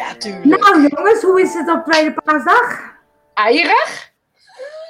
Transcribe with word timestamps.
Ja, 0.00 0.14
tuurlijk. 0.14 0.60
Nou 0.60 0.88
jongens, 0.88 1.22
hoe 1.22 1.40
is 1.40 1.54
het 1.54 1.68
op 1.70 1.84
tweede 1.84 2.12
paasdag? 2.24 2.92
Eierig? 3.34 4.10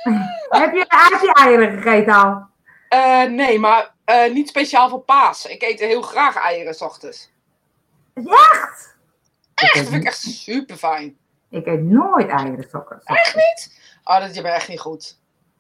heb, 0.63 0.73
je, 0.73 0.85
heb 0.89 1.21
je 1.21 1.31
eieren 1.35 1.83
gegeten 1.83 2.13
al? 2.15 2.49
Eh, 2.89 3.23
nee, 3.23 3.59
maar 3.59 3.95
eh, 4.05 4.33
niet 4.33 4.49
speciaal 4.49 4.89
voor 4.89 5.01
paas. 5.01 5.47
Ik 5.47 5.63
eet 5.63 5.81
heel 5.81 6.03
graag 6.03 6.37
eieren 6.37 6.75
s 6.75 6.81
ochtends. 6.83 7.33
Echt? 8.15 8.97
Echt, 9.55 9.75
dat 9.75 9.87
vind 9.89 10.03
ik 10.03 10.05
echt 10.09 10.19
super 10.21 10.77
fijn. 10.77 11.17
Ik 11.51 11.67
eet 11.67 11.83
nooit 11.83 12.29
eieren 12.29 12.67
sokken. 12.71 13.01
Echt 13.05 13.35
niet? 13.35 13.81
Oh, 14.05 14.21
dat 14.21 14.31
is 14.31 14.41
bij 14.43 14.53
echt 14.53 14.69
niet 14.69 14.81
goed. 14.81 15.19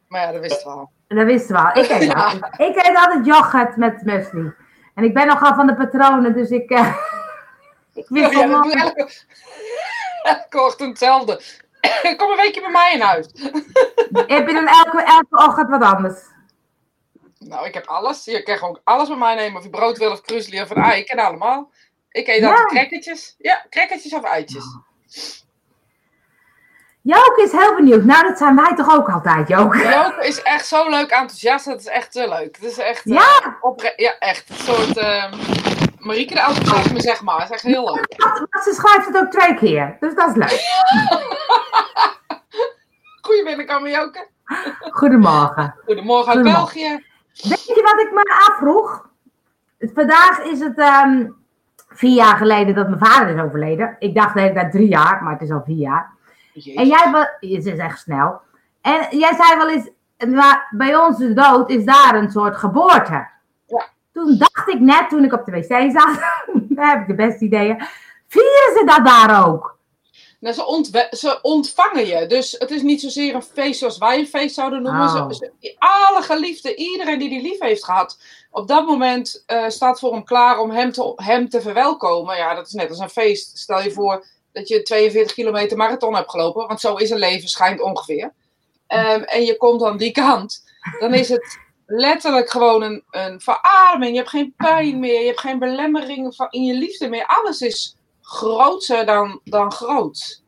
Maar 0.09 0.21
ja, 0.21 0.33
dat 0.33 0.41
wist 0.41 0.65
wel. 0.65 0.91
Dat 1.09 1.27
wisten 1.27 1.55
we 1.57 1.63
al. 1.63 1.83
Ik 1.83 1.91
eet, 1.91 2.03
Ja. 2.13 2.13
altijd, 2.13 2.55
ik 2.61 2.77
eet 2.77 2.97
altijd 2.97 3.27
yoghurt 3.27 3.77
met 3.77 4.05
muesli. 4.05 4.53
En 4.95 5.05
ik 5.05 5.15
ben 5.15 5.27
nogal 5.27 5.55
van 5.55 5.67
de 5.67 5.75
patronen, 5.75 6.33
dus 6.35 6.51
ik... 6.51 6.71
eh, 6.71 6.97
ik 7.95 8.05
Ja, 8.09 8.15
wist 8.29 8.33
dat 8.41 8.49
wel 8.49 8.63
doe 8.63 8.73
elke, 8.73 9.11
elke 10.23 10.61
ochtend 10.63 10.89
hetzelfde. 10.89 11.41
Kom 12.17 12.31
een 12.31 12.37
weekje 12.37 12.61
bij 12.61 12.71
mij 12.71 12.93
in 12.95 13.01
huis. 13.01 13.27
Heb 14.37 14.47
je 14.49 14.55
dan 14.55 14.67
elke, 14.67 15.03
elke 15.03 15.45
ochtend 15.47 15.69
wat 15.69 15.83
anders? 15.83 16.21
Nou, 17.39 17.67
ik 17.67 17.75
heb 17.75 17.87
alles. 17.87 18.25
Je 18.25 18.43
kan 18.43 18.57
gewoon 18.59 18.81
alles 18.85 19.09
bij 19.09 19.17
mij 19.17 19.35
nemen. 19.35 19.57
Of 19.59 19.63
je 19.65 19.71
brood 19.71 19.99
wil 19.99 20.11
of 20.11 20.21
krusli 20.21 20.61
of 20.63 20.71
een 20.71 20.83
ei. 20.83 21.01
Ik 21.01 21.07
ken 21.07 21.19
allemaal. 21.19 21.71
Ik 22.11 22.27
eet 22.29 22.45
altijd 22.45 22.67
crackertjes. 22.69 23.35
Ja, 23.39 23.67
crackertjes 23.71 24.13
of 24.15 24.23
eitjes. 24.25 24.65
Joke 27.03 27.43
is 27.43 27.53
heel 27.53 27.75
benieuwd. 27.75 28.05
Nou, 28.05 28.29
dat 28.29 28.39
zijn 28.39 28.57
wij 28.57 28.75
toch 28.77 28.95
ook 28.97 29.11
altijd, 29.11 29.49
Joke? 29.49 29.79
Joke 29.79 30.27
is 30.27 30.43
echt 30.43 30.67
zo 30.67 30.89
leuk 30.91 31.11
enthousiast. 31.11 31.65
Dat 31.65 31.81
is 31.81 31.87
echt 31.87 32.13
te 32.13 32.29
leuk. 32.29 32.57
Het 32.57 32.65
is 32.65 32.79
echt... 32.79 33.07
eh, 33.07 33.13
Ja? 33.15 33.57
opre- 33.61 33.93
ja, 33.97 34.19
echt. 34.19 34.51
Een 34.51 34.57
soort... 34.57 34.97
ehm 34.97 35.33
Marieke 36.01 36.35
de 36.35 36.41
enthousiasme, 36.41 37.01
zeg 37.01 37.23
maar. 37.23 37.35
Het 37.41 37.45
is 37.45 37.51
echt 37.51 37.63
heel 37.63 37.95
leuk. 37.95 38.15
Want 38.51 38.65
ze 38.65 38.73
schrijft 38.75 39.07
het 39.07 39.17
ook 39.17 39.31
twee 39.31 39.55
keer. 39.55 39.97
Dus 40.01 40.15
dat 40.15 40.29
is 40.29 40.35
leuk. 40.35 40.61
Joke. 43.91 44.29
Goedemorgen. 44.91 45.75
Goedemorgen 45.85 46.29
uit 46.33 46.37
Goedemorgen. 46.37 46.75
België. 46.75 47.05
Weet 47.49 47.65
je 47.67 47.83
wat 47.95 48.01
ik 48.07 48.13
me 48.13 48.45
afvroeg? 48.49 49.09
Vandaag 49.95 50.39
is 50.39 50.61
het 50.61 50.79
ehm, 50.79 51.27
vier 51.89 52.15
jaar 52.15 52.37
geleden 52.37 52.75
dat 52.75 52.89
mijn 52.89 53.05
vader 53.05 53.37
is 53.37 53.43
overleden. 53.43 53.97
Ik 53.99 54.15
dacht 54.15 54.35
de 54.35 54.41
hele 54.41 54.55
tijd 54.55 54.73
drie 54.73 54.89
jaar, 54.89 55.23
maar 55.23 55.33
het 55.33 55.43
is 55.43 55.51
al 55.51 55.63
vier 55.65 55.77
jaar. 55.77 56.11
En 56.55 56.87
jij, 56.87 57.11
wa- 57.13 57.37
het 57.41 57.67
is 57.67 57.79
echt 57.79 57.99
snel. 57.99 58.41
En 58.81 59.19
jij 59.19 59.35
zei 59.35 59.57
wel 59.57 59.69
eens, 59.71 59.91
maar 60.37 60.69
bij 60.71 60.97
onze 60.97 61.33
dood 61.33 61.71
is 61.71 61.85
daar 61.85 62.15
een 62.15 62.31
soort 62.31 62.57
geboorte. 62.57 63.29
Toen 64.25 64.39
dacht 64.39 64.69
ik 64.69 64.81
net, 64.81 65.09
toen 65.09 65.25
ik 65.25 65.33
op 65.33 65.45
de 65.45 65.51
wc 65.51 65.93
zat, 65.93 66.19
daar 66.69 66.91
heb 66.93 67.01
ik 67.01 67.07
de 67.07 67.15
beste 67.15 67.45
ideeën. 67.45 67.83
Vieren 68.29 68.73
ze 68.79 68.83
dat 68.87 69.05
daar 69.05 69.47
ook? 69.49 69.79
Nou, 70.41 70.55
ze, 70.55 70.67
ontwe- 70.67 71.09
ze 71.11 71.39
ontvangen 71.43 72.07
je. 72.07 72.27
Dus 72.27 72.57
het 72.59 72.71
is 72.71 72.83
niet 72.83 73.01
zozeer 73.01 73.35
een 73.35 73.43
feest 73.43 73.79
zoals 73.79 73.99
wij 73.99 74.19
een 74.19 74.27
feest 74.27 74.55
zouden 74.55 74.83
noemen. 74.83 75.03
Oh. 75.03 75.31
Ze, 75.31 75.51
ze- 75.61 75.75
alle 75.79 76.23
geliefden, 76.23 76.79
iedereen 76.79 77.19
die 77.19 77.29
die 77.29 77.43
lief 77.43 77.61
heeft 77.61 77.85
gehad, 77.85 78.19
op 78.51 78.69
dat 78.69 78.87
moment 78.87 79.43
eh, 79.47 79.69
staat 79.69 79.99
voor 79.99 80.13
hem 80.13 80.25
klaar 80.25 80.59
om 80.59 80.71
hem 80.71 80.93
te, 80.93 81.13
hem 81.17 81.49
te 81.49 81.61
verwelkomen. 81.61 82.37
Ja, 82.37 82.55
dat 82.55 82.67
is 82.67 82.73
net 82.73 82.89
als 82.89 82.99
een 82.99 83.11
feest. 83.11 83.59
Stel 83.59 83.83
je 83.83 83.91
voor 83.91 84.27
dat 84.53 84.69
je 84.69 84.83
42 84.83 85.35
kilometer 85.35 85.77
marathon 85.77 86.15
hebt 86.15 86.31
gelopen, 86.31 86.67
want 86.67 86.81
zo 86.81 86.95
is 86.95 87.11
een 87.11 87.19
leven, 87.19 87.49
schijnt 87.49 87.81
ongeveer. 87.81 88.33
Ehm, 88.87 89.23
en 89.23 89.43
je 89.45 89.57
komt 89.57 89.83
aan 89.83 89.97
die 89.97 90.13
kant, 90.13 90.65
dan 90.99 91.15
is 91.15 91.29
het 91.29 91.59
letterlijk 91.93 92.51
gewoon 92.51 92.83
een, 92.83 93.05
een 93.11 93.41
verademing. 93.41 94.11
Je 94.11 94.17
hebt 94.19 94.29
geen 94.31 94.55
pijn 94.57 94.99
meer, 95.01 95.21
je 95.21 95.27
hebt 95.27 95.41
geen 95.41 95.59
belemmeringen 95.59 96.35
van, 96.35 96.47
in 96.51 96.65
je 96.65 96.75
liefde 96.75 97.09
meer. 97.09 97.27
Alles 97.27 97.61
is 97.61 97.97
groter 98.23 99.07
dan, 99.07 99.41
dan 99.45 99.73
groot. 99.73 100.43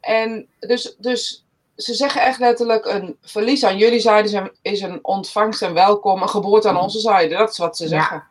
En 0.00 0.46
dus, 0.58 0.96
dus 0.98 1.44
ze 1.76 1.94
zeggen 1.94 2.22
echt 2.22 2.38
letterlijk: 2.38 2.84
een 2.86 3.16
verlies 3.22 3.64
aan 3.64 3.76
jullie 3.76 4.00
zijde 4.00 4.52
is 4.62 4.80
een, 4.80 4.98
ontvangst 5.02 5.62
en 5.62 5.74
welkom, 5.74 6.22
een 6.22 6.28
geboorte 6.28 6.68
aan 6.68 6.80
onze 6.80 6.98
zijde. 7.00 7.36
Dat 7.36 7.50
is 7.50 7.58
wat 7.58 7.76
ze 7.76 7.82
Ja. 7.84 7.88
zeggen. 7.90 8.24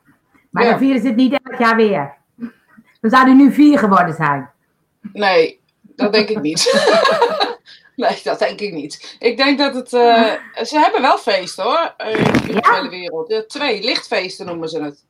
Maar 0.49 0.63
Ja. 0.63 0.69
dan 0.69 0.79
vieren 0.79 1.01
ze 1.01 1.07
het 1.07 1.15
niet 1.15 1.39
elk 1.43 1.59
jaar 1.59 1.75
weer. 1.75 2.17
Dan 3.01 3.09
zouden 3.11 3.37
nu 3.37 3.51
vier 3.53 3.79
geworden 3.79 4.15
zijn. 4.15 4.49
Nee, 5.13 5.59
dat 5.81 6.13
denk 6.13 6.29
ik 6.29 6.41
niet. 6.41 6.59
nee, 8.09 8.19
dat 8.23 8.39
denk 8.39 8.59
ik 8.59 8.73
niet. 8.73 9.15
Ik 9.19 9.37
denk 9.37 9.57
dat 9.59 9.73
het. 9.75 9.93
eh, 9.93 10.33
ze 10.63 10.79
hebben 10.79 11.01
wel 11.01 11.17
feesten 11.17 11.63
hoor, 11.63 11.93
eh, 11.97 12.13
in 12.19 12.23
de 12.55 12.59
Ja? 12.61 12.73
hele 12.73 12.89
wereld. 12.89 13.49
Twee 13.49 13.83
lichtfeesten 13.83 14.45
noemen 14.45 14.69
ze 14.69 14.81
het. 14.83 15.05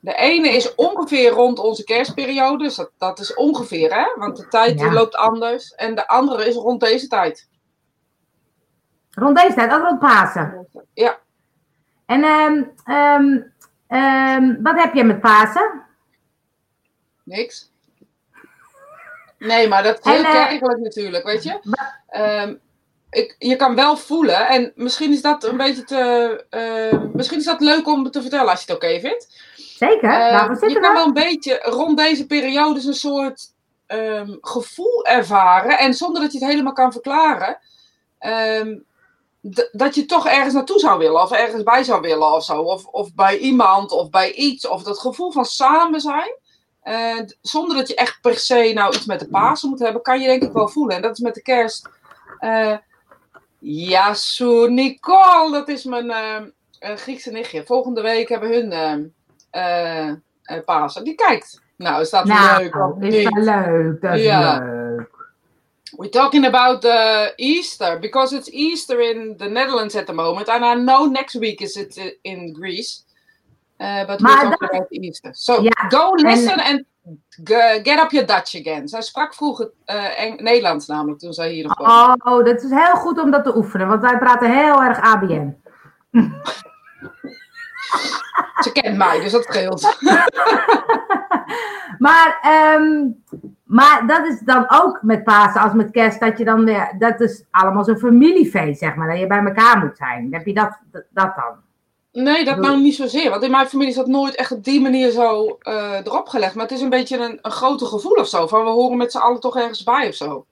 De 0.00 0.14
ene 0.14 0.48
is 0.48 0.74
ongeveer 0.74 1.30
rond 1.30 1.58
onze 1.58 1.84
kerstperiode, 1.84 2.64
dus 2.64 2.74
dat, 2.74 2.90
dat 2.98 3.18
is 3.18 3.34
ongeveer 3.34 3.94
hè, 3.94 4.14
want 4.16 4.36
de 4.36 4.48
tijd 4.48 4.80
Ja. 4.80 4.92
loopt 4.92 5.14
anders. 5.16 5.70
En 5.74 5.94
de 5.94 6.08
andere 6.08 6.46
is 6.46 6.54
rond 6.54 6.80
deze 6.80 7.06
tijd. 7.06 7.48
Rond 9.10 9.36
deze 9.36 9.54
tijd, 9.54 9.72
ook 9.72 9.82
rond 9.82 9.98
Pasen. 9.98 10.68
Ja, 10.94 11.18
En 12.06 12.22
ehm, 12.24 12.62
ehm, 12.84 13.40
ehm, 13.86 14.62
wat 14.62 14.82
heb 14.82 14.94
je 14.94 15.04
met 15.04 15.20
Pasen? 15.20 15.82
Niks. 17.24 17.70
Nee, 19.40 19.68
maar 19.68 19.82
dat 19.82 19.98
is 19.98 20.04
En, 20.04 20.12
heel 20.12 20.24
eh, 20.24 20.30
kerkelijk 20.32 20.78
natuurlijk, 20.80 21.24
weet 21.24 21.42
je. 21.42 21.60
Ehm, 22.08 22.54
ik, 23.10 23.36
je 23.38 23.56
kan 23.56 23.74
wel 23.74 23.96
voelen, 23.96 24.48
en 24.48 24.72
misschien 24.74 25.12
is 25.12 25.22
dat 25.22 25.44
een 25.44 25.56
beetje 25.56 25.84
te. 25.84 26.44
ehm, 26.50 27.08
misschien 27.12 27.38
is 27.38 27.44
dat 27.44 27.60
leuk 27.60 27.86
om 27.86 28.10
te 28.10 28.20
vertellen 28.20 28.50
als 28.50 28.64
je 28.64 28.72
het 28.72 28.84
oké 28.84 29.00
vindt. 29.00 29.42
Zeker, 29.54 30.10
Eh, 30.10 30.30
daarvoor 30.30 30.68
je 30.68 30.78
kan 30.78 30.92
we. 30.92 30.96
wel 30.96 31.06
een 31.06 31.12
beetje 31.12 31.58
rond 31.62 31.96
deze 31.96 32.26
periode 32.26 32.86
een 32.86 32.94
soort 32.94 33.42
ehm, 33.86 34.36
gevoel 34.40 35.06
ervaren, 35.06 35.78
en 35.78 35.94
zonder 35.94 36.22
dat 36.22 36.32
je 36.32 36.38
het 36.38 36.48
helemaal 36.48 36.72
kan 36.72 36.92
verklaren. 36.92 37.58
dat 39.72 39.94
je 39.94 40.06
toch 40.06 40.26
ergens 40.26 40.54
naartoe 40.54 40.78
zou 40.78 40.98
willen, 40.98 41.22
of 41.22 41.30
ergens 41.32 41.62
bij 41.62 41.82
zou 41.82 42.00
willen 42.00 42.32
of 42.32 42.44
zo. 42.44 42.62
Of, 42.62 42.84
of 42.86 43.14
bij 43.14 43.38
iemand, 43.38 43.92
of 43.92 44.10
bij 44.10 44.32
iets. 44.32 44.68
Of 44.68 44.82
dat 44.82 44.98
gevoel 44.98 45.30
van 45.32 45.44
samen 45.44 46.00
zijn. 46.00 46.38
Eh, 46.82 47.18
zonder 47.42 47.76
dat 47.76 47.88
je 47.88 47.94
echt 47.94 48.18
per 48.20 48.38
se 48.38 48.70
nou 48.74 48.94
iets 48.94 49.06
met 49.06 49.20
de 49.20 49.28
Pasen 49.28 49.68
moet 49.68 49.78
hebben, 49.78 50.02
kan 50.02 50.20
je 50.20 50.26
denk 50.26 50.42
ik 50.42 50.52
wel 50.52 50.68
voelen. 50.68 50.96
En 50.96 51.02
dat 51.02 51.12
is 51.12 51.18
met 51.18 51.34
de 51.34 51.42
kerst. 51.42 51.88
eh 52.38 52.76
Yasu 53.62 54.70
Nicole, 54.70 55.50
dat 55.52 55.68
is 55.68 55.84
mijn 55.84 56.10
eh, 56.10 56.36
eh, 56.78 56.96
Griekse 56.96 57.30
nichtje. 57.30 57.64
Volgende 57.64 58.00
week 58.02 58.28
hebben 58.28 58.52
hun 58.52 58.72
eh, 58.72 58.98
eh, 59.50 60.08
eh, 60.42 60.64
Pasen. 60.64 61.04
Die 61.04 61.14
kijkt. 61.14 61.60
Nou, 61.76 62.00
is 62.00 62.10
dat 62.10 62.24
Nou, 62.24 62.62
leuk? 62.62 62.74
of 62.76 63.02
is 63.02 63.22
wel 63.28 63.42
leuk, 63.44 64.00
dat 64.00 64.14
is 64.14 64.24
leuk. 64.24 65.08
We're 65.96 66.08
talking 66.10 66.46
about 66.46 66.84
uh, 66.84 67.26
Easter 67.36 67.98
because 67.98 68.36
it's 68.36 68.48
Easter 68.50 69.00
in 69.00 69.36
the 69.36 69.48
Netherlands 69.48 69.94
at 69.96 70.06
the 70.06 70.12
moment, 70.12 70.48
and 70.48 70.64
I 70.64 70.74
know 70.82 71.10
next 71.10 71.34
week 71.34 71.60
is 71.60 71.76
it 71.76 71.96
uh, 71.96 72.04
in 72.22 72.54
Greece. 72.58 73.02
Uh, 73.80 74.06
but 74.06 74.20
Maar 74.20 74.32
talking 74.32 74.58
dat- 74.58 74.68
about 74.70 74.86
Easter. 74.90 75.30
So 75.34 75.62
Ja, 75.62 75.88
go 75.88 76.14
listen 76.14 76.60
and 76.64 76.84
g- 77.44 77.80
get 77.82 78.02
up 78.02 78.10
your 78.10 78.26
Dutch 78.26 78.54
again. 78.60 78.88
Zij 78.88 79.02
sprak 79.02 79.34
vroeger 79.34 79.70
uh, 79.86 80.20
Eng- 80.20 80.42
Nederlands 80.42 80.86
namelijk 80.86 81.18
toen 81.18 81.32
zij 81.32 81.50
hier 81.50 81.64
nog 81.66 81.78
woonde. 81.78 82.20
Oh, 82.24 82.44
dat 82.44 82.62
is 82.62 82.70
heel 82.70 82.94
goed 82.96 83.18
om 83.20 83.30
dat 83.30 83.44
te 83.44 83.56
oefenen, 83.56 83.88
want 83.88 84.02
wij 84.02 84.18
praten 84.18 84.58
heel 84.58 84.82
erg 84.82 85.00
ABN. 85.00 85.56
Ze 88.62 88.72
kent 88.72 88.96
mij, 88.96 89.20
dus 89.20 89.32
dat 89.32 89.44
scheelt. 89.44 89.82
Maar, 91.98 92.38
ehm, 92.42 93.06
maar 93.64 94.06
dat 94.06 94.26
is 94.26 94.40
dan 94.40 94.66
ook 94.68 94.98
met 95.02 95.24
Pasen 95.24 95.60
als 95.60 95.72
met 95.72 95.90
kerst, 95.90 96.20
dat 96.20 96.38
je 96.38 96.44
dan 96.44 96.64
weer, 96.64 96.94
dat 96.98 97.20
is 97.20 97.44
allemaal 97.50 97.84
zo'n 97.84 97.98
familiefeest, 97.98 98.78
zeg 98.78 98.94
maar, 98.94 99.08
dat 99.08 99.18
je 99.18 99.26
bij 99.26 99.44
elkaar 99.44 99.78
moet 99.78 99.96
zijn. 99.96 100.28
Heb 100.30 100.46
je 100.46 100.54
dat, 100.54 100.78
dat 100.92 101.34
dan? 101.36 101.54
Nee, 102.12 102.44
dat 102.44 102.56
nou 102.56 102.80
niet 102.80 102.94
zozeer. 102.94 103.30
Want 103.30 103.42
in 103.42 103.50
mijn 103.50 103.68
familie 103.68 103.90
is 103.90 103.96
dat 103.96 104.06
nooit 104.06 104.34
echt 104.34 104.52
op 104.52 104.64
die 104.64 104.80
manier 104.80 105.10
zo 105.10 105.58
eh, 105.60 105.98
erop 106.04 106.28
gelegd. 106.28 106.54
Maar 106.54 106.64
het 106.64 106.74
is 106.74 106.80
een 106.80 106.88
beetje 106.88 107.18
een, 107.18 107.38
een 107.42 107.50
groter 107.50 107.86
gevoel 107.86 108.12
of 108.12 108.28
zo. 108.28 108.46
Van 108.46 108.64
we 108.64 108.70
horen 108.70 108.96
met 108.96 109.12
z'n 109.12 109.18
allen 109.18 109.40
toch 109.40 109.56
ergens 109.56 109.82
bij 109.82 110.08
of 110.08 110.14
zo. 110.14 110.46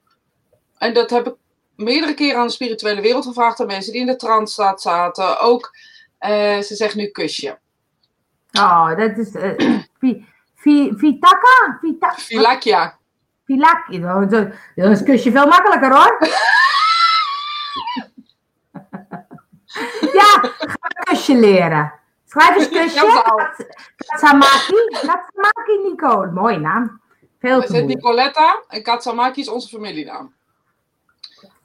En 0.78 0.94
dat 0.94 1.10
heb 1.10 1.26
ik 1.26 1.34
meerdere 1.76 2.14
keren 2.14 2.40
aan 2.40 2.46
de 2.46 2.52
spirituele 2.52 3.00
wereld 3.00 3.26
gevraagd. 3.26 3.60
Aan 3.60 3.66
mensen 3.66 3.93
die 3.93 4.00
in 4.00 4.06
de 4.06 4.16
transstaat 4.16 4.82
zaten. 4.82 5.40
Ook, 5.40 5.76
eh, 6.19 6.58
ze 6.58 6.75
zegt 6.75 6.94
nu 6.94 7.06
kusje. 7.06 7.58
Oh, 8.52 8.96
dat 8.96 9.19
is, 9.19 9.31
vi, 10.00 10.26
vi, 10.54 10.93
Vitaka? 10.96 11.78
Vita, 11.81 12.14
Filakja. 12.16 12.99
Vilaki. 13.44 14.00
Dat 14.00 14.52
is 14.75 14.99
een 14.99 15.04
kusje 15.04 15.31
veel 15.31 15.46
makkelijker 15.46 15.96
hoor. 15.96 16.19
ja, 20.12 20.40
ga 20.58 20.76
een 20.80 21.04
kusje 21.04 21.34
leren. 21.34 21.92
Schrijf 22.26 22.56
eens 22.56 22.68
kusje. 22.68 23.22
Katsamaki. 23.96 24.74
Katsamaki 24.90 25.78
Nicole. 25.88 26.30
Mooie 26.30 26.58
naam. 26.58 27.00
Veel 27.38 27.62
te. 27.62 27.76
Nicoletta 27.78 28.62
en 28.68 28.82
Katsamaki 28.82 29.40
is 29.40 29.48
onze 29.48 29.68
familienaam. 29.68 30.34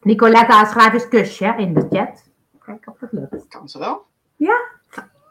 Nicoletta, 0.01 0.65
schrijf 0.65 0.93
eens 0.93 1.07
kusje 1.07 1.53
in 1.57 1.73
de 1.73 1.87
chat. 1.89 2.23
Kijk 2.65 2.87
of 2.87 2.97
dat 2.99 3.11
lukt. 3.11 3.47
Kan 3.47 3.69
ze 3.69 3.79
wel. 3.79 4.05
Ja? 4.35 4.57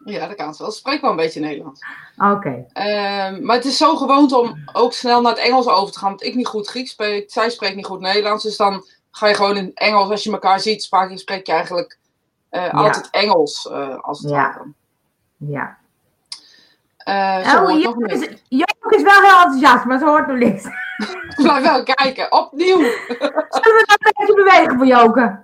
Ja, 0.04 0.26
dat 0.26 0.36
kan 0.36 0.54
ze 0.54 0.62
wel. 0.62 0.72
Ze 0.72 0.78
spreekt 0.78 1.00
wel 1.00 1.10
een 1.10 1.16
beetje 1.16 1.40
Nederlands. 1.40 1.80
Oké. 2.16 2.66
Ehm, 2.72 3.44
maar 3.44 3.56
het 3.56 3.64
is 3.64 3.76
zo 3.76 3.96
gewoond 3.96 4.32
om 4.32 4.62
ook 4.72 4.92
snel 4.92 5.20
naar 5.20 5.32
het 5.32 5.40
Engels 5.40 5.66
over 5.66 5.92
te 5.92 5.98
gaan. 5.98 6.08
Want 6.08 6.22
ik 6.22 6.34
niet 6.34 6.46
goed 6.46 6.68
Grieks 6.68 6.90
spreek. 6.90 7.30
Zij 7.30 7.50
spreekt 7.50 7.76
niet 7.76 7.86
goed 7.86 8.00
Nederlands. 8.00 8.42
Dus 8.42 8.56
dan 8.56 8.84
ga 9.10 9.26
je 9.26 9.34
gewoon 9.34 9.56
in 9.56 9.70
Engels. 9.74 10.10
Als 10.10 10.24
je 10.24 10.32
elkaar 10.32 10.60
ziet, 10.60 10.82
spreek 10.82 11.18
spreek 11.18 11.46
je 11.46 11.52
eigenlijk 11.52 11.98
eh, 12.52 12.74
altijd 12.74 13.10
Engels. 13.10 13.68
eh, 13.70 13.98
als 13.98 14.20
het 14.20 14.30
Ja. 14.30 14.36
ware. 14.36 14.72
Ja. 15.36 15.76
Oh, 17.04 17.66
niks. 17.96 18.26
is, 18.88 19.02
wel 19.02 19.20
heel 19.22 19.40
enthousiast, 19.40 19.84
maar 19.84 19.98
ze 19.98 20.04
hoort 20.04 20.26
nog 20.26 20.36
niks. 20.36 20.62
Blijf 21.42 21.62
wel 21.62 21.82
kijken. 21.82 22.32
Opnieuw. 22.32 22.78
Zullen 23.56 23.76
we 23.78 23.84
dat 23.86 23.98
een 24.00 24.12
beetje 24.16 24.34
bewegen 24.34 24.76
voor 24.76 24.86
Joke? 24.86 25.40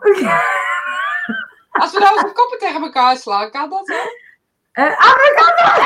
Als 1.71 1.93
we 1.93 1.99
nou 1.99 2.13
onze 2.15 2.33
koppen 2.33 2.59
tegen 2.59 2.83
elkaar 2.83 3.17
slaan, 3.17 3.51
kan 3.51 3.71
dat 3.71 3.87
zo? 3.87 3.95
Eh, 4.73 4.85
andere 4.85 5.35
kant 5.35 5.61
op. 5.61 5.83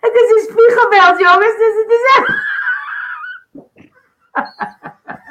Het 0.00 0.14
is 0.14 0.30
een 0.30 0.48
spiegelbeeld, 0.52 1.18
jongens, 1.18 1.56
dus 1.56 1.74
het 1.76 1.90
is 1.90 2.16
echt... 2.16 2.44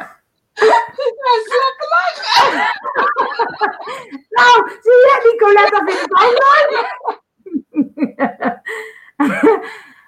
Ja, 0.56 0.84
slappe 1.46 1.86
lach. 1.94 2.18
Nou, 4.30 4.70
zie 4.82 4.92
je, 4.92 5.20
Nicoletta 5.32 5.78
vindt 5.86 6.02
het 6.02 6.14
ook 6.24 6.38
leuk. 6.44 6.94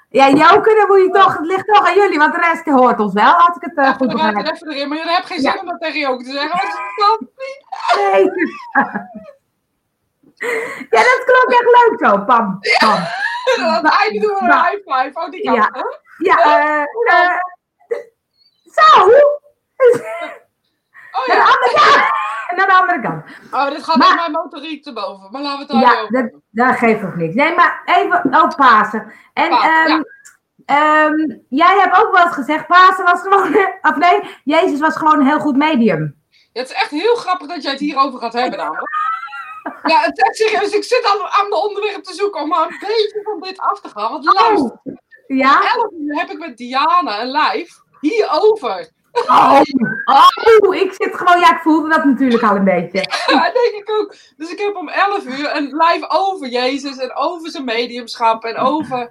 Ja, 0.10 0.30
Joke, 0.30 0.76
dan 0.76 0.88
moet 0.88 1.02
je 1.02 1.10
toch, 1.12 1.38
het 1.38 1.46
ligt 1.46 1.68
toch 1.68 1.88
aan 1.88 1.94
jullie, 1.96 2.18
want 2.18 2.34
de 2.34 2.40
rest 2.40 2.66
hoort 2.66 3.00
ons 3.00 3.14
wel, 3.14 3.34
als 3.34 3.56
ik 3.56 3.62
het 3.62 3.78
eh, 3.78 3.94
goed 3.94 4.08
Even 4.08 4.20
eruit 4.20 4.36
en 4.36 4.42
begrijp. 4.44 4.56
even 4.56 4.72
erin. 4.72 4.88
Maar 4.90 4.98
jullie 4.98 5.12
hebben 5.14 5.30
geen 5.32 5.40
zin 5.42 5.52
Ja. 5.54 5.60
om 5.60 5.66
dat 5.68 5.82
tegen 5.82 6.00
je 6.00 6.08
ook 6.08 6.24
te 6.24 6.32
zeggen. 6.32 6.50
Want 6.50 6.74
kan 6.96 7.18
niet. 7.20 7.66
Nee. 7.96 8.32
Ja, 10.90 11.04
dat 11.04 11.24
klonk 11.26 11.50
echt 11.52 11.64
leuk 11.64 11.96
zo, 12.10 12.18
pam, 12.26 12.60
pam. 12.80 12.98
Het 13.76 14.00
einde 14.02 14.20
doen 14.20 14.34
we 14.36 14.40
een 14.42 14.52
high 14.52 14.72
five. 14.76 15.12
Oh, 15.14 15.30
die 15.30 15.42
kant. 15.44 15.58
Ja. 15.58 15.72
Ja, 16.18 16.38
eh, 16.44 16.82
eh, 16.82 17.38
zo. 18.66 19.12
Oh 21.12 21.28
Naar 21.28 21.36
de 21.38 21.42
ja. 21.42 21.44
andere 21.44 21.74
kant. 21.74 22.12
Naar 22.58 22.68
de 22.68 22.74
andere 22.74 23.02
kant. 23.02 23.24
Oh, 23.52 23.70
dit 23.76 23.84
gaat 23.84 23.96
Maar- 23.96 24.16
mijn 24.16 24.32
motoriek 24.32 24.84
te 24.84 24.94
boven. 24.94 25.32
Maar 25.32 25.42
laten 25.42 25.68
we 25.68 25.74
het 25.74 25.84
daar 25.84 25.96
Ja, 25.96 26.02
over 26.02 26.22
dat, 26.22 26.42
dat 26.50 26.76
geeft 26.78 27.04
ook 27.04 27.16
niks. 27.16 27.36
Nee, 27.36 27.56
maar 27.56 27.82
even 27.86 28.34
ook 28.42 28.56
Pasen. 28.56 29.14
En 29.34 29.50
Pasen, 29.50 29.72
ehm, 29.86 30.02
ehm, 30.66 31.38
jij 31.50 31.80
hebt 31.80 31.98
ook 32.04 32.14
wel 32.14 32.26
eens 32.26 32.34
gezegd, 32.34 32.68
Pasen 32.68 33.06
was 33.06 33.22
gewoon, 33.22 33.56
of 33.90 33.96
nee, 33.96 34.38
Jezus 34.44 34.80
was 34.80 34.96
gewoon 34.96 35.20
een 35.20 35.28
heel 35.28 35.40
goed 35.40 35.56
medium. 35.56 36.16
Ja, 36.30 36.62
het 36.62 36.70
is 36.72 36.76
echt 36.76 36.90
heel 36.90 37.16
grappig 37.16 37.48
dat 37.48 37.62
jij 37.64 37.72
het 37.72 37.80
hierover 37.82 38.20
gaat 38.20 38.34
hebben 38.34 38.60
namelijk. 38.60 38.96
Ja, 39.84 40.00
het 40.02 40.18
is 40.18 40.38
serieus. 40.38 40.72
Ik 40.72 40.84
zit 40.84 41.06
aan, 41.06 41.28
aan 41.44 41.50
de 41.50 41.56
onderwerp 41.56 42.04
te 42.04 42.14
zoeken 42.14 42.42
om 42.42 42.48
maar 42.48 42.62
een 42.62 42.78
beetje 42.80 43.20
van 43.24 43.40
dit 43.42 43.60
af 43.60 43.82
te 43.82 43.90
gaan. 43.90 44.12
Want 44.12 44.26
luister, 44.26 44.80
Oh, 44.84 44.96
ja? 45.28 45.62
11 45.76 45.92
uur 45.92 46.16
heb 46.20 46.30
ik 46.30 46.38
met 46.40 46.58
Diana 46.58 47.22
een 47.22 47.32
live 47.32 47.74
hierover. 48.00 48.90
Oh, 49.28 49.62
oh, 50.62 50.76
ik 50.76 50.94
zit 50.94 51.16
gewoon, 51.18 51.40
ja, 51.40 51.52
ik 51.56 51.62
voelde 51.62 51.90
dat 51.90 52.04
natuurlijk 52.06 52.44
al 52.44 52.56
een 52.56 52.64
beetje. 52.64 53.00
Ja, 53.28 53.44
denk 53.44 53.74
ik 53.76 53.90
ook. 54.00 54.16
Dus 54.38 54.52
ik 54.52 54.60
heb 54.60 54.76
om 54.76 54.90
11 54.90 55.26
uur 55.26 55.56
een 55.56 55.64
live 55.78 56.06
over 56.10 56.48
Jezus 56.48 56.98
en 56.98 57.16
over 57.16 57.50
zijn 57.52 57.66
mediumschap 57.66 58.44
en 58.44 58.58
over. 58.58 59.08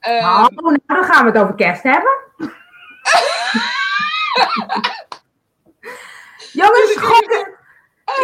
eh, 0.00 0.16
Oh, 0.16 0.46
nou, 0.48 0.78
dan 0.86 1.04
gaan 1.04 1.24
we 1.24 1.30
het 1.30 1.40
over 1.42 1.54
kerst 1.54 1.82
hebben. 1.82 2.12
Jongens, 6.52 6.96
gooi 6.96 7.26
er, 7.26 7.58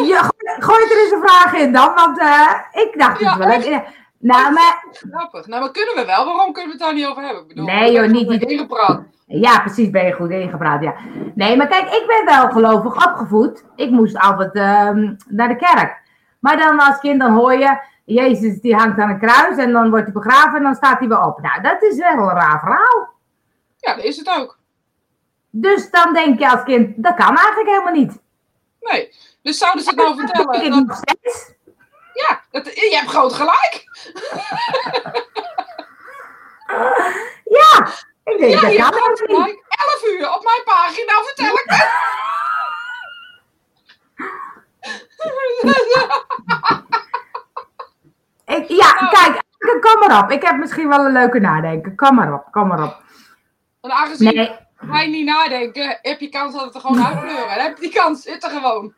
ja, 0.06 0.18
gooi, 0.20 0.62
gooi 0.62 0.84
er 0.84 1.02
eens 1.02 1.12
een 1.12 1.28
vraag 1.28 1.52
in 1.54 1.72
dan, 1.72 1.94
want 1.94 2.18
eh, 2.18 2.50
ik 2.72 2.98
dacht 2.98 3.20
Ja, 3.20 3.38
het 3.38 3.64
wel. 3.68 3.82
Nou, 4.22 4.52
maar 4.52 4.84
grappig. 4.92 5.46
Nou, 5.46 5.60
maar 5.62 5.70
kunnen 5.70 5.94
we 5.94 6.04
wel? 6.04 6.24
Waarom 6.24 6.52
kunnen 6.52 6.64
we 6.64 6.70
het 6.70 6.78
daar 6.78 6.94
niet 6.94 7.06
over 7.06 7.22
hebben? 7.22 7.42
Ik 7.42 7.48
bedoel, 7.48 7.64
Nee, 7.64 7.92
joh, 7.92 8.06
niet 8.06 8.30
ieder- 8.30 8.50
ingepraat. 8.50 9.00
Ja, 9.26 9.60
precies, 9.60 9.90
ben 9.90 10.04
je 10.06 10.12
goed 10.12 10.30
ingepraat, 10.30 10.82
ja. 10.82 10.94
Nee, 11.34 11.56
maar 11.56 11.66
kijk, 11.66 11.90
ik 11.92 12.04
ben 12.06 12.24
wel 12.24 12.50
gelovig 12.50 13.06
opgevoed. 13.06 13.64
Ik 13.76 13.90
moest 13.90 14.18
altijd 14.18 14.54
ehm, 14.54 15.14
naar 15.28 15.48
de 15.48 15.56
kerk. 15.56 16.00
Maar 16.40 16.56
dan 16.56 16.80
als 16.80 16.98
kind, 16.98 17.20
dan 17.20 17.32
hoor 17.34 17.52
je, 17.54 17.78
Jezus 18.04 18.60
die 18.60 18.74
hangt 18.76 18.98
aan 19.00 19.10
een 19.10 19.18
kruis 19.18 19.56
en 19.56 19.72
dan 19.72 19.90
wordt 19.90 20.04
hij 20.04 20.12
begraven 20.12 20.54
en 20.56 20.62
dan 20.62 20.74
staat 20.74 20.98
hij 20.98 21.08
weer 21.08 21.24
op. 21.24 21.40
Nou, 21.40 21.62
dat 21.62 21.82
is 21.82 21.96
wel 21.98 22.12
een 22.12 22.28
raar 22.28 22.58
verhaal. 22.60 23.08
Ja, 23.76 23.94
dat 23.94 24.04
is 24.04 24.16
het 24.16 24.28
ook. 24.38 24.58
Dus 25.50 25.90
dan 25.90 26.12
denk 26.12 26.38
je 26.38 26.50
als 26.50 26.62
kind, 26.62 27.02
dat 27.02 27.14
kan 27.14 27.36
eigenlijk 27.36 27.68
helemaal 27.68 27.92
niet. 27.92 28.20
Nee. 28.80 29.12
Dus 29.42 29.58
zouden 29.58 29.82
ze 29.82 29.88
het 29.90 29.98
nou 29.98 30.08
Dat 30.16 30.18
vertellen? 30.18 30.52
denk 30.52 30.64
ik 30.64 30.70
Dat, 30.72 30.86
nog 30.86 30.96
steeds. 30.96 31.51
Ja, 32.14 32.42
dat, 32.50 32.64
je 32.74 32.96
hebt 32.96 33.10
groot 33.10 33.32
gelijk. 33.32 33.84
Ja, 37.44 37.86
ik 38.24 38.38
denk, 38.38 38.52
Ja, 38.52 38.60
dat 38.60 38.72
je 38.72 38.82
hebt 38.82 38.94
groot 38.96 39.18
gelijk. 39.18 39.64
11 39.68 40.06
uur 40.06 40.34
op 40.34 40.42
mijn 40.44 40.62
pagina, 40.64 41.12
vertel 41.22 41.52
ik 41.52 41.64
het. 41.66 41.90
Ik, 48.56 48.68
ja, 48.68 49.00
Nou. 49.00 49.10
kijk, 49.10 49.42
kom 49.80 50.08
maar 50.08 50.24
op. 50.24 50.30
Ik 50.30 50.42
heb 50.42 50.56
misschien 50.56 50.88
wel 50.88 51.04
een 51.04 51.12
leuke 51.12 51.38
nadenken. 51.38 51.96
Kom 51.96 52.14
maar 52.14 52.32
op, 52.34 52.44
kom 52.50 52.66
maar 52.68 52.82
op. 52.82 53.02
En 53.80 53.90
aangezien 53.90 54.34
Nee, 54.34 54.56
wij 54.80 55.06
niet 55.06 55.24
nadenken, 55.26 55.98
heb 56.02 56.20
je 56.20 56.28
kans 56.28 56.54
dat 56.54 56.64
het 56.64 56.74
er 56.74 56.80
gewoon 56.80 57.06
uitkleuren. 57.06 57.52
Heb 57.62 57.76
je 57.76 57.82
die 57.82 57.92
kans, 57.92 58.22
zit 58.22 58.44
er 58.44 58.50
gewoon. 58.50 58.94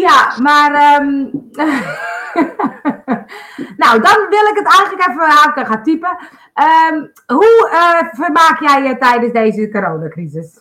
Ja, 0.00 0.34
maar. 0.42 0.72
ehm, 0.74 1.06
nou, 3.82 4.00
dan 4.00 4.26
wil 4.28 4.46
ik 4.46 4.56
het 4.56 4.66
eigenlijk 4.78 5.08
even 5.08 5.30
haken 5.30 5.66
gaan 5.66 5.82
typen. 5.82 6.18
Ehm, 6.54 7.06
hoe 7.26 7.68
eh, 7.72 8.08
vermaak 8.12 8.60
jij 8.60 8.82
je 8.82 8.98
tijdens 8.98 9.32
deze 9.32 9.68
coronacrisis? 9.70 10.54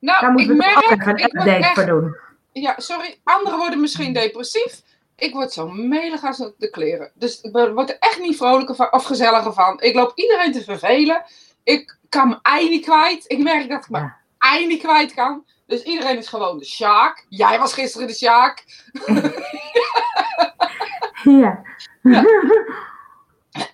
Daar 0.00 0.22
Nou, 0.22 0.26
ik 0.26 0.30
moeten 0.32 0.56
we 0.56 0.76
ook 0.76 0.90
even 1.00 1.08
een 1.08 1.24
update 1.24 1.70
voor 1.74 1.86
doen. 1.86 2.16
ja, 2.52 2.74
sorry, 2.76 3.20
anderen 3.24 3.58
worden 3.58 3.80
misschien 3.80 4.12
depressief. 4.12 4.82
Ik 5.16 5.32
word 5.32 5.52
zo 5.52 5.68
melig 5.68 6.24
als 6.24 6.50
de 6.58 6.70
kleren. 6.70 7.10
Dus 7.14 7.40
ik 7.40 7.52
word 7.52 7.90
er 7.90 7.96
echt 7.98 8.20
niet 8.20 8.36
vrolijker 8.36 8.74
van, 8.74 8.92
of 8.92 9.04
gezelliger 9.04 9.52
van. 9.52 9.80
Ik 9.80 9.94
loop 9.94 10.12
iedereen 10.14 10.52
te 10.52 10.62
vervelen. 10.62 11.22
Ik 11.64 11.98
kan 12.08 12.28
mijn 12.28 12.40
ei 12.42 12.68
niet 12.68 12.84
kwijt. 12.84 13.24
Ik 13.26 13.38
merk 13.42 13.68
dat 13.68 13.84
ik 13.84 13.90
mijn 13.90 14.04
Ja. 14.04 14.16
ei 14.38 14.66
niet 14.66 14.82
kwijt 14.82 15.14
kan. 15.14 15.44
Dus 15.66 15.82
iedereen 15.82 16.18
is 16.18 16.28
gewoon 16.28 16.58
de 16.58 16.64
Sjaak. 16.64 17.26
Jij 17.28 17.58
was 17.58 17.72
gisteren 17.74 18.06
de 18.06 18.14
Sjaak. 18.14 18.64
Ja. 21.22 21.62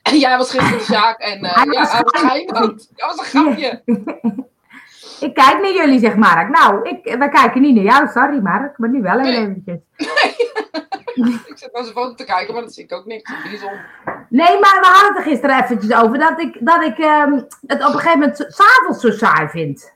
En 0.03 0.19
jij 0.19 0.37
was 0.37 0.51
gisteren 0.51 0.79
de 0.79 0.85
Sjaak. 0.85 1.19
En 1.19 1.45
eh, 1.45 1.55
Hij 1.55 1.65
ja, 1.65 1.81
was 1.81 1.93
hij 1.93 2.03
was 2.03 2.21
gelijk. 2.21 2.49
schijnend. 2.49 2.91
Dat 2.97 3.17
was 3.17 3.19
een 3.19 3.25
grapje. 3.43 3.83
Ik 5.21 5.35
kijk 5.35 5.61
naar 5.61 5.73
jullie, 5.73 5.99
zegt 6.01 6.17
Mark. 6.17 6.49
Nou, 6.49 6.89
ik, 6.89 7.17
we 7.19 7.29
kijken 7.29 7.61
niet 7.61 7.75
naar 7.75 7.85
jou, 7.85 8.09
sorry 8.09 8.39
Mark, 8.41 8.79
maar 8.79 8.89
nu 8.89 9.03
wel 9.03 9.19
Nee. 9.19 9.37
eventjes. 9.37 9.79
Ik 11.47 11.59
zit 11.59 11.73
naar 11.73 11.83
zijn 11.83 11.95
foto 11.95 12.15
te 12.15 12.25
kijken, 12.25 12.55
maar 12.55 12.63
dat 12.63 12.75
zie 12.75 12.85
ik 12.85 12.93
ook 12.93 13.07
niks. 13.07 13.33
Bijzonder. 13.43 13.91
Nee, 14.29 14.59
maar 14.61 14.79
we 14.81 14.87
hadden 14.87 15.09
het 15.09 15.17
er 15.17 15.23
gisteren 15.31 15.63
eventjes 15.65 15.95
over 15.95 16.19
dat 16.19 16.41
ik, 16.41 16.57
dat 16.61 16.83
ik 16.83 16.99
ehm, 16.99 17.33
het 17.67 17.87
op 17.87 17.93
een 17.93 17.99
gegeven 17.99 18.19
moment 18.19 18.47
s'avonds 18.49 19.01
zo 19.01 19.11
saai 19.11 19.49
vind. 19.49 19.93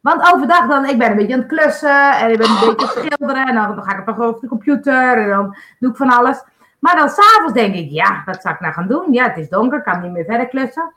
Want 0.00 0.32
overdag 0.32 0.66
dan, 0.68 0.88
ik 0.88 0.98
ben 0.98 1.10
een 1.10 1.16
beetje 1.16 1.32
aan 1.34 1.38
het 1.38 1.48
klussen 1.48 2.10
en 2.12 2.30
ik 2.30 2.38
ben 2.38 2.48
een 2.48 2.54
beetje 2.54 2.66
aan 2.66 2.76
het 2.76 2.90
schilderen 2.90 3.46
en 3.46 3.54
dan, 3.54 3.74
dan 3.74 3.84
ga 3.84 3.98
ik 3.98 4.06
nog 4.06 4.20
over 4.20 4.40
de 4.40 4.48
computer 4.48 5.18
en 5.18 5.28
dan 5.28 5.56
doe 5.78 5.90
ik 5.90 5.96
van 5.96 6.10
alles. 6.10 6.42
Maar 6.78 6.96
dan 6.96 7.08
s'avonds 7.08 7.52
denk 7.52 7.74
ik, 7.74 7.90
ja, 7.90 8.22
wat 8.26 8.42
zou 8.42 8.54
ik 8.54 8.60
nou 8.60 8.72
gaan 8.72 8.86
doen? 8.88 9.12
Ja, 9.12 9.24
het 9.24 9.36
is 9.36 9.48
donker, 9.48 9.78
ik 9.78 9.84
kan 9.84 10.00
niet 10.02 10.10
meer 10.12 10.24
verder 10.24 10.48
klussen. 10.48 10.92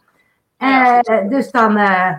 Ja, 0.57 0.99
Eh, 1.01 1.29
dus 1.29 1.51
dan, 1.51 1.77
eh, 1.77 2.11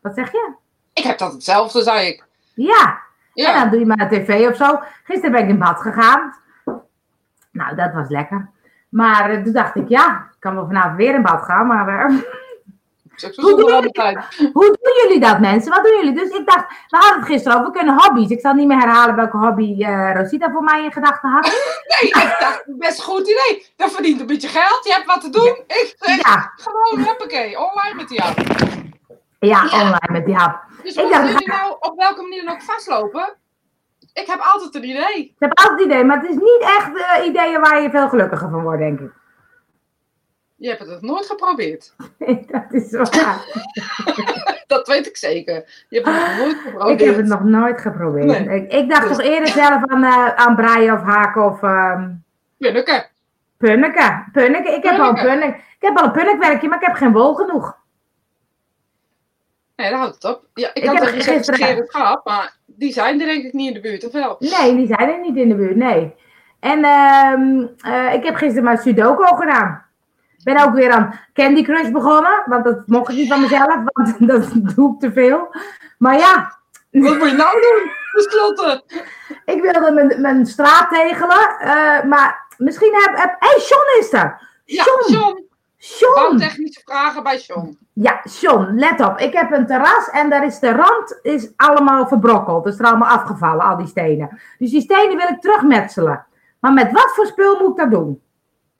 wat 0.00 0.14
zeg 0.14 0.32
je? 0.32 0.52
Ik 0.92 1.02
heb 1.04 1.18
dat 1.18 1.32
hetzelfde, 1.32 1.82
zei 1.82 2.06
ik. 2.06 2.24
Ja, 2.54 2.98
en 3.52 3.60
dan 3.60 3.70
doe 3.70 3.78
je 3.78 3.86
maar 3.86 4.00
een 4.00 4.24
tv 4.24 4.48
of 4.48 4.56
zo. 4.56 4.80
Gisteren 5.04 5.32
ben 5.32 5.42
ik 5.42 5.48
in 5.48 5.58
bad 5.58 5.80
gegaan. 5.80 6.34
Nou, 7.50 7.74
dat 7.76 7.92
was 7.92 8.08
lekker. 8.08 8.50
Maar 8.88 9.30
eh, 9.30 9.42
toen 9.42 9.52
dacht 9.52 9.76
ik, 9.76 9.88
ja, 9.88 10.26
ik 10.34 10.36
kan 10.38 10.54
wel 10.54 10.66
vanavond 10.66 10.96
weer 10.96 11.14
in 11.14 11.22
bad 11.22 11.42
gaan, 11.44 11.66
maar... 11.66 12.10
zo. 13.20 13.30
Hoe 13.42 13.56
doen 14.80 14.94
jullie 15.02 15.20
dat, 15.20 15.40
mensen? 15.40 15.70
Wat 15.72 15.84
doen 15.84 15.96
jullie? 15.96 16.12
Dus 16.14 16.28
ik 16.38 16.46
dacht, 16.46 16.64
we 16.88 16.96
hadden 16.96 17.18
het 17.18 17.28
gisteren 17.28 17.58
over, 17.58 17.72
we 17.72 17.78
kunnen 17.78 18.02
hobby's. 18.02 18.30
Ik 18.30 18.40
zal 18.40 18.52
niet 18.54 18.66
meer 18.66 18.78
herhalen 18.78 19.16
welke 19.16 19.36
hobby 19.36 19.82
eh, 19.84 20.10
Rosita 20.14 20.50
voor 20.50 20.62
mij 20.62 20.84
in 20.84 20.92
gedachten 20.92 21.30
had. 21.30 21.44
Nee, 22.00 22.10
ik 22.10 22.36
dacht, 22.40 22.62
best 22.66 22.98
een 22.98 23.04
goed 23.04 23.20
idee. 23.28 23.66
Dat 23.76 23.90
verdient 23.90 24.20
een 24.20 24.26
beetje 24.26 24.48
geld, 24.48 24.80
je 24.84 24.92
hebt 24.92 25.06
wat 25.06 25.20
te 25.20 25.30
doen. 25.30 25.56
Ik 25.66 25.94
Ja, 25.98 26.52
gewoon, 26.56 27.04
hoppakee, 27.06 27.58
online 27.58 27.94
met 27.94 28.08
die 28.08 28.22
app. 28.22 28.38
ja, 29.38 29.62
Ja. 29.70 29.80
online 29.80 30.08
met 30.12 30.26
die 30.26 30.34
hap. 30.34 30.62
Dus 30.82 30.94
Ik 30.94 31.10
dacht- 31.10 31.28
jullie 31.28 31.48
nou 31.48 31.76
op 31.80 31.92
welke 31.96 32.22
manier 32.22 32.44
dan 32.44 32.54
ook 32.54 32.62
vastlopen, 32.62 33.36
ik 34.12 34.26
heb 34.26 34.40
altijd 34.40 34.74
een 34.74 34.84
idee. 34.84 35.16
Ik 35.18 35.34
heb 35.38 35.58
altijd 35.58 35.80
idee, 35.80 36.04
maar 36.04 36.16
het 36.20 36.28
is 36.30 36.34
niet 36.36 36.60
echt 36.60 36.90
eh, 37.18 37.26
ideeën 37.26 37.60
waar 37.60 37.82
je 37.82 37.90
veel 37.90 38.08
gelukkiger 38.08 38.50
van 38.50 38.62
wordt, 38.62 38.78
denk 38.80 39.00
ik. 39.00 39.10
Je 40.60 40.68
hebt 40.68 40.80
het 40.80 40.88
nog 40.88 41.00
nooit 41.00 41.26
geprobeerd. 41.26 41.94
dat 42.52 42.64
is 42.70 42.90
waar. 42.90 43.44
Dat 44.66 44.88
weet 44.88 45.06
ik 45.06 45.16
zeker. 45.16 45.84
Je 45.88 46.00
hebt 46.00 46.06
het 46.06 46.26
nog 46.26 46.38
nooit 46.38 46.56
geprobeerd. 46.56 47.00
Ik 47.00 47.06
heb 47.06 47.16
het 47.16 47.26
nog 47.26 47.44
nooit 47.44 47.80
geprobeerd. 47.80 48.26
Nee. 48.26 48.60
Ik, 48.60 48.72
ik 48.72 48.88
dacht 48.88 49.08
Dus- 49.08 49.16
toch 49.16 49.26
eerder 49.26 49.48
zelf 49.48 49.86
aan, 49.86 50.04
eh, 50.04 50.34
aan 50.34 50.56
breien 50.56 50.94
of 50.94 51.02
haken 51.02 51.44
of... 51.44 51.62
ehm, 51.62 52.10
Punneke. 52.58 53.06
Punneke. 53.56 54.24
Punneke. 54.32 54.70
Ik 54.70 54.82
heb 54.82 54.98
al 55.00 55.08
een 55.08 55.22
punnik. 55.22 55.54
Ik 55.56 55.76
heb 55.88 55.98
al 55.98 56.04
een 56.04 56.12
punnikwerkje, 56.12 56.68
maar 56.68 56.80
ik 56.80 56.86
heb 56.86 56.96
geen 56.96 57.12
wol 57.12 57.34
genoeg. 57.34 57.76
Nee, 59.76 59.90
daar 59.90 59.98
houdt 59.98 60.14
het 60.14 60.24
op. 60.24 60.44
Ja, 60.54 60.68
ik, 60.68 60.82
ik 60.82 60.88
had 60.88 61.00
er 61.00 61.06
gisteren 61.22 61.88
gehad, 61.88 62.24
maar 62.24 62.56
die 62.66 62.92
zijn 62.92 63.20
er 63.20 63.26
denk 63.26 63.44
ik 63.44 63.52
niet 63.52 63.68
in 63.68 63.74
de 63.74 63.80
buurt, 63.80 64.06
of 64.06 64.12
wel? 64.12 64.36
Nee, 64.38 64.76
die 64.76 64.86
zijn 64.86 65.08
er 65.08 65.20
niet 65.20 65.36
in 65.36 65.48
de 65.48 65.54
buurt, 65.54 65.76
nee. 65.76 66.14
En 66.60 66.78
uh, 66.78 68.14
ik 68.14 68.24
heb 68.24 68.34
gisteren 68.34 68.64
maar 68.64 68.78
Sudoku 68.78 69.36
gedaan. 69.36 69.86
Ik 70.38 70.44
ben 70.44 70.64
ook 70.64 70.74
weer 70.74 70.90
aan 70.90 71.20
Candy 71.32 71.62
Crush 71.62 71.90
begonnen, 71.90 72.42
want 72.46 72.64
dat 72.64 72.86
mocht 72.86 73.10
ik 73.10 73.16
niet 73.16 73.28
van 73.28 73.40
mezelf, 73.40 73.80
want 73.84 74.14
dat 74.28 74.74
doe 74.74 74.94
ik 74.94 75.00
te 75.00 75.12
veel. 75.12 75.54
Maar 75.98 76.18
ja. 76.18 76.56
Wat 76.90 77.18
moet 77.18 77.30
je 77.30 77.36
nou 77.36 77.60
doen? 77.60 77.90
Besloten. 78.12 78.82
Ik 79.44 79.62
wilde 79.62 79.92
mijn, 79.92 80.20
mijn 80.20 80.46
straat 80.46 80.90
tegelen, 80.90 81.56
uh, 81.60 82.02
maar 82.02 82.46
misschien 82.56 82.94
heb... 82.94 83.16
heb 83.16 83.36
hey, 83.38 83.58
Sean 83.60 83.98
is 84.00 84.12
er! 84.12 84.48
Ja, 84.64 84.82
Sean. 84.82 85.46
Sean. 85.76 86.38
technische 86.38 86.80
vragen 86.84 87.22
bij 87.22 87.38
Sean. 87.38 87.76
Ja, 87.92 88.20
Sean, 88.24 88.78
let 88.78 89.00
op. 89.00 89.18
Ik 89.18 89.32
heb 89.32 89.52
een 89.52 89.66
terras 89.66 90.10
en 90.10 90.30
daar 90.30 90.44
is 90.46 90.58
de 90.58 90.72
rand 90.72 91.18
is 91.22 91.52
allemaal 91.56 92.06
verbrokkeld. 92.06 92.64
Dus 92.64 92.78
er 92.78 92.86
allemaal 92.86 93.08
afgevallen, 93.08 93.64
al 93.64 93.76
die 93.76 93.86
stenen. 93.86 94.40
Dus 94.58 94.70
die 94.70 94.80
stenen 94.80 95.16
wil 95.16 95.28
ik 95.28 95.40
terugmetselen. 95.40 96.26
Maar 96.60 96.72
met 96.72 96.92
wat 96.92 97.12
voor 97.14 97.26
spul 97.26 97.58
moet 97.58 97.70
ik 97.70 97.76
dat 97.76 97.90
doen? 97.90 98.22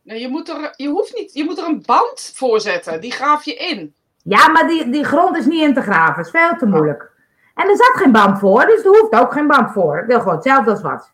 Nee, 0.09 0.21
je, 0.21 0.29
moet 0.29 0.49
er, 0.49 0.73
je, 0.77 0.89
hoeft 0.89 1.15
niet, 1.15 1.33
je 1.33 1.45
moet 1.45 1.59
er 1.59 1.67
een 1.67 1.83
band 1.87 2.33
voor 2.35 2.61
zetten. 2.61 3.01
Die 3.01 3.13
graaf 3.13 3.45
je 3.45 3.55
in. 3.55 3.95
Ja, 4.23 4.49
maar 4.49 4.67
die, 4.67 4.91
die 4.91 5.05
grond 5.05 5.37
is 5.37 5.47
niet 5.47 5.63
in 5.63 5.75
te 5.75 5.83
graven. 5.83 6.17
Dat 6.17 6.25
is 6.25 6.41
veel 6.41 6.57
te 6.57 6.67
moeilijk. 6.67 7.11
En 7.55 7.69
er 7.69 7.77
zat 7.77 7.93
geen 7.93 8.13
band 8.13 8.39
voor, 8.39 8.67
dus 8.67 8.85
er 8.85 8.99
hoeft 8.99 9.15
ook 9.15 9.33
geen 9.33 9.47
band 9.47 9.73
voor. 9.73 9.99
Ik 9.99 10.07
wil 10.07 10.19
gewoon 10.19 10.35
hetzelfde 10.35 10.71
als 10.71 10.83
wat. 10.83 11.13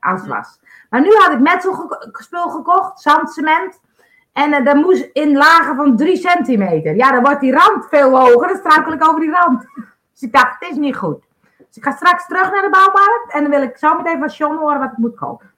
Als 0.00 0.26
was. 0.26 0.60
Maar 0.90 1.00
nu 1.00 1.14
had 1.14 1.32
ik 1.32 1.40
metselspul 1.40 2.50
gekocht, 2.50 3.00
zandcement. 3.00 3.80
En 4.32 4.50
uh, 4.50 4.64
dat 4.64 4.76
moest 4.76 5.08
in 5.12 5.36
lagen 5.36 5.76
van 5.76 5.96
3 5.96 6.16
centimeter. 6.16 6.96
Ja, 6.96 7.12
dan 7.12 7.22
wordt 7.22 7.40
die 7.40 7.52
rand 7.52 7.86
veel 7.88 8.18
hoger. 8.18 8.48
Dan 8.48 8.56
struikel 8.56 8.92
ik 8.92 9.08
over 9.08 9.20
die 9.20 9.30
rand. 9.30 9.66
Dus 10.12 10.22
ik 10.22 10.32
dacht, 10.32 10.56
het 10.58 10.70
is 10.70 10.76
niet 10.76 10.96
goed. 10.96 11.22
Dus 11.56 11.76
ik 11.76 11.84
ga 11.84 11.90
straks 11.90 12.26
terug 12.26 12.50
naar 12.50 12.62
de 12.62 12.70
bouwmarkt. 12.70 13.32
En 13.32 13.42
dan 13.42 13.50
wil 13.50 13.62
ik 13.62 13.76
zo 13.76 13.94
meteen 13.94 14.18
van 14.18 14.28
John 14.28 14.56
horen 14.56 14.78
wat 14.78 14.90
ik 14.90 14.96
moet 14.96 15.16
kopen. 15.16 15.50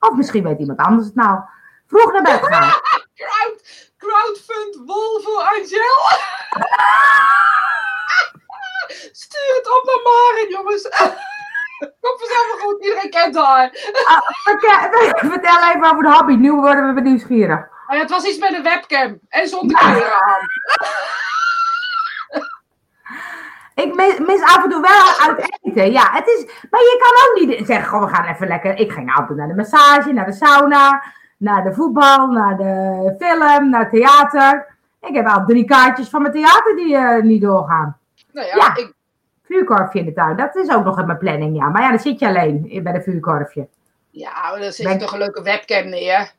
Of 0.00 0.16
misschien 0.16 0.42
weet 0.42 0.58
iemand 0.58 0.78
anders 0.78 1.06
het 1.06 1.14
nou. 1.14 1.40
Vroeg 1.88 2.12
naar 2.12 2.22
bed 2.22 2.46
gaan. 2.46 2.70
Crowd, 3.20 3.62
crowdfund 3.98 4.76
wol 4.86 5.20
voor 5.20 5.40
Angel. 5.40 5.96
Stuur 9.22 9.54
het 9.56 9.68
op 9.76 9.82
naar 9.84 10.02
Maren, 10.02 10.48
jongens. 10.50 10.88
Kom 12.00 12.18
vanzelf 12.18 12.60
goed, 12.60 12.84
iedereen 12.84 13.10
kent 13.10 13.36
haar. 13.36 13.70
Ah, 14.06 14.20
vertel 15.30 15.62
even 15.68 15.90
over 15.90 16.02
de 16.02 16.12
hobby. 16.12 16.32
Nu 16.32 16.52
worden 16.52 16.94
we 16.94 17.00
nieuwsgierig. 17.00 17.58
Oh 17.86 17.94
ja, 17.94 18.00
het 18.00 18.10
was 18.10 18.24
iets 18.24 18.38
met 18.38 18.54
een 18.54 18.62
webcam 18.62 19.18
en 19.28 19.48
zonder 19.48 19.76
kleren 19.76 20.22
aan. 20.22 20.40
Ik 23.74 23.94
mis, 23.94 24.18
mis, 24.18 24.42
af 24.42 24.64
en 24.64 24.70
toe 24.70 24.80
wel 24.80 25.28
uit 25.28 25.58
eten. 25.60 25.92
Ja, 25.92 26.10
het 26.12 26.26
is. 26.26 26.44
Maar 26.70 26.80
je 26.80 26.98
kan 27.02 27.28
ook 27.28 27.34
niet 27.48 27.66
zeggen: 27.66 28.00
we 28.00 28.08
gaan 28.14 28.24
even 28.24 28.46
lekker. 28.46 28.78
Ik 28.78 28.92
ging 28.92 29.14
altijd 29.14 29.38
naar 29.38 29.48
de 29.48 29.54
massage, 29.54 30.12
naar 30.12 30.26
de 30.26 30.32
sauna, 30.32 31.02
naar 31.38 31.64
de 31.64 31.74
voetbal, 31.74 32.26
naar 32.26 32.56
de 32.56 33.14
film, 33.18 33.70
naar 33.70 33.90
theater. 33.90 34.76
Ik 35.00 35.14
heb 35.14 35.26
al 35.26 35.44
drie 35.46 35.64
kaartjes 35.64 36.08
van 36.08 36.22
mijn 36.22 36.34
theater 36.34 36.76
die 36.76 36.94
uh, 36.94 37.22
niet 37.22 37.42
doorgaan. 37.42 37.98
Nou 38.32 38.46
ja, 38.46 38.56
ja. 38.56 38.76
Ik... 38.76 38.92
vuurkorfje 39.42 39.98
in 39.98 40.04
de 40.04 40.12
tuin. 40.12 40.36
Dat 40.36 40.56
is 40.56 40.70
ook 40.70 40.84
nog 40.84 40.98
in 40.98 41.06
mijn 41.06 41.18
planning, 41.18 41.56
ja. 41.56 41.68
Maar 41.68 41.82
ja, 41.82 41.88
dan 41.88 41.98
zit 41.98 42.18
je 42.18 42.26
alleen 42.26 42.80
bij 42.82 42.92
de 42.92 43.02
vuurkorfje. 43.02 43.68
Ja, 44.10 44.50
maar 44.50 44.60
dan 44.60 44.72
zit 44.72 44.88
je 44.88 44.96
toch 44.96 45.12
een 45.12 45.18
leuke 45.18 45.42
webcam 45.42 45.88
neer. 45.88 46.18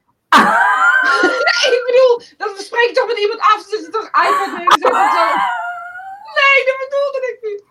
nee, 1.22 1.74
ik 1.78 1.84
bedoel, 1.86 2.38
dat 2.38 2.60
spreek 2.60 2.92
toch 2.94 3.08
met 3.08 3.20
iemand 3.20 3.40
af, 3.40 3.66
zit 3.68 3.86
er 3.86 3.92
toch 3.92 4.08
iPad 4.08 4.80
zo. 4.80 4.90
Nee, 6.40 6.66
dat 6.66 6.78
bedoelde 6.84 7.20
ik 7.32 7.40
niet. 7.48 7.64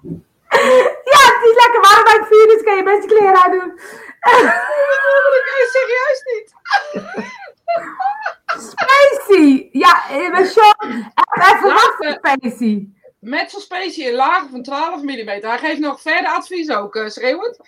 Het 1.39 1.49
is 1.51 1.65
lekker 1.65 1.81
warm 1.81 2.05
bij 2.05 2.17
het 2.19 2.27
vuur, 2.27 2.47
dus 2.47 2.63
kan 2.63 2.77
je 2.77 2.83
best 2.83 3.03
je 3.03 3.09
kleren 3.09 3.43
uitdoen. 3.43 3.73
serieus 5.75 6.21
niet. 6.33 6.55
Spacey! 8.47 9.69
Ja, 9.73 10.03
met 10.31 10.49
Sean, 10.49 11.13
even 11.33 11.73
wachten, 11.73 12.13
Spacey. 12.13 12.89
Met 13.21 13.51
zo'n 13.51 13.61
Spacey 13.61 14.05
in 14.05 14.15
lagen 14.15 14.51
van 14.51 14.63
12 14.63 15.03
mm. 15.03 15.27
Hij 15.27 15.59
geeft 15.59 15.79
nog 15.79 16.01
verder 16.01 16.31
advies 16.31 16.71
ook, 16.71 16.95
uh, 16.95 17.09
schreeuwend. 17.09 17.59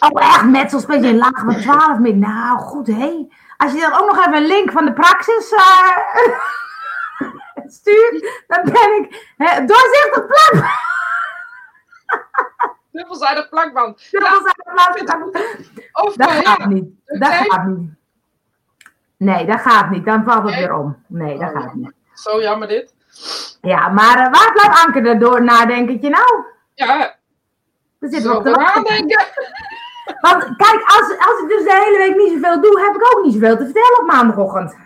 Oh, 0.00 0.22
echt? 0.22 0.44
Met 0.44 0.70
zo'n 0.70 0.80
Spacey 0.80 1.08
in 1.08 1.16
lagen 1.16 1.52
van 1.52 1.60
12 1.60 1.98
mm. 1.98 2.18
Nou, 2.18 2.58
goed, 2.58 2.86
hé. 2.86 3.28
Als 3.56 3.72
je 3.72 3.80
dan 3.80 3.92
ook 3.92 4.06
nog 4.06 4.18
even 4.18 4.34
een 4.34 4.46
link 4.46 4.70
van 4.70 4.84
de 4.84 4.92
praxis 4.92 5.52
uh, 5.52 5.96
stuurt, 7.78 8.44
dan 8.46 8.62
ben 8.64 9.02
ik 9.02 9.34
hè, 9.36 9.64
doorzichtig 9.64 10.26
plak. 10.26 10.64
Dubbelzijdig 13.00 13.48
plakband. 13.48 14.10
Dubbelzijdig 14.10 14.54
plakband. 14.74 15.36
Of, 15.92 16.14
dat 16.14 16.30
uh, 16.30 16.38
gaat 16.38 16.66
niet. 16.66 16.84
Dat 17.04 17.32
gaat 17.32 17.66
niet. 17.66 17.90
Nee, 19.16 19.46
dat 19.46 19.60
gaat 19.60 19.90
niet. 19.90 20.04
Dan 20.04 20.24
valt 20.24 20.44
het 20.44 20.54
weer 20.54 20.74
om. 20.74 21.04
Nee, 21.06 21.38
dat 21.38 21.54
oh, 21.54 21.60
gaat 21.60 21.74
niet. 21.74 21.92
Zo 22.14 22.40
jammer 22.40 22.68
dit. 22.68 22.94
Ja, 23.60 23.88
maar 23.88 24.16
uh, 24.16 24.30
waar 24.30 24.52
blijft 24.52 24.84
Anke 24.86 25.00
er 25.00 25.18
door 25.18 25.42
nadenkentje 25.42 26.08
nou? 26.08 26.44
Ja. 26.74 27.16
We 27.98 28.08
zitten 28.08 28.36
op 28.36 28.44
de 28.44 28.50
nadenken. 28.50 29.24
Want 30.20 30.56
kijk, 30.56 30.82
als, 30.84 31.18
als 31.18 31.42
ik 31.42 31.48
dus 31.48 31.64
de 31.64 31.82
hele 31.84 31.98
week 31.98 32.16
niet 32.16 32.32
zoveel 32.32 32.60
doe, 32.60 32.80
heb 32.80 32.94
ik 32.94 33.14
ook 33.14 33.24
niet 33.24 33.32
zoveel 33.32 33.56
te 33.56 33.64
vertellen 33.64 34.00
op 34.00 34.06
maandagochtend. 34.06 34.76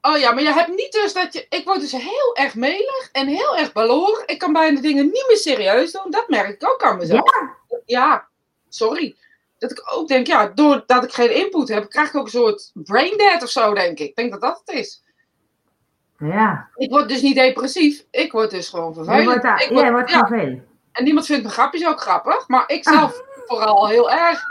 Oh 0.00 0.18
ja, 0.18 0.32
maar 0.32 0.42
je 0.42 0.52
hebt 0.52 0.68
niet 0.68 0.92
dus 0.92 1.12
dat 1.12 1.32
je. 1.32 1.46
Ik 1.48 1.64
word 1.64 1.80
dus 1.80 1.92
heel 1.92 2.34
erg 2.34 2.54
melig 2.54 3.08
en 3.12 3.26
heel 3.26 3.56
erg 3.56 3.72
baloor. 3.72 4.22
Ik 4.26 4.38
kan 4.38 4.52
bijna 4.52 4.80
dingen 4.80 5.04
niet 5.04 5.24
meer 5.28 5.36
serieus 5.36 5.92
doen. 5.92 6.10
Dat 6.10 6.28
merk 6.28 6.48
ik 6.48 6.70
ook 6.70 6.82
aan 6.82 6.96
mezelf. 6.96 7.30
Ja, 7.68 7.82
ja 7.84 8.26
sorry. 8.68 9.16
Dat 9.58 9.70
ik 9.70 9.82
ook 9.92 10.08
denk, 10.08 10.26
ja, 10.26 10.46
doordat 10.46 11.04
ik 11.04 11.12
geen 11.12 11.34
input 11.34 11.68
heb, 11.68 11.90
krijg 11.90 12.08
ik 12.08 12.16
ook 12.16 12.24
een 12.24 12.30
soort 12.30 12.70
brain 12.74 13.16
dead 13.16 13.42
of 13.42 13.50
zo, 13.50 13.74
denk 13.74 13.98
ik. 13.98 14.08
Ik 14.08 14.16
denk 14.16 14.30
dat 14.30 14.40
dat 14.40 14.62
het 14.64 14.76
is. 14.76 15.02
Ja. 16.18 16.68
Ik 16.74 16.90
word 16.90 17.08
dus 17.08 17.22
niet 17.22 17.34
depressief. 17.34 18.04
Ik 18.10 18.32
word 18.32 18.50
dus 18.50 18.68
gewoon 18.68 18.94
vervelend. 18.94 19.22
Je 19.22 19.28
wordt, 19.28 19.42
daar, 19.42 19.62
ik 19.62 19.68
word, 19.68 19.84
ja, 19.84 19.90
wordt 19.90 20.10
vervelend. 20.10 20.62
En 20.92 21.04
niemand 21.04 21.26
vindt 21.26 21.42
mijn 21.42 21.54
grapjes 21.54 21.86
ook 21.86 22.00
grappig, 22.00 22.48
maar 22.48 22.64
ik 22.66 22.84
zelf 22.84 23.22
vooral 23.46 23.88
heel 23.88 24.10
erg. 24.10 24.42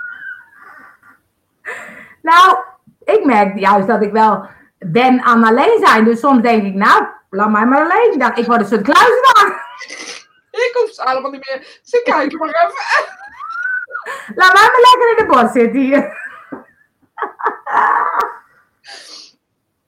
Nou, 2.21 2.57
ik 3.03 3.25
merk 3.25 3.59
juist 3.59 3.87
dat 3.87 4.01
ik 4.01 4.11
wel 4.11 4.47
ben 4.79 5.21
aan 5.21 5.43
alleen 5.43 5.79
zijn. 5.85 6.05
Dus 6.05 6.19
soms 6.19 6.41
denk 6.41 6.63
ik, 6.63 6.73
nou, 6.73 7.05
laat 7.29 7.49
mij 7.49 7.65
maar 7.65 7.83
alleen. 7.83 8.19
Dan, 8.19 8.35
ik 8.35 8.45
word 8.45 8.59
een 8.59 8.67
soort 8.67 8.81
kluizenaar. 8.81 9.65
Ik 10.67 10.71
hoef 10.73 10.89
ze 10.93 11.03
allemaal 11.03 11.31
niet 11.31 11.45
meer. 11.49 11.79
Ze 11.83 12.01
kijken 12.03 12.37
maar 12.37 12.47
even. 12.49 12.75
Laat 14.39 14.53
mij 14.53 14.61
maar 14.61 14.81
lekker 14.91 15.09
in 15.09 15.27
de 15.27 15.33
bos 15.33 15.51
zitten 15.51 15.81
hier. 15.81 16.15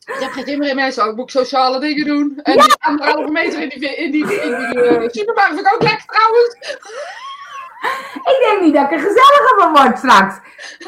Je 0.06 0.26
hebt 0.26 0.34
geen 0.34 0.64
in 0.64 0.76
mensen, 0.76 1.10
ik 1.10 1.16
moet 1.16 1.32
sociale 1.32 1.80
dingen 1.80 2.06
doen. 2.06 2.40
En 2.44 2.54
ja. 2.54 2.64
die 2.64 2.76
anderhalve 2.80 3.32
meter 3.32 3.62
in 3.62 3.70
die, 3.70 3.96
in 3.96 4.12
die, 4.12 4.42
in 4.42 4.70
die, 4.70 4.76
uh, 4.76 5.10
supermarkt 5.10 5.54
vind 5.54 5.68
ik 5.68 5.74
ook 5.74 5.82
lekker 5.82 6.06
trouwens. 6.06 6.56
Ik 8.14 8.38
denk 8.40 8.62
niet 8.62 8.74
dat 8.74 8.84
ik 8.84 8.92
er 8.92 9.00
gezelliger 9.00 9.56
van 9.60 9.72
word 9.72 9.98
straks. 9.98 10.36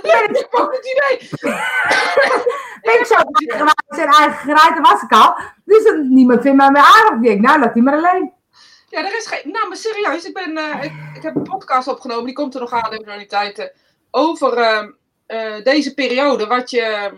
Nee, 0.02 0.24
ik 0.44 0.48
ook 0.52 0.76
het 0.76 0.86
idee. 0.86 1.30
Ik 2.82 3.06
zo 3.06 3.16
zijn 3.88 4.08
eigen 4.08 4.38
geruiten 4.38 4.82
was 4.82 5.02
ik 5.02 5.12
al. 5.12 5.36
Dus 5.66 5.94
niemand 6.04 6.42
vindt 6.42 6.58
mij 6.58 6.72
meer 6.72 6.82
aardig. 6.82 7.12
Ik 7.16 7.22
denk, 7.22 7.42
nou, 7.42 7.60
laat 7.60 7.74
die 7.74 7.84
maar 7.84 7.98
alleen. 7.98 8.34
Ja, 8.90 9.06
er 9.06 9.18
is 9.18 9.26
geen... 9.26 9.52
Nou, 9.52 9.68
maar 9.68 9.78
serieus, 9.78 10.26
ik, 10.26 10.34
ben, 10.34 10.58
uh, 10.58 10.84
ik, 10.84 10.92
ik, 11.16 11.24
heb 11.24 11.36
een 11.36 11.44
podcast 11.44 11.88
opgenomen, 11.88 12.26
die 12.26 12.34
komt 12.34 12.54
er 12.54 12.60
nog 12.60 12.72
aan, 12.72 12.90
de 12.90 13.26
tijden 13.28 13.72
over 14.12 14.58
uh, 15.28 15.64
deze 15.64 15.94
periode, 15.94 16.48
wat 16.48 16.70
je... 16.70 17.12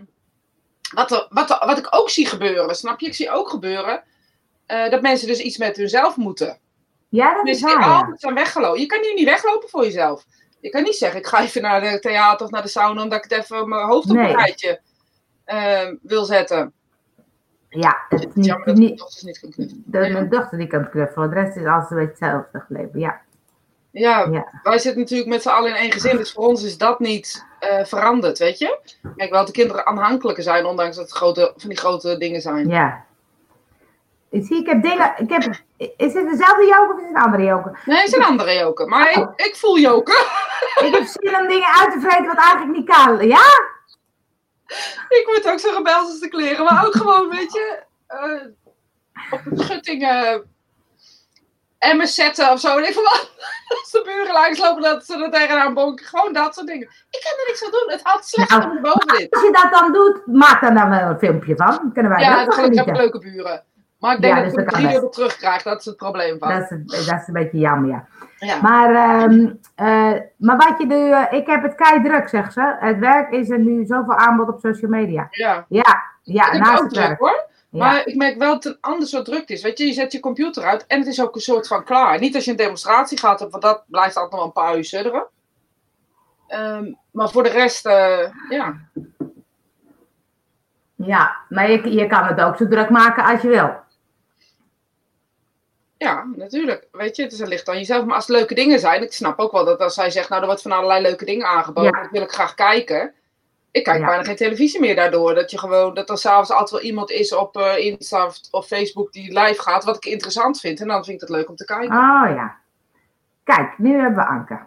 Wat, 0.94 1.12
er, 1.12 1.28
wat, 1.30 1.50
er, 1.50 1.66
wat 1.66 1.78
ik 1.78 1.88
ook 1.90 2.10
zie 2.10 2.26
gebeuren, 2.26 2.76
snap 2.76 3.00
je? 3.00 3.06
Ik 3.06 3.16
zie 3.16 3.32
ook 3.32 3.50
gebeuren 3.50 4.04
dat 4.66 5.02
mensen 5.02 5.28
dus 5.28 5.40
iets 5.40 5.58
met 5.58 5.78
hunzelf 5.78 6.16
moeten. 6.16 6.60
Ja, 7.14 7.34
dat 7.34 7.48
is 7.48 7.62
waar. 7.62 7.80
Ja. 7.80 8.14
zijn 8.16 8.34
weggelopen. 8.34 8.80
Je 8.80 8.86
kan 8.86 9.02
hier 9.02 9.14
niet 9.14 9.26
weglopen 9.26 9.70
voor 9.70 9.84
jezelf. 9.84 10.26
Je 10.60 10.70
kan 10.70 10.84
niet 10.84 10.96
zeggen, 10.96 11.20
ik 11.20 11.28
ga 11.28 11.42
even 11.42 11.62
naar 11.62 11.82
de 11.82 12.00
theater 12.00 12.46
of 12.46 12.52
naar 12.52 12.62
de 12.62 12.68
sauna 12.68 13.02
omdat 13.02 13.26
ik 13.26 13.32
het 13.32 13.44
even 13.44 13.70
mijn 13.70 13.86
hoofd 13.86 14.10
op 14.10 14.16
een 14.16 14.36
rijtje 14.36 14.82
uh, 15.48 15.96
wil 16.02 16.26
zetten. 16.26 16.74
Ja, 17.70 18.06
het 18.10 18.20
is 18.20 18.34
niet, 18.34 18.48
dat 18.66 18.76
niet, 18.76 18.98
dochter 18.98 19.26
niet 19.26 19.40
kan 19.40 19.50
knuffelen. 19.50 19.84
Dat 19.86 20.10
mijn 20.10 20.30
dochter 20.30 20.58
die 20.58 20.68
kan 20.68 20.90
knuffelen. 20.90 21.30
De 21.30 21.36
rest 21.36 21.56
is 21.56 21.64
een 21.64 21.84
beetje 21.90 22.00
hetzelfde 22.00 22.60
gebleven, 22.60 23.00
ja. 23.00 23.22
Ja, 23.92 24.28
ja, 24.32 24.60
wij 24.64 24.78
zitten 24.80 25.02
natuurlijk 25.02 25.30
met 25.30 25.42
z'n 25.42 25.50
allen 25.50 25.70
in 25.70 25.76
één 25.76 25.92
gezin, 25.92 26.18
dus 26.18 26.32
voor 26.32 26.48
ons 26.48 26.64
is 26.64 26.78
dat 26.78 27.00
niet 27.00 27.46
uh, 27.62 27.86
veranderd, 27.86 28.40
weet 28.40 28.58
je? 28.58 28.80
Kijk, 29.16 29.32
wel 29.32 29.46
de 29.46 29.52
kinderen 29.52 29.86
aanhankelijker 29.86 30.44
zijn, 30.44 30.66
ondanks 30.66 30.96
dat 30.96 31.06
het 31.06 31.16
grote, 31.16 31.54
van 31.58 31.70
die 31.70 31.78
grote 31.78 32.18
dingen 32.18 32.42
zijn. 32.42 32.68
Ja, 32.68 33.06
Zie, 34.42 34.60
ik 34.60 34.66
heb 34.66 34.82
dingen. 34.82 35.14
Ik 35.18 35.30
heb, 35.30 35.44
is 35.98 36.14
het 36.14 36.30
dezelfde 36.30 36.66
joker 36.66 36.94
of 36.94 37.00
is 37.00 37.08
het 37.08 37.16
een 37.16 37.22
andere 37.22 37.44
joker? 37.44 37.80
Nee, 37.86 37.98
het 37.98 38.08
is 38.08 38.14
een 38.14 38.24
andere 38.24 38.54
joker. 38.54 38.88
Maar 38.88 39.10
ik, 39.10 39.18
oh. 39.18 39.34
ik 39.36 39.56
voel 39.56 39.80
joker. 39.80 40.18
Ik 40.86 40.94
heb 40.94 41.06
zin 41.06 41.42
om 41.42 41.48
dingen 41.48 41.68
uit 41.68 41.92
te 41.92 42.00
vreten 42.00 42.26
wat 42.26 42.38
eigenlijk 42.38 42.78
niet 42.78 42.90
kan. 42.90 43.28
Ja? 43.28 43.46
ik 45.20 45.24
word 45.26 45.50
ook 45.54 45.60
zo 45.60 45.72
gebeld 45.72 46.06
als 46.06 46.20
de 46.20 46.28
kleren. 46.28 46.66
Maar 46.66 46.86
ook 46.86 46.96
gewoon, 46.96 47.30
weet 47.30 47.54
je, 47.54 47.84
uh, 48.10 49.32
op 49.32 49.42
een 49.46 49.58
schutting 49.58 50.02
uh, 50.02 50.38
emmers 51.78 52.16
zetten 52.16 52.52
of 52.52 52.60
zo. 52.60 52.78
En 52.78 52.88
ik 52.88 52.94
van 52.94 53.04
als 53.04 53.92
de 53.92 54.02
buren 54.06 54.34
langs 54.34 54.60
lopen, 54.60 54.82
dat 54.82 55.06
ze 55.06 55.24
er 55.24 55.32
tegenaan 55.32 55.74
bonken. 55.74 56.06
Gewoon 56.06 56.34
dat 56.34 56.54
soort 56.54 56.68
dingen. 56.68 56.88
Ik 57.10 57.22
kan 57.24 57.32
er 57.32 57.46
niks 57.48 57.64
aan 57.64 57.72
doen. 57.72 57.92
Het 57.92 58.02
had 58.04 58.28
slecht 58.28 58.50
nou, 58.50 58.82
boven 58.82 59.18
dit. 59.18 59.34
Als 59.34 59.44
je 59.44 59.52
dat 59.52 59.72
dan 59.72 59.92
doet, 59.92 60.26
maak 60.26 60.62
dan 60.62 60.76
dan 60.76 60.90
wel 60.90 61.10
een 61.10 61.20
filmpje 61.20 61.56
van. 61.56 61.92
Kunnen 61.94 62.12
wij 62.12 62.22
ja, 62.22 62.46
dat 62.46 62.58
ik 62.58 62.76
heb 62.76 62.96
leuke 62.96 63.20
buren. 63.20 63.64
Maar 64.00 64.16
ik 64.16 64.22
denk 64.22 64.36
ja, 64.36 64.44
dat 64.44 64.58
ik 64.58 64.70
drie 64.70 64.94
euro 64.94 65.10
terugkrijg. 65.10 65.64
Dat 65.64 65.80
is 65.80 65.86
het 65.86 65.98
probleem 65.98 66.40
van. 66.40 66.50
Dat 66.50 66.72
is, 66.72 67.06
dat 67.06 67.20
is 67.20 67.28
een 67.28 67.34
beetje 67.34 67.58
jammer, 67.58 67.90
ja. 67.90 68.08
Ja. 68.46 68.62
Maar, 68.62 69.22
um, 69.24 69.60
uh, 69.82 70.14
maar 70.38 70.58
wat 70.58 70.76
je 70.78 70.86
nu... 70.86 70.96
Uh, 70.96 71.26
ik 71.30 71.48
heb 71.48 71.64
het 71.64 71.76
kei 71.76 72.04
druk, 72.04 72.30
zegt 72.30 72.54
ze. 72.54 72.76
Het 72.80 73.00
werk 73.00 73.32
is 73.32 73.50
er 73.50 73.60
nu 73.60 73.86
zoveel 73.86 74.16
aanbod 74.16 74.48
op 74.48 74.60
social 74.60 74.92
media. 74.92 75.28
Ja. 75.30 75.66
Ja, 75.70 76.04
ja 76.22 76.58
naast 76.58 76.82
het 76.82 76.94
druk, 76.94 77.08
werk. 77.08 77.20
hoor. 77.20 77.52
Maar 77.70 78.08
ik 78.08 78.16
merk 78.16 78.38
wel 78.38 78.54
dat 78.54 78.64
het 78.64 78.74
een 78.74 78.92
ander 78.92 79.08
soort 79.08 79.26
druk 79.26 79.50
is. 79.50 79.62
Weet 79.62 79.78
je, 79.78 79.86
je 79.86 79.94
zet 79.94 80.12
je 80.12 80.20
computer 80.20 80.64
uit 80.64 80.86
en 80.88 81.00
het 81.00 81.08
is 81.08 81.22
ook 81.22 81.36
een 81.36 81.42
soort 81.42 81.68
van 81.68 81.84
klaar. 81.84 82.20
Niet 82.20 82.36
als 82.36 82.46
je 82.46 82.52
een 82.52 82.58
demonstratie 82.58 83.20
gaat, 83.20 83.40
want 83.40 83.62
dat 83.62 83.84
blijft 83.88 84.16
altijd 84.16 84.36
nog 84.36 84.46
een 84.46 84.64
paar 84.64 84.78
uur 84.78 84.84
sudderen. 84.84 85.26
Um, 86.48 86.98
maar 87.12 87.30
voor 87.30 87.44
de 87.44 87.50
rest, 87.50 87.86
uh, 87.86 88.30
ja. 88.50 88.76
Ja, 90.96 91.36
maar 91.50 91.72
je, 91.72 91.92
je 91.92 92.08
kan 92.08 92.24
het 92.24 92.42
ook 92.42 92.58
zo 92.58 92.68
druk 92.68 92.90
maken 92.90 93.24
als 93.24 93.42
je 93.42 93.48
wil. 93.48 93.83
Ja, 96.04 96.28
natuurlijk. 96.36 96.88
Weet 96.92 97.16
je, 97.16 97.24
het 97.24 97.32
is 97.32 97.40
een 97.40 97.48
licht 97.48 97.70
aan 97.70 97.78
jezelf. 97.78 98.06
Maar 98.06 98.16
als 98.16 98.28
het 98.28 98.36
leuke 98.36 98.54
dingen 98.54 98.80
zijn, 98.80 99.02
ik 99.02 99.14
snap 99.14 99.40
ook 99.40 99.52
wel 99.52 99.66
dat 99.66 99.80
als 99.80 99.94
zij 99.94 100.10
zegt, 100.12 100.30
nou, 100.30 100.42
er 100.42 100.48
wordt 100.48 100.62
van 100.62 100.72
allerlei 100.72 101.02
leuke 101.02 101.26
dingen 101.26 101.48
aangeboden, 101.48 101.92
dat 101.92 102.12
wil 102.12 102.22
ik 102.22 102.32
graag 102.32 102.54
kijken. 102.54 103.14
Ik 103.72 103.84
kijk 103.84 104.06
bijna 104.06 104.24
geen 104.24 104.36
televisie 104.36 104.80
meer 104.80 104.96
daardoor. 104.96 105.34
Dat 105.34 105.52
je 105.52 105.58
gewoon, 105.60 105.94
dat 105.94 106.10
er 106.10 106.18
s'avonds 106.18 106.52
altijd 106.52 106.70
wel 106.70 106.82
iemand 106.82 107.12
is 107.12 107.36
op 107.36 107.58
uh, 107.58 107.78
Insta 107.78 108.30
of, 108.52 108.66
Facebook 108.66 109.12
die 109.12 109.40
live 109.40 109.62
gaat, 109.62 109.84
wat 109.84 109.96
ik 109.96 110.06
interessant 110.06 110.60
vind. 110.60 110.82
En 110.82 110.88
dan 110.88 111.04
vind 111.04 111.22
ik 111.22 111.28
het 111.28 111.38
leuk 111.38 111.50
om 111.50 111.56
te 111.56 111.66
kijken. 111.66 111.98
Oh 111.98 112.36
ja. 112.36 112.56
Kijk, 113.44 113.78
nu 113.78 114.00
hebben 114.00 114.16
we 114.16 114.26
Anke. 114.26 114.60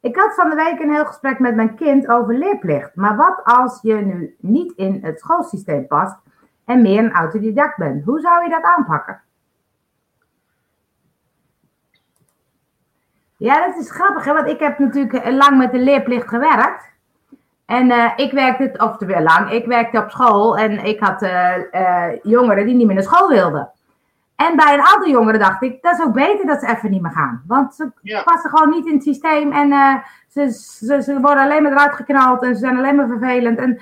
Ik 0.00 0.16
had 0.16 0.34
van 0.34 0.50
de 0.50 0.56
week 0.56 0.80
een 0.80 0.94
heel 0.94 1.04
gesprek 1.04 1.38
met 1.38 1.54
mijn 1.54 1.74
kind 1.74 2.08
over 2.08 2.38
leerplicht. 2.38 2.94
Maar 2.94 3.16
wat 3.16 3.40
als 3.44 3.78
je 3.82 3.94
nu 3.94 4.36
niet 4.40 4.72
in 4.76 4.98
het 5.02 5.20
schoolsysteem 5.20 5.86
past 5.86 6.16
en 6.64 6.82
meer 6.82 6.98
een 6.98 7.12
autodidact 7.12 7.76
bent? 7.76 8.04
Hoe 8.04 8.20
zou 8.20 8.44
je 8.44 8.50
dat 8.50 8.62
aanpakken? 8.62 9.22
Ja, 13.36 13.66
dat 13.66 13.76
is 13.76 13.90
grappig, 13.90 14.24
hè? 14.24 14.32
want 14.32 14.48
ik 14.48 14.58
heb 14.58 14.78
natuurlijk 14.78 15.30
lang 15.30 15.58
met 15.58 15.72
de 15.72 15.78
leerplicht 15.78 16.28
gewerkt. 16.28 16.92
En 17.66 17.90
uh, 17.90 18.12
ik 18.16 18.32
werkte, 18.32 18.84
of 18.84 18.96
te 18.96 19.22
lang, 19.22 19.50
ik 19.50 19.66
werkte 19.66 19.98
op 19.98 20.10
school 20.10 20.56
en 20.56 20.84
ik 20.84 21.00
had 21.00 21.22
uh, 21.22 21.56
uh, 21.72 22.04
jongeren 22.22 22.66
die 22.66 22.74
niet 22.74 22.86
meer 22.86 22.94
naar 22.94 23.04
school 23.04 23.28
wilden. 23.28 23.70
En 24.36 24.56
bij 24.56 24.74
een 24.74 24.86
aantal 24.86 25.08
jongeren 25.08 25.40
dacht 25.40 25.62
ik, 25.62 25.82
dat 25.82 25.98
is 25.98 26.04
ook 26.04 26.12
beter 26.12 26.46
dat 26.46 26.60
ze 26.60 26.66
even 26.66 26.90
niet 26.90 27.02
meer 27.02 27.12
gaan. 27.12 27.42
Want 27.46 27.74
ze 27.74 27.92
ja. 28.02 28.22
passen 28.22 28.50
gewoon 28.50 28.70
niet 28.70 28.86
in 28.86 28.94
het 28.94 29.02
systeem 29.02 29.52
en 29.52 30.02
ze, 30.28 30.50
ze, 30.86 31.02
ze, 31.02 31.20
worden 31.20 31.42
alleen 31.42 31.62
maar 31.62 31.72
eruit 31.72 31.94
geknald 31.94 32.42
en 32.42 32.54
ze 32.54 32.60
zijn 32.60 32.76
alleen 32.76 32.96
maar 32.96 33.06
vervelend. 33.06 33.58
En 33.58 33.80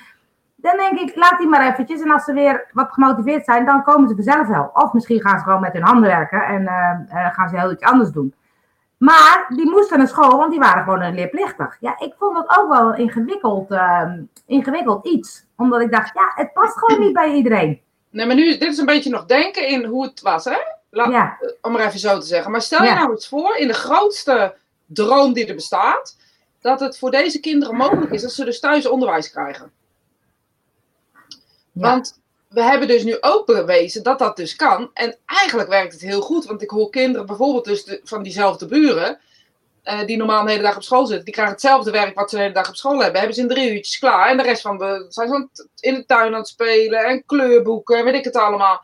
dan 0.56 0.76
denk 0.76 0.98
ik, 0.98 1.16
laat 1.16 1.38
die 1.38 1.48
maar 1.48 1.66
eventjes. 1.72 2.00
En 2.00 2.10
als 2.10 2.24
ze 2.24 2.32
weer 2.32 2.64
wat 2.72 2.92
gemotiveerd 2.92 3.44
zijn, 3.44 3.64
dan 3.64 3.82
komen 3.82 4.08
ze 4.08 4.14
vanzelf 4.14 4.46
wel. 4.46 4.70
Of 4.74 4.92
misschien 4.92 5.20
gaan 5.20 5.38
ze 5.38 5.44
gewoon 5.44 5.60
met 5.60 5.72
hun 5.72 5.82
handen 5.82 6.08
werken 6.08 6.42
en 6.42 6.66
gaan 7.32 7.48
ze 7.48 7.58
heel 7.58 7.72
iets 7.72 7.84
anders 7.84 8.10
doen. 8.10 8.34
Maar 9.02 9.46
die 9.48 9.70
moesten 9.70 9.98
naar 9.98 10.08
school, 10.08 10.36
want 10.36 10.50
die 10.50 10.60
waren 10.60 10.84
gewoon 10.84 11.14
leerplichtig. 11.14 11.76
Ja, 11.80 11.98
ik 11.98 12.14
vond 12.18 12.34
dat 12.34 12.58
ook 12.58 12.68
wel 12.68 12.94
ingewikkeld, 12.94 13.70
uh, 13.70 14.12
ingewikkeld 14.46 15.06
iets. 15.06 15.44
Omdat 15.56 15.80
ik 15.80 15.90
dacht, 15.90 16.14
ja, 16.14 16.32
het 16.34 16.52
past 16.52 16.78
gewoon 16.78 17.00
niet 17.00 17.12
bij 17.12 17.32
iedereen. 17.32 17.80
Nee, 18.10 18.26
maar 18.26 18.34
nu, 18.34 18.58
dit 18.58 18.62
is 18.72 18.78
een 18.78 18.86
beetje 18.86 19.10
nog 19.10 19.24
denken 19.24 19.68
in 19.68 19.84
hoe 19.84 20.04
het 20.04 20.20
was, 20.20 20.44
hè? 20.44 20.58
ja. 20.90 21.38
Om 21.60 21.72
maar 21.72 21.86
even 21.86 21.98
zo 21.98 22.18
te 22.18 22.26
zeggen. 22.26 22.50
Maar 22.50 22.62
stel 22.62 22.84
je 22.84 22.90
nou 22.90 23.10
eens 23.10 23.28
voor, 23.28 23.56
in 23.56 23.66
de 23.66 23.74
grootste 23.74 24.54
droom 24.86 25.32
die 25.32 25.46
er 25.46 25.54
bestaat, 25.54 26.16
dat 26.60 26.80
het 26.80 26.98
voor 26.98 27.10
deze 27.10 27.40
kinderen 27.40 27.76
mogelijk 27.76 28.12
is 28.12 28.22
dat 28.22 28.32
ze 28.32 28.44
dus 28.44 28.60
thuis 28.60 28.88
onderwijs 28.88 29.30
krijgen. 29.30 29.72
Ja. 31.72 31.90
Want 31.90 32.20
we 32.52 32.62
hebben 32.62 32.88
dus 32.88 33.04
nu 33.04 33.16
ook 33.20 33.46
bewezen 33.46 34.02
dat 34.02 34.18
dat 34.18 34.36
dus 34.36 34.56
kan. 34.56 34.90
En 34.94 35.16
eigenlijk 35.24 35.68
werkt 35.68 35.92
het 35.92 36.00
heel 36.00 36.20
goed. 36.20 36.44
Want 36.44 36.62
ik 36.62 36.70
hoor 36.70 36.90
kinderen 36.90 37.26
bijvoorbeeld 37.26 37.64
dus 37.64 37.98
van 38.04 38.22
diezelfde 38.22 38.66
buren. 38.66 39.18
Uh, 39.84 40.06
die 40.06 40.16
normaal 40.16 40.44
de 40.44 40.50
hele 40.50 40.62
dag 40.62 40.76
op 40.76 40.82
school 40.82 41.06
zitten. 41.06 41.24
Die 41.24 41.34
krijgen 41.34 41.54
hetzelfde 41.54 41.90
werk 41.90 42.14
wat 42.14 42.30
ze 42.30 42.36
de 42.36 42.42
hele 42.42 42.54
dag 42.54 42.68
op 42.68 42.76
school 42.76 43.00
hebben. 43.00 43.18
Hebben 43.18 43.34
ze 43.34 43.40
in 43.40 43.48
drie 43.48 43.72
uurtjes 43.72 43.98
klaar. 43.98 44.28
En 44.28 44.36
de 44.36 44.42
rest 44.42 44.62
van 44.62 44.78
de 44.78 45.06
zijn 45.08 45.28
ze 45.52 45.68
in 45.80 45.94
de 45.94 46.06
tuin 46.06 46.32
aan 46.32 46.38
het 46.38 46.48
spelen. 46.48 47.04
En 47.04 47.24
kleurboeken. 47.26 47.98
En 47.98 48.04
weet 48.04 48.14
ik 48.14 48.24
het 48.24 48.36
allemaal. 48.36 48.82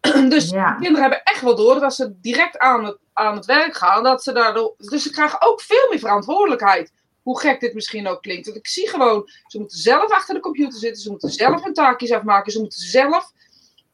dus 0.28 0.50
kinderen 0.50 1.00
hebben 1.00 1.22
echt 1.22 1.40
wel 1.40 1.56
door 1.56 1.74
dat 1.74 1.82
als 1.82 1.96
ze 1.96 2.20
direct 2.20 2.58
aan 2.58 2.84
het, 2.84 2.98
aan 3.12 3.36
het 3.36 3.44
werk 3.44 3.76
gaan. 3.76 4.02
Dat 4.02 4.22
ze 4.22 4.32
daardoor, 4.32 4.74
dus 4.78 5.02
ze 5.02 5.10
krijgen 5.10 5.42
ook 5.42 5.60
veel 5.60 5.86
meer 5.90 5.98
verantwoordelijkheid 5.98 6.92
hoe 7.26 7.40
gek 7.40 7.60
dit 7.60 7.74
misschien 7.74 8.08
ook 8.08 8.22
klinkt. 8.22 8.46
Want 8.46 8.58
ik 8.58 8.66
zie 8.66 8.88
gewoon, 8.88 9.30
ze 9.46 9.58
moeten 9.58 9.78
zelf 9.78 10.10
achter 10.10 10.34
de 10.34 10.40
computer 10.40 10.78
zitten, 10.78 11.02
ze 11.02 11.10
moeten 11.10 11.30
zelf 11.30 11.62
hun 11.62 11.74
taakjes 11.74 12.12
afmaken, 12.12 12.52
ze 12.52 12.60
moeten 12.60 12.80
zelf. 12.80 13.32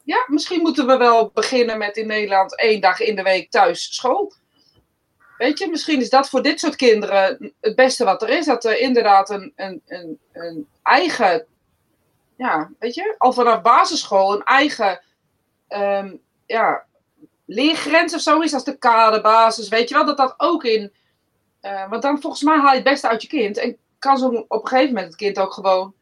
Ja, 0.03 0.25
misschien 0.27 0.61
moeten 0.61 0.87
we 0.87 0.97
wel 0.97 1.31
beginnen 1.33 1.77
met 1.77 1.97
in 1.97 2.07
Nederland 2.07 2.57
één 2.57 2.81
dag 2.81 2.99
in 2.99 3.15
de 3.15 3.21
week 3.21 3.51
thuis 3.51 3.95
school. 3.95 4.33
Weet 5.37 5.59
je, 5.59 5.69
misschien 5.69 6.01
is 6.01 6.09
dat 6.09 6.29
voor 6.29 6.41
dit 6.41 6.59
soort 6.59 6.75
kinderen 6.75 7.53
het 7.61 7.75
beste 7.75 8.03
wat 8.03 8.21
er 8.21 8.29
is. 8.29 8.45
Dat 8.45 8.65
er 8.65 8.79
inderdaad 8.79 9.29
een, 9.29 9.53
een, 9.55 9.81
een, 9.87 10.19
een 10.31 10.67
eigen, 10.83 11.45
ja, 12.37 12.71
weet 12.79 12.93
je, 12.93 13.15
al 13.17 13.33
vanaf 13.33 13.61
basisschool 13.61 14.33
een 14.33 14.43
eigen, 14.43 15.01
um, 15.69 16.21
ja, 16.45 16.85
leergrens 17.45 18.13
of 18.13 18.21
zo 18.21 18.39
is 18.39 18.53
als 18.53 18.63
de 18.63 18.77
kaderbasis. 18.77 19.69
Weet 19.69 19.89
je 19.89 19.95
wel, 19.95 20.05
dat 20.05 20.17
dat 20.17 20.33
ook 20.37 20.63
in 20.63 20.93
uh, 21.63 21.89
want 21.89 22.01
dan 22.01 22.21
volgens 22.21 22.43
mij 22.43 22.57
haal 22.57 22.69
je 22.69 22.75
het 22.75 22.83
beste 22.83 23.09
uit 23.09 23.21
je 23.21 23.27
kind. 23.27 23.57
En 23.57 23.77
kan 23.99 24.17
zo 24.17 24.27
op 24.47 24.61
een 24.61 24.67
gegeven 24.67 24.93
moment 24.93 25.05
het 25.05 25.15
kind 25.15 25.39
ook 25.39 25.53
gewoon 25.53 25.93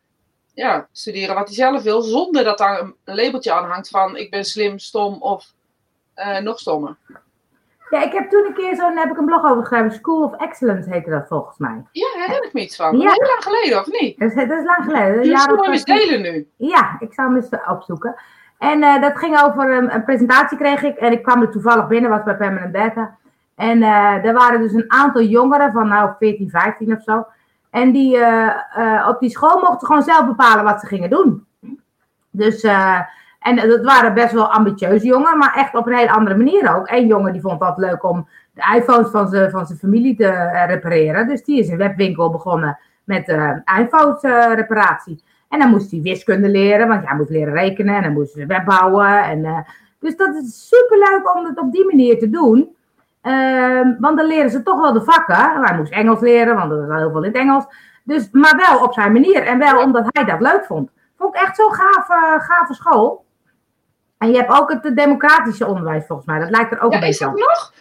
ja, 0.53 0.87
studeren 0.91 1.35
wat 1.35 1.47
hij 1.47 1.55
zelf 1.55 1.83
wil. 1.83 2.01
Zonder 2.01 2.43
dat 2.43 2.57
daar 2.57 2.79
een, 2.79 2.95
labeltje 3.03 3.53
aan 3.53 3.69
hangt 3.69 3.89
van 3.89 4.17
ik 4.17 4.29
ben 4.29 4.45
slim, 4.45 4.79
stom 4.79 5.21
of 5.21 5.45
uh, 6.15 6.37
nog 6.37 6.59
stommer. 6.59 6.97
Ja, 7.89 8.03
ik 8.03 8.11
heb 8.11 8.29
toen 8.29 8.45
een 8.45 8.53
keer 8.53 8.75
zo'n, 8.75 8.97
heb 8.97 9.11
ik 9.11 9.17
een 9.17 9.25
blog 9.25 9.43
over 9.43 9.65
geschreven. 9.65 9.91
School 9.91 10.23
of 10.23 10.33
Excellence 10.33 10.89
heette 10.89 11.09
dat 11.09 11.27
volgens 11.27 11.57
mij. 11.57 11.83
Ja, 11.91 12.07
daar 12.13 12.21
herinner 12.21 12.47
ik 12.47 12.53
me 12.53 12.61
iets 12.61 12.75
van. 12.75 12.97
Ja. 12.97 13.11
Heel 13.11 13.27
lang 13.27 13.43
geleden, 13.43 13.79
of 13.79 13.87
niet? 13.99 14.19
Dat 14.19 14.29
is, 14.29 14.35
dat 14.35 14.57
is 14.57 14.65
lang 14.65 14.83
geleden. 14.83 15.23
Dus 15.23 15.47
moet 15.47 15.65
je 15.65 15.71
eens 15.71 15.83
delen 15.83 16.21
nu. 16.21 16.49
Ja, 16.57 16.95
ik 16.99 17.13
zal 17.13 17.25
hem 17.25 17.35
eens 17.35 17.49
opzoeken. 17.69 18.15
En 18.57 18.81
uh, 18.81 19.01
dat 19.01 19.17
ging 19.17 19.41
over 19.41 19.75
um, 19.75 19.89
een 19.89 20.03
presentatie 20.03 20.57
kreeg 20.57 20.83
ik. 20.83 20.97
En 20.97 21.11
ik 21.11 21.23
kwam 21.23 21.41
er 21.41 21.51
toevallig 21.51 21.87
binnen, 21.87 22.09
was 22.09 22.23
bij 22.23 22.37
Permanent 22.37 22.71
Beta. 22.71 23.17
En 23.55 23.77
uh, 23.77 24.25
er 24.25 24.33
waren 24.33 24.61
dus 24.61 24.73
een 24.73 24.91
aantal 24.91 25.21
jongeren 25.21 25.71
van 25.71 25.87
nou 25.87 26.11
14, 26.19 26.49
15 26.49 26.95
of 26.95 27.03
zo. 27.03 27.25
En 27.69 27.91
die 27.91 28.17
uh, 28.17 28.49
uh, 28.77 29.07
op 29.09 29.19
die 29.19 29.29
school 29.29 29.59
mochten 29.59 29.87
gewoon 29.87 30.03
zelf 30.03 30.25
bepalen 30.25 30.63
wat 30.63 30.79
ze 30.79 30.87
gingen 30.87 31.09
doen. 31.09 31.45
Dus, 32.29 32.63
en 33.39 33.55
dat 33.55 33.83
waren 33.83 34.13
best 34.13 34.33
wel 34.33 34.51
ambitieuze 34.51 35.05
jongeren, 35.05 35.37
maar 35.37 35.55
echt 35.55 35.75
op 35.75 35.87
een 35.87 35.95
hele 35.95 36.11
andere 36.11 36.35
manier 36.35 36.75
ook. 36.75 36.89
Eén 36.89 37.07
jongen 37.07 37.33
die 37.33 37.41
vond 37.41 37.63
het 37.63 37.77
leuk 37.77 38.03
om 38.03 38.27
de 38.53 38.75
iPhones 38.75 39.09
van 39.09 39.27
zijn 39.27 39.51
van 39.51 39.67
familie 39.67 40.15
te 40.15 40.29
repareren. 40.67 41.27
Dus 41.27 41.43
die 41.43 41.59
is 41.59 41.69
een 41.69 41.77
webwinkel 41.77 42.31
begonnen 42.31 42.79
met 43.03 43.27
iPhones 43.79 44.21
reparatie. 44.55 45.23
En 45.49 45.59
dan 45.59 45.69
moest 45.69 45.91
hij 45.91 46.01
wiskunde 46.01 46.49
leren, 46.49 46.87
want 46.87 47.05
hij 47.05 47.15
moest 47.17 47.29
leren 47.29 47.53
rekenen 47.53 47.95
en 47.95 48.03
dan 48.03 48.13
moest 48.13 48.35
hij 48.35 48.47
web 48.47 48.65
bouwen. 48.65 49.23
En, 49.23 49.65
dus 49.99 50.15
dat 50.15 50.35
is 50.35 50.67
super 50.67 50.97
leuk 50.97 51.35
om 51.35 51.45
het 51.45 51.59
op 51.59 51.71
die 51.71 51.85
manier 51.85 52.19
te 52.19 52.29
doen. 52.29 52.75
Uh, 53.23 53.99
want 53.99 54.17
dan 54.17 54.27
leren 54.27 54.49
ze 54.49 54.63
toch 54.63 54.81
wel 54.81 54.93
de 54.93 55.03
vakken. 55.03 55.63
Hij 55.63 55.77
moest 55.77 55.91
Engels 55.91 56.19
leren, 56.19 56.55
want 56.55 56.71
er 56.71 56.87
was 56.87 56.99
heel 56.99 57.11
veel 57.11 57.23
in 57.23 57.31
het 57.31 57.41
Engels. 57.41 57.65
Dus, 58.03 58.29
maar 58.31 58.63
wel 58.67 58.83
op 58.83 58.93
zijn 58.93 59.11
manier. 59.11 59.43
En 59.43 59.59
wel 59.59 59.83
omdat 59.83 60.05
hij 60.09 60.25
dat 60.25 60.41
leuk 60.41 60.65
vond. 60.65 60.89
Vond 61.17 61.35
ik 61.35 61.41
echt 61.41 61.55
zo'n 61.55 61.73
gave, 61.73 62.39
gave 62.39 62.73
school. 62.73 63.25
En 64.17 64.31
je 64.31 64.37
hebt 64.37 64.51
ook 64.51 64.71
het 64.71 64.95
democratische 64.95 65.65
onderwijs 65.65 66.05
volgens 66.05 66.27
mij. 66.27 66.39
Dat 66.39 66.49
lijkt 66.49 66.71
er 66.71 66.81
ook 66.81 66.91
ja, 66.91 66.97
een 66.97 67.03
beetje 67.03 67.27
op. 67.27 67.37
Is 67.37 67.43
dat 67.43 67.47
nog? 67.47 67.73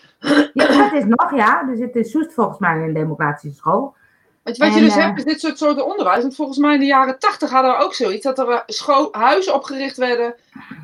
Ja, 0.53 0.67
dat 0.67 0.93
is 0.93 1.05
nog, 1.05 1.35
ja. 1.35 1.69
Er 1.69 1.77
zit 1.77 1.97
in 1.97 2.05
Soest 2.05 2.35
volgens 2.35 2.59
mij 2.59 2.77
een 2.77 2.95
democratische 2.95 3.57
school. 3.57 3.95
Je, 4.43 4.55
wat 4.65 4.75
je 4.75 4.81
dus 4.81 4.97
uh, 4.97 5.05
hebt, 5.05 5.19
is 5.19 5.25
dit 5.25 5.41
soort 5.41 5.59
soorten 5.59 5.87
onderwijs. 5.87 6.23
Want 6.23 6.35
volgens 6.35 6.59
mij 6.59 6.75
in 6.75 6.81
de 6.81 6.87
jaren 6.87 7.19
tachtig 7.19 7.51
hadden 7.51 7.71
we 7.71 7.85
ook 7.85 7.95
zoiets. 7.95 8.25
Dat 8.25 8.39
er 8.39 8.49
eh, 8.49 9.07
huizen 9.11 9.55
opgericht 9.55 9.97
werden 9.97 10.35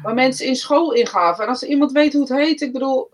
waar 0.03 0.15
mensen 0.15 0.47
in 0.47 0.57
school 0.57 0.93
ingaven. 0.93 1.45
En 1.45 1.51
als 1.51 1.63
er 1.63 1.69
iemand 1.69 1.93
weet 1.93 2.13
hoe 2.13 2.23
het 2.23 2.33
heet, 2.33 2.61
ik 2.61 2.73
bedoel, 2.73 3.11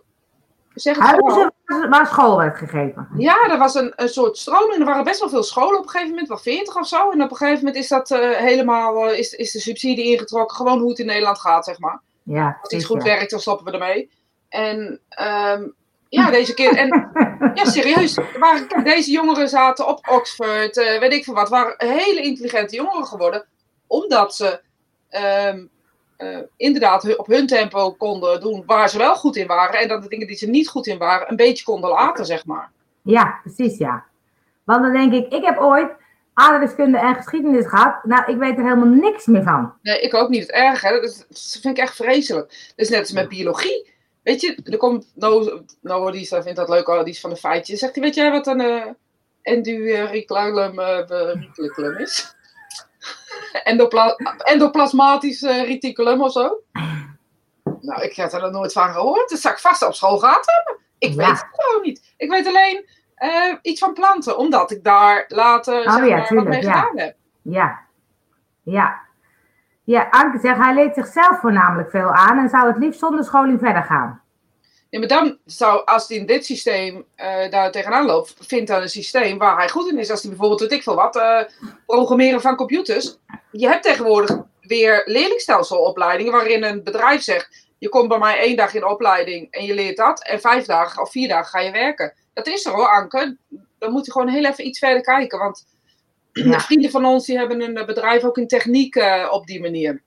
Zeg 0.75 0.97
het 0.97 1.05
Huizen 1.05 1.53
waar 1.91 2.07
school 2.07 2.37
werd 2.37 2.57
gegeven. 2.57 3.09
Ja, 3.17 3.51
er 3.51 3.59
was 3.59 3.75
een, 3.75 3.93
een 3.97 4.09
soort 4.09 4.39
stroming. 4.39 4.79
Er 4.79 4.85
waren 4.85 5.05
best 5.05 5.21
wel 5.21 5.29
veel 5.29 5.43
scholen 5.43 5.79
op 5.79 5.85
een 5.85 5.91
gegeven 5.91 6.11
moment, 6.11 6.29
wel 6.29 6.39
40 6.39 6.77
of 6.77 6.89
zo. 6.89 7.11
En 7.11 7.23
op 7.23 7.31
een 7.31 7.37
gegeven 7.37 7.65
moment 7.65 7.77
is 7.83 7.89
dat 7.89 8.11
uh, 8.11 8.31
helemaal, 8.31 9.11
uh, 9.11 9.19
is, 9.19 9.33
is 9.33 9.53
de 9.53 9.61
subsidie 9.61 10.05
ingetrokken. 10.05 10.57
Gewoon 10.57 10.79
hoe 10.79 10.89
het 10.89 10.99
in 10.99 11.07
Nederland 11.07 11.39
gaat, 11.39 11.65
zeg 11.65 11.79
maar. 11.79 12.01
Ja, 12.23 12.59
Als 12.63 12.73
iets 12.73 12.85
goed 12.85 13.03
werkt, 13.03 13.31
dan 13.31 13.41
stoppen 13.41 13.67
we 13.67 13.73
ermee. 13.73 14.11
En 14.49 15.01
um, 15.59 15.75
ja, 16.09 16.31
deze 16.31 16.55
keer. 16.55 16.77
En 16.77 17.11
ja, 17.55 17.65
serieus. 17.65 18.19
Waar, 18.39 18.85
deze 18.85 19.11
jongeren 19.11 19.49
zaten 19.49 19.87
op 19.87 20.09
Oxford, 20.09 20.77
uh, 20.77 20.99
weet 20.99 21.13
ik 21.13 21.25
veel 21.25 21.35
wat. 21.35 21.49
Waren 21.49 21.75
hele 21.77 22.23
intelligente 22.23 22.77
jongeren 22.77 23.07
geworden. 23.07 23.47
omdat 23.87 24.35
ze 24.35 24.61
ehm, 25.09 25.67
eh, 26.23 26.39
inderdaad 26.57 27.17
op 27.17 27.27
hun 27.27 27.47
tempo 27.47 27.93
konden 27.93 28.41
doen 28.41 28.63
waar 28.67 28.89
ze 28.89 28.99
wel 28.99 29.15
goed 29.15 29.37
in 29.37 29.47
waren. 29.47 29.81
En 29.81 29.89
dat 29.89 30.03
de 30.03 30.09
dingen 30.09 30.27
die 30.27 30.37
ze 30.37 30.51
niet 30.51 30.69
goed 30.69 30.87
in 30.87 30.99
waren, 30.99 31.31
een 31.31 31.37
beetje 31.37 31.65
konden 31.65 31.91
laten, 31.91 32.27
zeg 32.27 32.47
maar. 32.47 32.71
Ja, 33.03 33.41
precies, 33.43 33.79
ja. 33.79 34.05
Want 34.65 34.83
dan 34.83 34.93
denk 34.93 35.13
ik, 35.13 35.33
ik 35.33 35.45
heb 35.45 35.59
ooit 35.59 35.91
aardrijkskunde 36.35 36.99
en 36.99 37.15
geschiedenis 37.15 37.67
gehad. 37.67 38.05
Nou, 38.05 38.33
ik 38.33 38.37
weet 38.37 38.59
er 38.59 38.65
helemaal 38.65 38.87
niks 38.87 39.27
meer 39.27 39.43
van. 39.43 39.73
Nee, 39.83 40.01
ik 40.01 40.15
ook 40.15 40.29
niet. 40.29 40.41
Het 40.41 40.51
erg, 40.51 40.81
hè. 40.81 41.01
Dat, 41.01 41.27
vind 41.61 41.77
ik 41.77 41.83
echt 41.83 41.97
vreselijk. 41.97 42.73
Dus 42.77 42.89
net 42.89 43.01
als 43.01 43.13
met 43.13 43.29
biologie. 43.29 43.91
Weet 44.23 44.41
je, 44.41 44.59
er 44.65 44.77
komt 44.77 45.13
no, 45.15 45.61
no 45.81 46.11
die 46.11 46.27
vindt 46.27 46.57
dat 46.57 46.69
leuk, 46.69 46.87
die 46.87 47.15
is 47.15 47.21
van 47.21 47.31
de 47.31 47.37
feitjes. 47.37 47.79
Zegt 47.79 47.95
hij, 47.95 48.05
weet 48.05 48.15
jij 48.15 48.31
wat 48.31 48.47
een 48.47 48.61
uh, 48.61 48.85
enduriculum 49.43 50.79
uh, 50.79 52.01
is? 52.01 52.35
Endopla 53.65 54.17
endoplasmatisch 54.38 55.43
uh, 55.43 55.65
reticulum 55.65 56.23
of 56.23 56.33
zo? 56.33 56.62
Nou, 57.81 58.03
ik 58.03 58.17
heb 58.17 58.33
er 58.33 58.51
nooit 58.51 58.73
van 58.73 58.93
gehoord. 58.93 59.31
Dat 59.31 59.38
zou 59.38 59.55
ik 59.55 59.61
vast 59.61 59.87
op 59.87 59.95
school 59.95 60.19
gehad 60.19 60.47
hebben. 60.47 60.83
Ik 60.99 61.15
weet 61.15 61.27
het 61.27 61.47
gewoon 61.51 61.83
niet. 61.83 62.15
Ik 62.17 62.31
weet 62.31 62.47
alleen 62.47 62.88
uh, 63.19 63.55
iets 63.62 63.81
van 63.81 63.93
planten, 63.93 64.38
omdat 64.38 64.71
ik 64.71 64.85
daar 64.85 65.25
later 65.29 65.87
oh, 65.87 65.95
zeg 65.95 66.07
ja, 66.07 66.17
maar, 66.17 66.35
wat 66.35 66.45
mee 66.45 66.62
ja. 66.62 66.73
gedaan 66.73 66.99
heb. 66.99 67.17
Ja, 67.43 67.81
ja. 68.62 69.01
Ja, 69.85 70.09
Anke 70.11 70.38
zegt, 70.38 70.59
hij 70.59 70.75
leert 70.75 70.95
zichzelf 70.95 71.41
voornamelijk 71.41 71.91
veel 71.91 72.11
aan 72.11 72.38
en 72.38 72.49
zou 72.49 72.67
het 72.67 72.77
liefst 72.77 73.01
zonder 73.01 73.25
scholing 73.25 73.61
verder 73.61 73.83
gaan. 73.83 74.23
Ja, 74.93 74.99
maar 74.99 75.09
dan 75.09 75.39
zou, 75.45 75.85
als 75.85 76.09
hij 76.09 76.17
in 76.17 76.27
dit 76.27 76.45
systeem 76.45 77.05
uh, 77.17 77.51
daar 77.51 77.71
tegenaan 77.71 78.07
loopt, 78.07 78.35
vindt 78.39 78.69
dan 78.69 78.83
een 78.83 78.89
systeem 78.89 79.39
waar 79.39 79.57
hij 79.57 79.69
goed 79.69 79.91
in 79.91 79.99
is. 79.99 80.11
Als 80.11 80.21
hij 80.21 80.31
bijvoorbeeld, 80.31 80.61
weet 80.61 80.73
ik 80.73 80.83
veel 80.83 80.95
wat, 80.95 81.17
uh, 81.17 81.41
programmeren 81.87 82.41
van 82.41 82.57
computers. 82.57 83.17
Je 83.51 83.67
hebt 83.67 83.83
tegenwoordig 83.83 84.39
weer 84.61 85.03
leerlingstelselopleidingen 85.05 86.33
waarin 86.33 86.63
een 86.63 86.83
bedrijf 86.83 87.23
zegt, 87.23 87.67
je 87.79 87.89
komt 87.89 88.09
bij 88.09 88.19
mij 88.19 88.39
één 88.39 88.57
dag 88.57 88.75
in 88.75 88.87
opleiding 88.87 89.51
en 89.51 89.65
je 89.65 89.75
leert 89.75 89.97
dat. 89.97 90.25
En 90.25 90.41
vijf 90.41 90.65
dagen 90.65 91.03
of 91.03 91.11
vier 91.11 91.29
dagen 91.29 91.51
ga 91.51 91.61
je 91.61 91.73
werken. 91.73 92.15
Dat 92.35 92.47
is 92.47 92.67
er 92.67 92.73
hoor, 92.73 92.89
Anke. 92.89 93.37
Dan 93.79 93.93
moet 93.93 94.07
je 94.07 94.13
gewoon 94.13 94.29
heel 94.29 94.45
even 94.45 94.67
iets 94.67 94.79
verder 94.79 95.03
kijken. 95.03 95.39
Want 95.39 95.67
ja. 96.33 96.61
vrienden 96.71 96.91
van 96.91 97.05
ons 97.05 97.27
die 97.27 97.39
hebben 97.39 97.61
een 97.61 97.87
bedrijf 97.87 98.25
ook 98.25 98.39
in 98.39 98.49
techniek 98.49 98.97
uh, 98.97 99.29
op 99.31 99.47
die 99.47 99.61
manier. 99.61 100.03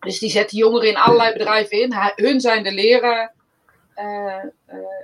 Dus 0.00 0.18
die 0.18 0.30
zetten 0.30 0.58
jongeren 0.58 0.88
in 0.88 0.96
allerlei 0.96 1.32
bedrijven 1.32 1.80
in. 1.80 1.94
Hun 2.16 2.40
zijn 2.40 2.62
de 2.62 2.72
leren. 2.72 3.32
Uh, 3.96 4.34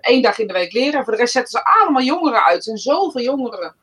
één 0.00 0.22
dag 0.22 0.38
in 0.38 0.46
de 0.46 0.52
week 0.52 0.72
leren. 0.72 1.04
Voor 1.04 1.12
de 1.12 1.18
rest 1.18 1.32
zetten 1.32 1.50
ze 1.50 1.64
allemaal 1.64 2.02
jongeren 2.02 2.44
uit. 2.44 2.56
Er 2.56 2.62
zijn 2.62 2.78
zoveel 2.78 3.22
jongeren 3.22 3.74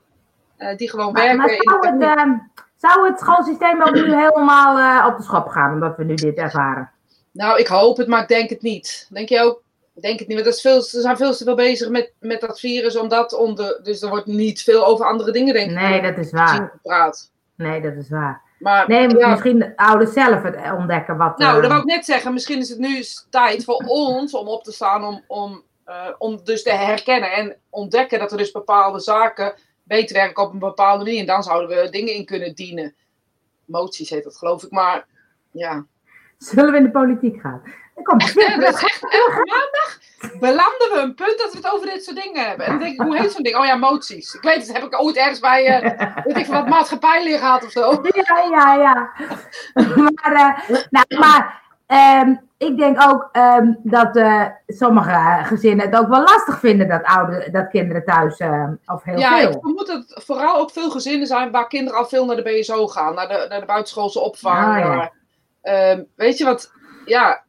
die 0.78 0.90
gewoon 0.90 1.14
werken. 1.14 1.38
Maar 1.38 1.50
zou, 1.50 1.88
in 1.88 2.02
het, 2.02 2.42
zou 2.76 3.10
het 3.10 3.20
schoolsysteem 3.20 3.82
ook 3.82 3.94
nu 3.94 4.16
helemaal 4.16 5.10
op 5.10 5.18
de 5.18 5.24
schop 5.24 5.48
gaan, 5.48 5.74
omdat 5.74 5.98
we 5.98 6.04
nu 6.04 6.16
dit 6.16 6.38
ervaren? 6.38 6.92
Nou, 7.32 7.60
ik 7.60 7.68
hoop 7.68 7.98
het, 7.98 8.08
maar 8.08 8.22
ik 8.22 8.28
denk 8.28 8.50
het 8.50 8.62
niet. 8.62 9.08
Denk 9.12 9.30
je 9.30 9.42
ook? 9.42 9.64
Ik 9.96 10.02
denk 10.02 10.20
het 10.20 10.28
niet, 10.28 10.38
want 10.38 10.50
dat 10.50 10.56
is 10.56 10.62
veel, 10.62 10.82
ze 10.82 11.02
zijn 11.02 11.18
veel 11.18 11.34
te 11.34 11.44
veel 11.44 11.56
bezig 11.56 11.90
met, 11.90 12.14
met 12.20 12.42
dat 12.42 12.60
virus, 12.60 12.98
omdat 12.98 13.34
onder, 13.34 13.80
dus 13.84 14.02
er 14.02 14.10
wordt 14.10 14.26
niet 14.26 14.62
veel 14.62 14.86
over 14.86 15.06
andere 15.06 15.32
dingen, 15.32 15.54
denk 15.54 15.72
ik. 15.72 15.78
Nee, 15.78 16.02
dat 16.02 16.18
is 16.18 16.32
waar. 16.32 16.70
Gepraat. 16.72 17.32
Nee, 17.56 17.82
dat 17.82 17.94
is 17.96 18.10
waar. 18.10 18.42
Maar, 18.66 18.88
nee, 18.88 19.08
misschien 19.08 19.60
de 19.60 19.78
ouders 19.78 20.14
zelf 20.14 20.44
het 20.44 20.72
ontdekken 20.78 21.18
wat. 21.18 21.38
Nou, 21.38 21.56
uh... 21.56 21.62
dat 21.62 21.70
wou 21.70 21.82
ik 21.82 21.88
net 21.88 22.06
zeggen. 22.06 22.34
Misschien 22.34 22.60
is 22.60 22.70
het 22.70 22.80
nu 22.80 23.04
tijd 23.30 23.64
voor 23.64 23.84
ons 24.08 24.34
om 24.34 24.48
op 24.48 24.64
te 24.64 24.72
staan, 24.72 25.04
om, 25.04 25.24
om, 25.28 25.64
uh, 25.88 26.08
om 26.18 26.40
dus 26.44 26.64
te 26.64 26.72
herkennen 26.72 27.32
en 27.32 27.56
ontdekken 27.70 28.20
dat 28.20 28.32
er 28.32 28.38
dus 28.38 28.52
bepaalde 28.52 29.00
zaken 29.00 29.54
beter 29.84 30.16
werken 30.16 30.44
op 30.44 30.54
een 30.54 30.60
bepaalde 30.60 31.04
manier. 31.04 31.20
En 31.20 31.26
dan 31.26 31.44
zouden 31.44 31.78
we 31.78 31.90
dingen 31.90 32.14
in 32.14 32.26
kunnen 32.26 32.56
dienen. 32.56 32.96
Moties 33.66 34.10
heet 34.10 34.24
dat, 34.24 34.38
geloof 34.38 34.64
ik. 34.64 34.72
Maar 34.72 35.06
ja, 35.52 35.86
Zullen 36.38 36.72
we 36.72 36.78
in 36.78 36.84
de 36.84 36.92
politiek 36.92 37.42
gaan? 37.42 37.62
Het 37.96 38.34
weer 38.34 38.52
terug. 38.52 39.02
Elke 39.02 39.44
maandag 39.46 40.00
belanden 40.40 40.90
we 40.94 41.00
een 41.02 41.16
punt 41.16 41.38
dat 41.38 41.52
we 41.52 41.58
het 41.58 41.74
over 41.74 41.88
dit 41.88 42.04
soort 42.04 42.24
dingen 42.24 42.48
hebben. 42.48 42.66
En 42.66 42.72
dan 42.72 42.82
denk 42.82 42.94
ik, 42.94 43.02
hoe 43.02 43.18
heet 43.18 43.32
zo'n 43.32 43.44
ding? 43.44 43.58
Oh 43.58 43.66
ja, 43.66 43.76
moties. 43.76 44.34
Ik 44.34 44.42
weet 44.42 44.68
het, 44.68 44.74
heb 44.74 44.84
ik 44.84 45.02
ooit 45.02 45.16
ergens 45.16 45.40
bij, 45.40 45.84
uh, 45.84 46.24
weet 46.24 46.38
ik 46.38 46.46
wat 46.46 46.68
maatschappij 46.68 47.38
gehad 47.38 47.66
of 47.66 47.72
zo. 47.72 48.02
Ja, 48.14 48.44
ja, 48.50 48.74
ja. 48.74 49.12
maar, 49.96 50.32
uh, 50.34 50.80
nou, 50.90 51.06
maar 51.20 51.64
um, 51.88 52.50
ik 52.58 52.78
denk 52.78 53.02
ook 53.04 53.30
um, 53.34 53.80
dat 53.84 54.16
uh, 54.16 54.46
sommige 54.68 55.44
gezinnen 55.44 55.86
het 55.86 55.96
ook 55.96 56.08
wel 56.08 56.24
lastig 56.24 56.60
vinden 56.60 56.88
dat, 56.88 57.04
oude, 57.04 57.50
dat 57.52 57.70
kinderen 57.70 58.06
thuis, 58.06 58.40
uh, 58.40 58.68
of 58.86 59.04
heel 59.04 59.18
ja, 59.18 59.30
veel. 59.30 59.38
Ja, 59.38 59.48
ik 59.48 59.60
vermoed 59.62 59.88
dat 59.88 60.06
het 60.08 60.24
vooral 60.24 60.58
ook 60.58 60.72
veel 60.72 60.92
gezinnen 60.92 61.28
zijn 61.28 61.52
waar 61.52 61.68
kinderen 61.68 62.00
al 62.00 62.06
veel 62.06 62.26
naar 62.26 62.36
de 62.36 62.60
BSO 62.60 62.88
gaan, 62.88 63.16
naar 63.16 63.28
de, 63.28 63.46
naar 63.50 63.60
de 63.60 63.66
buitenschoolse 63.66 64.20
opvang. 64.20 64.66
Ah, 64.66 64.80
ja. 64.80 65.12
Ehm, 65.62 66.04
weet 66.16 66.38
je 66.38 66.46
wat? 66.46 66.72
Ja, 67.06 67.45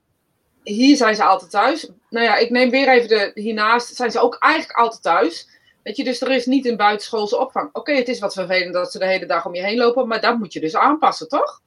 hier 0.68 0.96
zijn 0.96 1.14
ze 1.14 1.24
altijd 1.24 1.50
thuis. 1.50 1.90
Nou 2.11 2.24
ja, 2.24 2.37
ik 2.37 2.50
neem 2.50 2.70
weer 2.70 2.88
even 2.88 3.09
de 3.09 3.31
hiernaast. 3.35 3.96
Zijn 3.96 4.11
ze 4.11 4.20
ook 4.20 4.37
eigenlijk 4.40 4.79
altijd 4.79 5.02
thuis? 5.02 5.48
Weet 5.83 5.96
je, 5.96 6.05
dus 6.05 6.20
er 6.20 6.31
is 6.31 6.46
niet 6.46 6.66
een 6.66 6.76
buitenschoolse 6.76 7.38
opvang. 7.38 7.68
Oké, 7.72 7.92
het 7.92 8.09
is 8.09 8.18
wat 8.18 8.35
vervelend 8.35 8.74
dat 8.74 8.92
ze 8.92 8.98
de 8.98 9.07
hele 9.07 9.26
dag 9.26 9.46
om 9.46 9.55
je 9.55 9.62
heen 9.62 9.79
lopen, 9.79 10.09
maar 10.09 10.20
dat 10.20 10.38
moet 10.38 10.52
je 10.52 10.61
dus 10.61 10.76
aanpassen, 10.76 11.29
toch? 11.29 11.61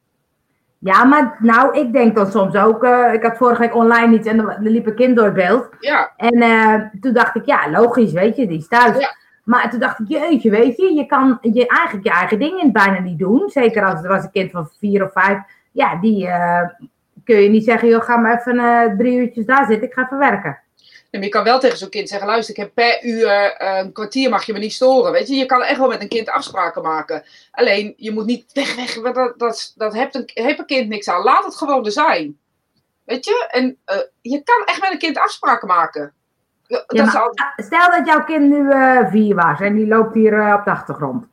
Ja, 0.79 1.03
maar 1.03 1.37
nou, 1.39 1.79
ik 1.79 1.93
denk 1.93 2.15
dan 2.15 2.31
soms 2.31 2.55
ook. 2.55 2.83
Uh, 2.83 3.13
ik 3.13 3.23
had 3.23 3.37
vorige 3.37 3.61
week 3.61 3.75
online 3.75 4.15
iets 4.15 4.27
en 4.27 4.39
er 4.39 4.57
liep 4.59 4.85
een 4.85 4.95
kind 4.95 5.15
door 5.15 5.31
beeld. 5.31 5.69
Ja. 5.79 6.13
En 6.17 6.41
uh, 6.41 6.75
toen 7.01 7.13
dacht 7.13 7.35
ik, 7.35 7.45
ja, 7.45 7.71
logisch, 7.71 8.11
weet 8.11 8.35
je, 8.35 8.47
die 8.47 8.57
is 8.57 8.67
thuis. 8.67 8.97
Ja. 8.97 9.15
Maar 9.43 9.69
toen 9.69 9.79
dacht 9.79 9.99
ik, 9.99 10.07
jeetje, 10.07 10.49
weet 10.49 10.77
je, 10.77 10.93
je 10.93 11.05
kan 11.05 11.37
je 11.41 11.67
eigenlijk 11.67 12.07
je 12.07 12.13
eigen 12.13 12.39
dingen 12.39 12.71
bijna 12.71 12.99
niet 12.99 13.19
doen. 13.19 13.49
Zeker 13.49 13.85
als 13.85 13.99
het 13.99 14.07
was 14.07 14.23
een 14.23 14.31
kind 14.31 14.51
van 14.51 14.69
vier 14.79 15.03
of 15.03 15.11
vijf 15.11 15.39
ja, 15.71 15.95
die 15.95 16.25
uh, 16.25 16.69
kun 17.29 17.41
je 17.41 17.49
niet 17.49 17.63
zeggen, 17.63 17.87
joh, 17.87 18.03
ga 18.03 18.17
maar 18.17 18.39
even 18.39 18.55
uh, 18.55 18.97
drie 18.97 19.17
uurtjes 19.17 19.45
daar 19.45 19.65
zitten, 19.65 19.87
ik 19.87 19.93
ga 19.93 20.05
even 20.05 20.17
werken. 20.17 20.59
maar 21.11 21.21
je 21.21 21.29
kan 21.29 21.43
wel 21.43 21.59
tegen 21.59 21.77
zo'n 21.77 21.89
kind 21.89 22.09
zeggen, 22.09 22.27
luister, 22.27 22.55
ik 22.55 22.61
heb 22.61 22.73
per 22.73 23.03
uur 23.03 23.27
uh, 23.27 23.77
een 23.77 23.91
kwartier 23.91 24.29
mag 24.29 24.45
je 24.45 24.53
me 24.53 24.59
niet 24.59 24.73
storen. 24.73 25.11
Weet 25.11 25.27
je, 25.27 25.35
je 25.35 25.45
kan 25.45 25.63
echt 25.63 25.77
wel 25.79 25.87
met 25.87 26.01
een 26.01 26.07
kind 26.07 26.29
afspraken 26.29 26.81
maken. 26.81 27.23
Alleen, 27.51 27.93
je 27.97 28.11
moet 28.11 28.25
niet 28.25 28.53
weg, 28.53 28.75
weg, 28.75 29.13
dat, 29.13 29.39
dat, 29.39 29.73
dat 29.75 29.93
heeft, 29.93 30.15
een, 30.15 30.29
heeft 30.33 30.59
een 30.59 30.65
kind 30.65 30.89
niks 30.89 31.09
aan. 31.09 31.23
Laat 31.23 31.45
het 31.45 31.55
gewoon 31.55 31.85
er 31.85 31.91
zijn. 31.91 32.37
Weet 33.05 33.25
je, 33.25 33.47
en 33.51 33.77
je 34.21 34.43
kan 34.43 34.65
echt 34.65 34.81
met 34.81 34.91
een 34.91 34.97
kind 34.97 35.17
afspraken 35.17 35.67
maken. 35.67 36.13
Ja, 36.67 36.83
dat 36.87 37.43
Stel 37.55 37.91
dat 37.91 38.05
jouw 38.05 38.23
kind 38.23 38.49
nu 38.49 38.71
vier 39.09 39.35
was 39.35 39.59
en 39.59 39.75
die 39.75 39.87
loopt 39.87 40.13
hier 40.13 40.53
op 40.53 40.63
de 40.63 40.71
achtergrond. 40.71 41.25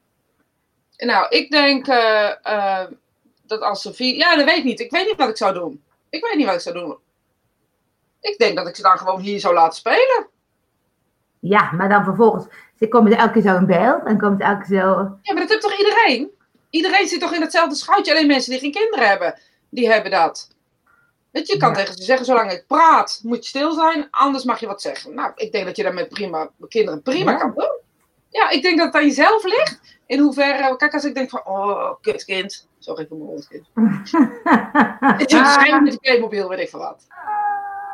Nou, 0.97 1.27
ik 1.29 1.51
denk 1.51 1.87
dat 3.47 3.61
als 3.61 3.83
Sophie. 3.83 4.17
Ja, 4.17 4.37
dat 4.37 4.45
weet 4.45 4.57
ik 4.57 4.65
niet. 4.65 4.81
Ik 4.81 4.91
weet 4.91 5.07
niet 5.07 5.17
wat 5.17 5.29
ik 5.29 5.37
zou 5.37 5.55
doen. 5.55 5.85
Ik 6.17 6.25
weet 6.25 6.35
niet 6.35 6.47
wat 6.47 6.55
ik 6.55 6.61
zou 6.61 6.75
doen. 6.75 6.99
Ik 8.21 8.39
denk 8.39 8.57
dat 8.57 8.69
ik 8.69 8.77
ze 8.77 8.83
dan 8.83 8.99
gewoon 8.99 9.21
hier 9.21 9.41
zou 9.41 9.55
laten 9.55 9.79
spelen. 9.79 10.29
Ja, 11.41 11.73
maar 11.73 11.89
dan 11.89 12.05
vervolgens. 12.05 12.47
Ze 12.79 12.89
komen 12.89 13.17
elke 13.17 13.33
keer 13.33 13.43
zo 13.43 13.57
in 13.57 13.67
beeld. 13.67 14.05
En 14.05 14.19
komt 14.19 14.41
elke 14.41 14.67
keer 14.67 14.81
zo. 14.81 14.87
Ja, 15.23 15.33
maar 15.33 15.43
dat 15.43 15.49
heeft 15.49 15.61
toch 15.63 15.79
iedereen? 15.79 16.31
Iedereen 16.71 17.09
zit 17.09 17.21
toch 17.21 17.35
in 17.35 17.41
hetzelfde 17.41 17.75
schuitje. 17.75 18.13
Alleen 18.13 18.27
mensen 18.27 18.51
die 18.51 18.61
geen 18.61 18.73
kinderen 18.73 19.09
hebben, 19.09 19.41
die 19.69 19.91
hebben 19.91 20.11
dat. 20.11 20.49
Weet 21.31 21.47
je, 21.47 21.53
je 21.53 21.59
kan 21.59 21.75
tegen 21.75 21.95
ze 21.95 22.03
zeggen: 22.03 22.27
zolang 22.27 22.53
ik 22.53 22.65
praat, 22.67 23.21
moet 23.23 23.43
je 23.43 23.49
stil 23.49 23.73
zijn. 23.73 24.09
Anders 24.11 24.45
mag 24.45 24.61
je 24.61 24.67
wat 24.67 24.83
zeggen. 24.83 25.15
Nou, 25.15 25.33
ik 25.35 25.53
denk 25.53 25.65
dat 25.65 25.77
je 25.77 25.83
dat 25.83 25.95
met 25.95 26.09
prima, 26.09 26.51
kinderen 26.69 27.03
prima 27.03 27.35
kan 27.35 27.53
doen. 27.55 27.79
Ja, 28.37 28.51
ik 28.51 28.63
denk 28.63 28.77
dat 28.79 28.87
het 28.87 28.97
aan 28.97 29.07
jezelf 29.07 29.45
ligt. 29.45 29.99
In 30.07 30.19
hoeverre, 30.19 30.77
kijk, 30.77 30.95
als 30.95 31.05
ik 31.05 31.15
denk 31.15 31.31
van, 31.31 31.41
oh, 31.45 31.93
kutkind. 32.01 32.69
Sorry 32.79 33.07
voor 33.09 33.17
mijn 33.17 33.29
hondkind. 33.29 33.67
Het 35.01 35.31
is 35.33 35.39
waarschijnlijk 35.39 35.83
met 35.83 35.93
je 35.93 35.99
Playmobil, 35.99 36.49
weet 36.49 36.59
ik 36.59 36.69
van 36.69 36.81
wat. 36.81 37.07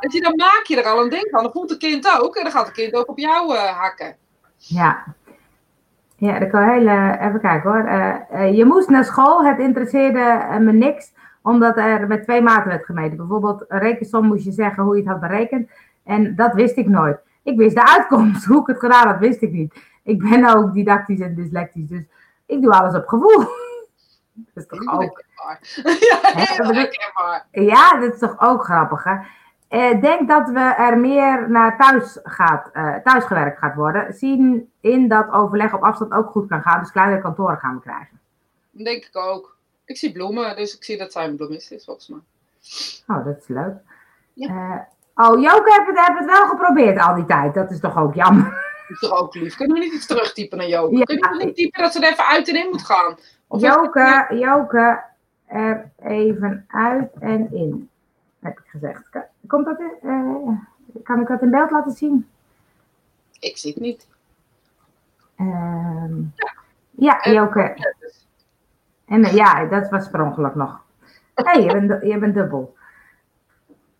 En 0.00 0.20
dan 0.20 0.36
maak 0.36 0.62
je 0.64 0.76
er 0.76 0.88
al 0.88 1.02
een 1.02 1.10
ding 1.10 1.28
van. 1.30 1.42
Dan 1.42 1.52
voelt 1.52 1.70
het 1.70 1.78
kind 1.78 2.20
ook. 2.20 2.36
En 2.36 2.42
dan 2.42 2.52
gaat 2.52 2.66
het 2.66 2.74
kind 2.74 2.94
ook 2.94 3.08
op 3.08 3.18
jou 3.18 3.54
uh, 3.54 3.80
hakken. 3.80 4.16
Ja. 4.56 5.04
Ja, 6.16 6.38
dat 6.38 6.50
kan 6.50 6.68
heel... 6.68 6.82
Uh, 6.82 7.14
even 7.20 7.40
kijken 7.40 7.70
hoor. 7.70 7.84
Uh, 7.84 8.56
je 8.56 8.64
moest 8.64 8.88
naar 8.88 9.04
school. 9.04 9.44
Het 9.44 9.58
interesseerde 9.58 10.46
me 10.60 10.72
niks. 10.72 11.12
Omdat 11.42 11.76
er 11.76 12.06
met 12.06 12.22
twee 12.22 12.42
maten 12.42 12.68
werd 12.68 12.84
gemeten. 12.84 13.16
Bijvoorbeeld 13.16 13.64
rekensom 13.68 14.26
moest 14.26 14.44
je 14.44 14.52
zeggen 14.52 14.82
hoe 14.82 14.96
je 14.96 15.02
het 15.02 15.10
had 15.10 15.20
berekend. 15.20 15.70
En 16.04 16.36
dat 16.36 16.54
wist 16.54 16.76
ik 16.76 16.88
nooit. 16.88 17.18
Ik 17.42 17.56
wist 17.56 17.74
de 17.74 17.86
uitkomst. 17.86 18.44
Hoe 18.50 18.60
ik 18.60 18.66
het 18.66 18.78
gedaan 18.78 19.06
had, 19.06 19.18
wist 19.18 19.42
ik 19.42 19.52
niet. 19.52 19.74
Ik 20.02 20.18
ben 20.30 20.56
ook 20.56 20.72
didactisch 20.72 21.20
en 21.20 21.34
dyslectisch. 21.34 21.88
Dus 21.88 22.02
ik 22.46 22.62
doe 22.62 22.72
alles 22.72 22.94
op 22.94 23.08
gevoel. 23.08 23.38
Dat 24.54 24.64
is 24.64 24.66
toch 24.66 25.00
ook... 25.00 25.24
Ja, 26.00 27.44
Ja, 27.50 28.00
dat 28.00 28.12
is 28.12 28.18
toch 28.18 28.40
ook 28.40 28.64
grappig, 28.64 29.04
hè? 29.04 29.16
Ik 29.90 30.02
denk 30.02 30.28
dat 30.28 30.48
we 30.48 30.60
er 30.60 30.98
meer 30.98 31.50
naar 31.50 31.76
thuis 31.78 32.18
gaat, 32.22 32.70
uh, 32.72 32.96
thuisgewerkt 32.96 33.58
gaat 33.58 33.74
worden. 33.74 34.14
Zien 34.14 34.70
in 34.80 35.08
dat 35.08 35.30
overleg 35.30 35.74
op 35.74 35.82
afstand 35.82 36.12
ook 36.12 36.30
goed 36.30 36.48
kan 36.48 36.62
gaan. 36.62 36.80
Dus 36.80 36.92
kleinere 36.92 37.20
kantoren 37.20 37.56
gaan 37.56 37.74
we 37.74 37.80
krijgen. 37.80 38.20
Denk 38.70 39.04
ik 39.04 39.16
ook. 39.16 39.56
Ik 39.84 39.96
zie 39.96 40.12
bloemen, 40.12 40.56
dus 40.56 40.76
ik 40.76 40.84
zie 40.84 40.98
dat 40.98 41.12
zij 41.12 41.24
een 41.24 41.36
bloemist 41.36 41.70
is, 41.70 41.84
volgens 41.84 42.08
mij. 42.08 42.20
Oh, 43.06 43.24
dat 43.24 43.38
is 43.38 43.48
leuk. 43.48 43.74
Ja. 44.32 44.48
Uh, 44.48 45.26
oh, 45.26 45.40
Joke 45.40 45.72
heeft 45.72 45.86
het, 45.86 46.06
heeft 46.06 46.18
het 46.18 46.30
wel 46.30 46.46
geprobeerd 46.46 46.98
al 46.98 47.14
die 47.14 47.24
tijd. 47.24 47.54
Dat 47.54 47.70
is 47.70 47.80
toch 47.80 47.96
ook 47.96 48.14
jammer. 48.14 48.71
Is 48.92 48.98
toch 48.98 49.20
ook 49.20 49.34
lief. 49.34 49.56
Kunnen 49.56 49.76
we 49.76 49.84
niet 49.84 49.92
iets 49.92 50.06
terugtypen 50.06 50.58
naar 50.58 50.68
Joke? 50.68 50.96
Ja. 50.96 51.04
Kunnen 51.04 51.30
we 51.30 51.44
niet 51.44 51.54
typen 51.54 51.82
dat 51.82 51.92
ze 51.92 52.06
er 52.06 52.12
even 52.12 52.26
uit 52.26 52.48
en 52.48 52.56
in 52.56 52.68
moet 52.70 52.82
gaan? 52.82 53.16
Joke, 53.48 54.26
Joke, 54.30 55.02
er 55.46 55.90
even 56.02 56.64
uit 56.68 57.10
en 57.20 57.54
in. 57.54 57.88
Heb 58.40 58.58
ik 58.58 58.64
gezegd. 58.66 59.02
Komt 59.46 59.64
dat 59.64 59.78
in? 59.78 59.92
Uh, 60.02 60.58
kan 61.02 61.20
ik 61.20 61.26
dat 61.26 61.42
in 61.42 61.50
beeld 61.50 61.70
laten 61.70 61.92
zien? 61.92 62.28
Ik 63.40 63.56
zie 63.56 63.72
het 63.72 63.82
niet. 63.82 64.06
Uh, 65.36 66.04
ja, 66.90 67.20
ja 67.22 67.32
Joke. 67.32 67.94
En 69.06 69.34
ja, 69.34 69.64
dat 69.64 69.90
was 69.90 70.08
per 70.08 70.22
ongeluk 70.22 70.54
nog. 70.54 70.84
Hé, 71.34 71.50
hey, 71.50 71.62
je, 71.62 71.72
bent, 71.72 72.02
je 72.02 72.18
bent 72.18 72.34
dubbel. 72.34 72.76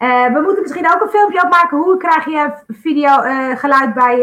Uh, 0.03 0.33
we 0.33 0.41
moeten 0.41 0.63
misschien 0.63 0.93
ook 0.95 1.01
een 1.01 1.09
filmpje 1.09 1.45
opmaken. 1.45 1.79
Hoe 1.79 1.97
krijg 1.97 2.25
je 2.25 2.53
video 2.69 3.23
uh, 3.23 3.57
geluid 3.57 3.95
bij 3.95 4.19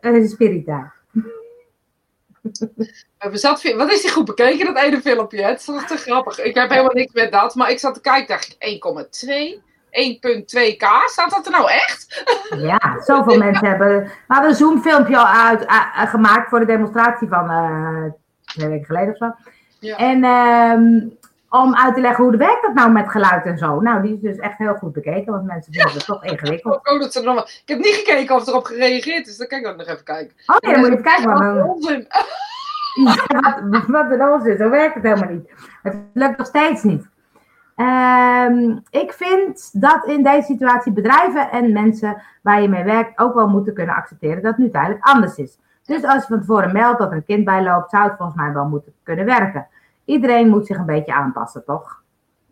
uh, 0.00 0.28
Spirita? 0.28 0.92
wat 3.76 3.92
is 3.92 4.02
die 4.02 4.10
goed 4.10 4.24
bekeken, 4.24 4.66
dat 4.66 4.82
ene 4.82 5.00
filmpje? 5.00 5.42
Het 5.42 5.58
is 5.58 5.64
toch 5.64 5.84
te 5.84 5.96
grappig. 5.96 6.38
Ik 6.38 6.54
heb 6.54 6.70
helemaal 6.70 6.94
niks 6.94 7.12
met 7.12 7.32
dat, 7.32 7.54
maar 7.54 7.70
ik 7.70 7.78
zat 7.78 7.94
te 7.94 8.00
kijken, 8.00 8.26
dacht 8.26 8.56
ik 8.58 8.82
1,2. 8.84 9.64
1,2k, 9.96 10.86
staat 11.06 11.30
dat 11.30 11.46
er 11.46 11.52
nou 11.52 11.70
echt? 11.70 12.24
Ja, 12.56 13.00
zoveel 13.04 13.38
mensen 13.46 13.66
hebben. 13.66 14.02
We 14.02 14.10
hadden 14.26 14.50
een 14.50 14.56
Zoom-filmpje 14.56 15.18
al 15.18 15.26
uit, 15.26 15.64
gemaakt 16.08 16.48
voor 16.48 16.58
de 16.58 16.66
demonstratie 16.66 17.28
van 17.28 17.46
twee 18.44 18.68
weken 18.68 18.86
geleden 18.86 19.10
of 19.10 19.16
zo. 19.16 19.34
Ja. 19.78 19.96
En 19.96 20.24
um, 20.24 21.18
om 21.62 21.74
uit 21.74 21.94
te 21.94 22.00
leggen 22.00 22.22
hoe 22.22 22.32
de 22.32 22.38
werkt 22.38 22.62
dat 22.62 22.74
nou 22.74 22.90
met 22.90 23.10
geluid 23.10 23.44
en 23.44 23.58
zo. 23.58 23.80
Nou, 23.80 24.02
die 24.02 24.14
is 24.14 24.20
dus 24.20 24.38
echt 24.38 24.58
heel 24.58 24.74
goed 24.74 24.92
bekeken, 24.92 25.32
want 25.32 25.44
mensen 25.44 25.72
vinden 25.72 25.92
het 25.92 26.04
toch 26.06 26.24
ingewikkeld. 26.24 26.88
Oh, 26.88 27.00
dat 27.00 27.12
ze 27.12 27.22
nog 27.22 27.42
ik 27.44 27.62
heb 27.64 27.78
niet 27.78 27.94
gekeken 27.94 28.34
of 28.34 28.46
erop 28.46 28.64
gereageerd 28.64 29.26
is, 29.26 29.36
dan 29.36 29.46
kan 29.46 29.58
ik 29.58 29.66
ook 29.66 29.76
nog 29.76 29.86
even 29.86 30.04
kijken. 30.04 30.36
Oh 30.46 30.56
dan 30.58 30.80
moet 30.80 30.86
je 30.86 30.92
even 30.92 31.02
kijken. 31.02 31.32
Wat 31.32 31.40
een 31.40 31.62
onzin. 31.62 32.06
Wat, 33.70 33.86
wat 33.86 34.10
een 34.10 34.28
onzin, 34.28 34.56
zo 34.56 34.70
werkt 34.70 34.94
het 34.94 35.02
helemaal 35.02 35.28
niet. 35.28 35.50
Het 35.82 35.96
lukt 36.12 36.38
nog 36.38 36.46
steeds 36.46 36.82
niet. 36.82 37.08
Um, 37.76 38.82
ik 38.90 39.12
vind 39.12 39.80
dat 39.80 40.06
in 40.06 40.22
deze 40.22 40.42
situatie 40.42 40.92
bedrijven 40.92 41.50
en 41.50 41.72
mensen 41.72 42.22
waar 42.42 42.62
je 42.62 42.68
mee 42.68 42.84
werkt 42.84 43.18
ook 43.18 43.34
wel 43.34 43.48
moeten 43.48 43.74
kunnen 43.74 43.94
accepteren 43.94 44.42
dat 44.42 44.52
het 44.52 44.60
nu 44.60 44.70
tijdelijk 44.70 45.04
anders 45.04 45.36
is. 45.36 45.58
Dus 45.84 46.04
als 46.04 46.14
je 46.14 46.28
van 46.28 46.40
tevoren 46.40 46.72
meldt 46.72 46.98
dat 46.98 47.10
er 47.10 47.16
een 47.16 47.24
kind 47.24 47.44
bij 47.44 47.62
loopt, 47.62 47.90
zou 47.90 48.04
het 48.04 48.16
volgens 48.16 48.38
mij 48.38 48.52
wel 48.52 48.64
moeten 48.64 48.92
kunnen 49.02 49.24
werken 49.24 49.66
iedereen 50.06 50.48
moet 50.48 50.66
zich 50.66 50.76
een 50.76 50.86
beetje 50.86 51.12
aanpassen, 51.12 51.64
toch? 51.64 52.04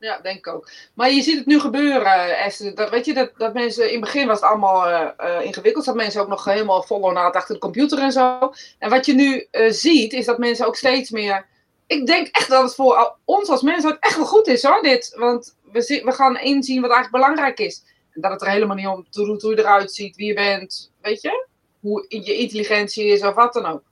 Ja, 0.04 0.18
denk 0.22 0.36
ik 0.36 0.46
ook. 0.46 0.70
Maar 0.94 1.10
je 1.10 1.22
ziet 1.22 1.38
het 1.38 1.46
nu 1.46 1.60
gebeuren, 1.60 2.38
Esther. 2.38 2.74
Dat, 2.74 2.90
weet 2.90 3.04
je, 3.04 3.14
dat, 3.14 3.30
dat 3.36 3.54
mensen, 3.54 3.86
in 3.86 3.92
het 3.92 4.00
begin 4.00 4.26
was 4.26 4.40
het 4.40 4.48
allemaal 4.48 4.90
uh, 4.90 5.44
ingewikkeld. 5.44 5.84
Dat 5.84 5.94
mensen 5.94 6.20
ook 6.20 6.28
nog 6.28 6.44
helemaal 6.44 6.82
vol 6.82 7.10
naad 7.10 7.34
achter 7.34 7.54
de 7.54 7.60
computer 7.60 7.98
en 7.98 8.12
zo. 8.12 8.52
En 8.78 8.90
wat 8.90 9.06
je 9.06 9.14
nu 9.14 9.46
uh, 9.52 9.70
ziet, 9.70 10.12
is 10.12 10.26
dat 10.26 10.38
mensen 10.38 10.66
ook 10.66 10.76
steeds 10.76 11.10
meer... 11.10 11.46
Ik 11.86 12.06
denk 12.06 12.26
echt 12.26 12.48
dat 12.48 12.62
het 12.62 12.74
voor 12.74 13.16
ons 13.24 13.48
als 13.48 13.62
mensen 13.62 13.98
echt 14.00 14.16
wel 14.16 14.26
goed 14.26 14.46
is, 14.46 14.62
hoor, 14.62 14.82
dit. 14.82 15.14
Want 15.16 15.56
we, 15.72 16.02
we 16.04 16.12
gaan 16.12 16.38
inzien 16.38 16.80
wat 16.80 16.90
eigenlijk 16.90 17.24
belangrijk 17.24 17.58
is. 17.58 17.82
En 18.12 18.20
dat 18.20 18.30
het 18.30 18.42
er 18.42 18.50
helemaal 18.50 18.76
niet 18.76 18.86
om 18.86 19.06
doet 19.10 19.42
hoe 19.42 19.50
je 19.50 19.58
eruit 19.58 19.92
ziet, 19.92 20.16
wie 20.16 20.26
je 20.26 20.34
bent, 20.34 20.92
weet 21.00 21.22
je? 21.22 21.46
Hoe 21.80 22.04
je 22.08 22.36
intelligentie 22.36 23.06
is 23.06 23.22
of 23.22 23.34
wat 23.34 23.52
dan 23.52 23.66
ook. 23.66 23.82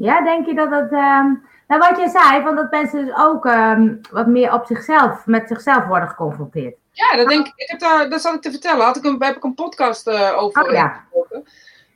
Ja, 0.00 0.22
denk 0.22 0.46
je 0.46 0.54
dat 0.54 0.70
het. 0.70 0.92
Ehm, 0.92 1.32
nou, 1.66 1.80
wat 1.80 1.98
je 1.98 2.08
zei, 2.08 2.42
van 2.42 2.56
dat 2.56 2.70
mensen 2.70 3.06
dus 3.06 3.14
ook 3.16 3.46
ehm, 3.46 3.96
wat 4.10 4.26
meer 4.26 4.52
op 4.52 4.66
zichzelf, 4.66 5.26
met 5.26 5.48
zichzelf 5.48 5.84
worden 5.84 6.08
geconfronteerd. 6.08 6.76
Ja, 6.92 7.16
dat 7.16 7.28
denk 7.28 7.46
ik. 7.46 7.52
ik 7.56 7.70
heb 7.70 7.80
daar, 7.80 8.10
dat 8.10 8.20
zat 8.20 8.34
ik 8.34 8.40
te 8.40 8.50
vertellen. 8.50 8.84
Had 8.84 8.96
ik 8.96 9.04
een, 9.04 9.22
heb 9.22 9.36
ik 9.36 9.44
een 9.44 9.54
podcast 9.54 10.08
uh, 10.08 10.42
over. 10.42 10.66
Oh, 10.66 10.72
ja. 10.72 11.04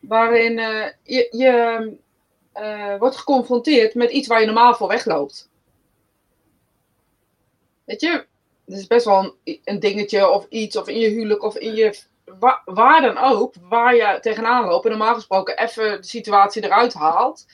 Waarin 0.01 0.59
uh, 0.59 0.87
je, 1.03 1.29
je 1.31 1.97
uh, 2.61 2.99
wordt 2.99 3.17
geconfronteerd 3.17 3.95
met 3.95 4.11
iets 4.11 4.29
waar 4.29 4.41
je 4.41 4.47
normaal 4.47 4.75
voor 4.75 4.89
wegloopt. 4.89 5.51
Weet 7.85 8.01
je, 8.01 8.27
het 8.67 8.77
is 8.77 8.87
best 8.87 9.05
wel 9.05 9.37
een, 9.45 9.61
een, 9.65 9.81
dingetje 9.81 10.31
of 10.31 10.47
iets, 10.49 10.77
of 10.77 10.89
in 10.89 10.99
je 10.99 11.09
huwelijk 11.09 11.43
of 11.43 11.57
in 11.57 11.75
je. 11.75 12.01
Waar, 12.39 12.63
waar 12.65 13.01
dan 13.01 13.19
ook, 13.19 13.55
waar 13.69 13.95
je 13.95 14.19
tegenaan 14.21 14.65
loopt. 14.65 14.85
En 14.85 14.91
normaal 14.91 15.15
gesproken 15.15 15.59
even 15.59 16.01
de 16.01 16.07
situatie 16.07 16.65
eruit 16.65 16.95
haalt 16.95 17.47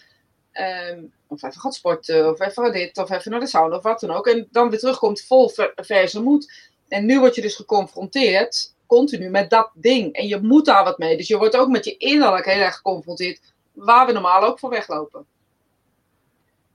Um, 0.60 1.12
of 1.26 1.42
even 1.42 1.60
gaat 1.60 1.74
sporten, 1.74 2.30
of 2.30 2.40
even 2.40 2.72
dit, 2.72 2.98
of 2.98 3.10
even 3.10 3.30
naar 3.30 3.40
de 3.40 3.46
sauna, 3.46 3.76
of 3.76 3.82
wat 3.82 4.00
dan 4.00 4.10
ook. 4.10 4.26
En 4.26 4.48
dan 4.50 4.70
weer 4.70 4.78
terugkomt 4.78 5.24
vol 5.24 5.50
verse 5.74 6.22
moed. 6.22 6.70
En 6.88 7.06
nu 7.06 7.20
word 7.20 7.34
je 7.34 7.40
dus 7.40 7.56
geconfronteerd, 7.56 8.74
continu, 8.86 9.28
met 9.28 9.50
dat 9.50 9.70
ding. 9.74 10.12
En 10.12 10.26
je 10.26 10.40
moet 10.42 10.64
daar 10.64 10.84
wat 10.84 10.98
mee. 10.98 11.16
Dus 11.16 11.28
je 11.28 11.38
wordt 11.38 11.56
ook 11.56 11.68
met 11.68 11.84
je 11.84 11.96
innerlijk 11.96 12.44
heel 12.44 12.62
erg 12.62 12.76
geconfronteerd, 12.76 13.40
waar 13.72 14.06
we 14.06 14.12
normaal 14.12 14.42
ook 14.42 14.58
voor 14.58 14.70
weglopen. 14.70 15.26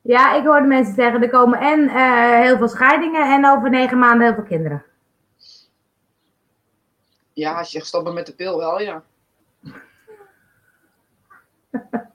Ja, 0.02 0.36
ik 0.36 0.46
hoorde 0.46 0.68
mensen 0.68 0.94
zeggen, 0.96 1.22
er 1.22 1.30
komen 1.30 1.60
en 1.60 1.80
uh, 1.80 2.40
heel 2.40 2.58
veel 2.58 2.68
scheidingen 2.68 3.34
en 3.34 3.46
over 3.46 3.70
negen 3.70 4.00
maanden 4.00 4.26
heel 4.26 4.36
veel 4.36 4.44
kinderen. 4.44 4.84
Ja, 7.34 7.58
als 7.58 7.72
je 7.72 7.80
gestopt 7.80 8.14
met 8.14 8.26
de 8.26 8.36
pil 8.36 8.58
wel, 8.58 8.82
ja. 8.82 9.04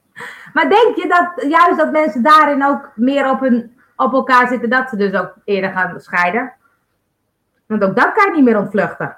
Maar 0.59 0.69
denk 0.69 0.97
je 0.97 1.09
dat 1.09 1.51
juist 1.51 1.79
dat 1.79 1.93
mensen 1.93 2.23
daarin 2.23 2.65
ook 2.65 2.91
meer 2.95 3.31
op, 3.31 3.41
hun, 3.41 3.79
op 3.97 4.13
elkaar 4.13 4.49
zitten, 4.49 4.71
dat 4.71 4.89
ze 4.89 4.97
dus 4.97 5.13
ook 5.13 5.35
eerder 5.45 5.71
gaan 5.71 6.01
scheiden? 6.01 6.53
Want 7.67 7.83
ook 7.83 7.97
dat 7.97 8.13
kan 8.13 8.27
je 8.27 8.33
niet 8.35 8.45
meer 8.45 8.59
ontvluchten. 8.59 9.17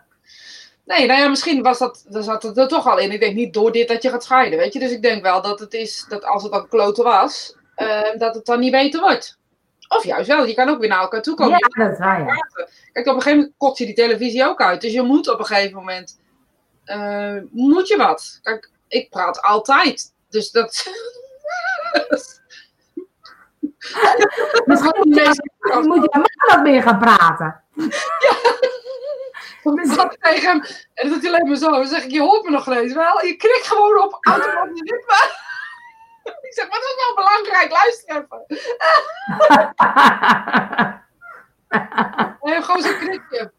Nee, 0.85 1.07
nou 1.07 1.21
ja, 1.21 1.29
misschien 1.29 1.63
was 1.63 1.79
dat, 1.79 2.05
zat 2.09 2.43
het 2.43 2.59
er 2.59 2.69
toch 2.69 2.87
al 2.87 2.99
in. 2.99 3.11
Ik 3.11 3.21
denk 3.21 3.35
niet 3.35 3.55
door 3.55 3.73
dit 3.73 3.89
dat 3.89 4.03
je 4.03 4.11
gaat 4.11 4.25
scheiden, 4.25 4.59
weet 4.59 4.73
je. 4.73 4.79
Dus 4.79 4.91
ik 4.91 5.03
denk 5.03 5.23
wel 5.23 5.43
dat 5.43 5.61
het 5.61 5.73
is, 5.73 6.07
dat 6.09 6.25
als 6.25 6.43
het 6.43 6.53
dan 6.53 6.69
kloten 6.69 7.05
was, 7.05 7.57
uh, 7.77 8.19
dat 8.19 8.35
het 8.35 8.47
dan 8.47 8.61
niet 8.61 8.73
beter 8.73 9.01
wordt. 9.01 9.39
Of 9.89 10.05
juist 10.05 10.29
wel, 10.29 10.47
je 10.47 10.55
kan 10.55 10.69
ook 10.69 10.81
weer 10.81 10.89
naar 10.89 11.01
elkaar 11.01 11.23
toe 11.23 11.35
komen. 11.35 11.59
Ja, 11.59 11.85
dat 11.85 11.93
is 11.93 11.99
waar, 11.99 12.25
ja. 12.25 12.47
Kijk, 12.93 13.07
op 13.07 13.15
een 13.15 13.23
gegeven 13.23 13.39
moment 13.39 13.55
kost 13.57 13.79
je 13.79 13.87
die 13.87 13.95
televisie 13.95 14.47
ook 14.47 14.61
uit. 14.61 14.81
Dus 14.81 14.93
je 14.93 15.03
moet 15.03 15.29
op 15.29 15.39
een 15.39 15.45
gegeven 15.45 15.77
moment, 15.77 16.21
uh, 16.85 17.37
moet 17.51 17.89
je 17.89 17.97
wat. 17.97 18.41
Kijk, 18.43 18.71
ik 18.89 19.11
praat 19.11 19.43
altijd. 19.43 20.13
Dus 20.29 20.51
dat, 20.51 20.91
Misschien 24.67 24.95
moet 24.99 25.15
je, 25.15 25.49
je 26.11 26.47
wat 26.47 26.63
meer 26.63 26.83
gaan 26.83 26.99
praten. 26.99 27.63
Ja. 27.75 27.89
Dan 29.75 29.87
zat 29.87 30.13
ik 30.13 30.21
tegen 30.21 30.49
hem 30.49 30.63
en 30.95 31.09
dat 31.09 31.13
doet 31.13 31.23
hij 31.23 31.33
alleen 31.33 31.49
maar 31.49 31.57
zo. 31.57 31.71
Dan 31.71 31.87
zeg 31.87 32.05
ik, 32.05 32.11
je 32.11 32.21
hoort 32.21 32.45
me 32.45 32.51
nog 32.51 32.67
eens 32.67 32.93
wel. 32.93 33.25
Je 33.25 33.37
krikt 33.37 33.67
gewoon 33.67 34.03
op 34.03 34.19
automatisch 34.21 34.81
ritme. 34.81 35.49
Ik 36.41 36.57
zeg, 36.57 36.69
maar 36.69 36.79
dat 36.79 36.89
is 36.89 36.95
wel 37.07 37.15
belangrijk. 37.25 37.71
Luister 37.71 38.17
even. 38.17 38.45
Hij 42.41 42.55
heeft 42.55 42.65
gewoon 42.65 42.83
zo'n 42.83 42.99
krikje. 42.99 43.53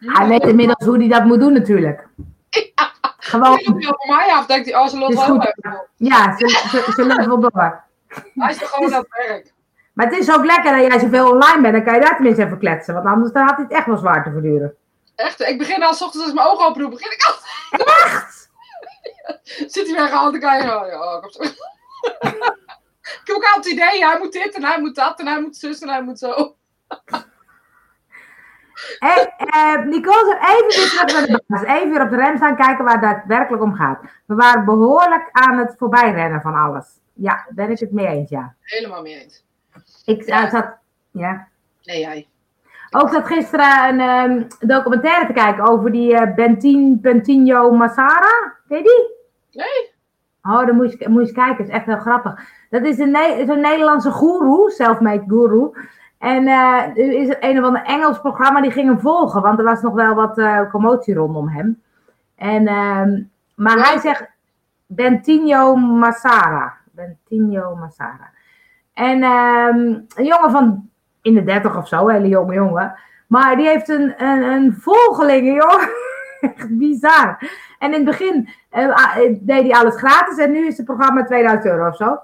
Hij 0.00 0.28
weet 0.28 0.42
inmiddels 0.42 0.84
hoe 0.84 0.98
hij 0.98 1.08
dat 1.08 1.24
moet 1.24 1.40
doen 1.40 1.52
natuurlijk. 1.52 2.08
Ja. 2.50 2.92
Gewoon. 3.18 3.60
Hij 3.64 3.88
op 3.88 4.06
mij 4.06 4.28
af, 4.32 4.46
denkt 4.46 4.70
hij, 4.70 4.80
oh, 4.80 4.86
ze 4.86 4.98
loopt 4.98 5.14
wel 5.14 5.86
Ja, 5.96 6.36
ze, 6.36 6.48
ze, 6.48 6.92
ze 6.94 7.06
loopt 7.06 7.26
wel 7.26 7.40
door. 7.40 7.84
Hij 8.34 8.50
is 8.50 8.58
toch 8.58 8.70
gewoon 8.70 8.94
aan 8.94 9.00
het 9.00 9.26
werk. 9.26 9.52
Maar 9.92 10.06
het 10.06 10.18
is 10.18 10.30
ook 10.30 10.44
lekker 10.44 10.76
dat 10.76 10.86
jij 10.86 10.98
zoveel 10.98 11.30
online 11.30 11.60
bent, 11.60 11.74
dan 11.74 11.84
kan 11.84 11.94
je 11.94 12.00
daar 12.00 12.14
tenminste 12.14 12.44
even 12.44 12.58
kletsen. 12.58 12.94
Want 12.94 13.06
anders 13.06 13.32
dan 13.32 13.46
had 13.46 13.56
hij 13.56 13.64
het 13.64 13.72
echt 13.72 13.86
wel 13.86 13.96
zwaar 13.96 14.24
te 14.24 14.30
verduren. 14.30 14.74
Echt? 15.16 15.40
Ik 15.40 15.58
begin 15.58 15.82
al 15.82 15.94
s 15.94 16.02
ochtends 16.02 16.26
als 16.26 16.34
mijn 16.34 16.46
ogen 16.46 16.66
open 16.66 16.80
doe, 16.80 16.90
begin 16.90 17.12
ik 17.12 17.26
al. 17.26 17.34
Echt? 17.86 18.50
Zit 19.72 19.86
hij 19.86 19.96
weer 19.96 20.08
gehaald 20.08 20.32
te 20.32 20.38
kijken? 20.38 20.68
Ja, 20.68 21.16
ik 21.16 21.22
heb 21.22 21.30
zo. 21.30 21.42
ik 23.20 23.20
heb 23.24 23.36
ook 23.36 23.44
altijd 23.44 23.64
het 23.64 23.66
idee, 23.66 24.04
hij 24.04 24.18
moet 24.18 24.32
dit 24.32 24.54
en 24.54 24.64
hij 24.64 24.80
moet 24.80 24.94
dat 24.94 25.20
en 25.20 25.26
hij 25.26 25.40
moet 25.40 25.56
zus 25.56 25.80
en 25.80 25.88
hij 25.88 26.02
moet 26.02 26.18
zo. 26.18 26.56
Hey, 28.98 29.34
uh, 29.54 29.84
Nicole, 29.84 30.38
even 30.40 30.66
weer 30.66 30.88
terug 30.88 31.12
naar 31.12 31.26
de 31.26 31.42
basis. 31.46 31.68
Even 31.68 31.90
weer 31.90 32.02
op 32.02 32.10
de 32.10 32.16
rem 32.16 32.36
staan 32.36 32.56
kijken 32.56 32.84
waar 32.84 33.08
het 33.08 33.24
werkelijk 33.26 33.62
om 33.62 33.74
gaat. 33.74 34.00
We 34.26 34.34
waren 34.34 34.64
behoorlijk 34.64 35.28
aan 35.32 35.58
het 35.58 35.74
voorbijrennen 35.78 36.40
van 36.40 36.54
alles. 36.54 36.86
Ja, 37.12 37.34
daar 37.34 37.66
ben 37.66 37.70
ik 37.70 37.78
het 37.78 37.92
mee 37.92 38.06
eens, 38.06 38.30
ja. 38.30 38.54
Helemaal 38.60 39.02
mee 39.02 39.22
eens. 39.22 39.44
Ik 40.04 40.26
ja. 40.26 40.50
zat, 40.50 40.76
ja. 41.10 41.48
Nee, 41.82 42.00
jij. 42.00 42.28
Ook 42.90 43.08
zat 43.08 43.26
gisteren 43.26 43.88
een 43.88 44.30
um, 44.30 44.46
documentaire 44.58 45.26
te 45.26 45.32
kijken 45.32 45.68
over 45.68 45.92
die 45.92 46.12
uh, 46.12 46.34
Bentin, 46.34 47.00
Bentinho 47.00 47.70
Massara. 47.70 48.54
Ken 48.68 48.76
je 48.78 48.82
die? 48.82 49.16
Nee. 49.62 49.90
Oh, 50.42 50.66
dan 50.66 50.76
moet 50.76 50.98
je, 50.98 51.08
moet 51.08 51.28
je 51.28 51.34
kijken. 51.34 51.56
Het 51.56 51.68
is 51.68 51.74
echt 51.74 51.86
heel 51.86 51.98
grappig. 51.98 52.40
Dat 52.70 52.84
is 52.84 52.98
een, 52.98 53.16
zo'n 53.46 53.60
Nederlandse 53.60 54.10
guru, 54.12 54.70
self-made 54.70 55.24
guru. 55.26 55.70
En 56.20 56.46
uh, 56.46 56.82
er 56.82 57.12
is 57.12 57.36
een 57.40 57.58
of 57.58 57.64
ander 57.64 57.82
Engels 57.82 58.20
programma 58.20 58.60
die 58.60 58.70
ging 58.70 58.88
hem 58.88 59.00
volgen, 59.00 59.42
want 59.42 59.58
er 59.58 59.64
was 59.64 59.82
nog 59.82 59.94
wel 59.94 60.14
wat 60.14 60.38
uh, 60.38 60.70
commotie 60.70 61.14
rondom 61.14 61.48
hem. 61.48 61.82
En, 62.36 62.62
uh, 62.62 63.24
maar 63.54 63.78
hij 63.78 63.98
zegt 63.98 64.28
Bentinho 64.86 65.76
Massara. 65.76 66.74
Bentinho 66.90 67.76
Massara. 67.76 68.30
En 68.94 69.22
um, 69.22 70.06
een 70.14 70.24
jongen 70.24 70.50
van 70.50 70.88
in 71.22 71.34
de 71.34 71.44
dertig 71.44 71.76
of 71.76 71.88
zo, 71.88 72.08
hele 72.08 72.28
jonge 72.28 72.54
jongen. 72.54 72.94
Maar 73.26 73.56
die 73.56 73.66
heeft 73.66 73.88
een, 73.88 74.24
een, 74.24 74.42
een 74.42 74.76
volgeling, 74.80 75.62
joh. 75.62 75.82
Echt 76.56 76.78
bizar. 76.78 77.38
En 77.78 77.88
in 77.88 77.92
het 77.92 78.04
begin 78.04 78.48
uh, 78.72 79.16
deed 79.40 79.62
hij 79.62 79.72
alles 79.72 79.96
gratis 79.96 80.38
en 80.38 80.50
nu 80.50 80.66
is 80.66 80.76
het 80.76 80.86
programma 80.86 81.24
2000 81.24 81.64
euro 81.64 81.88
of 81.88 81.96
zo. 81.96 82.18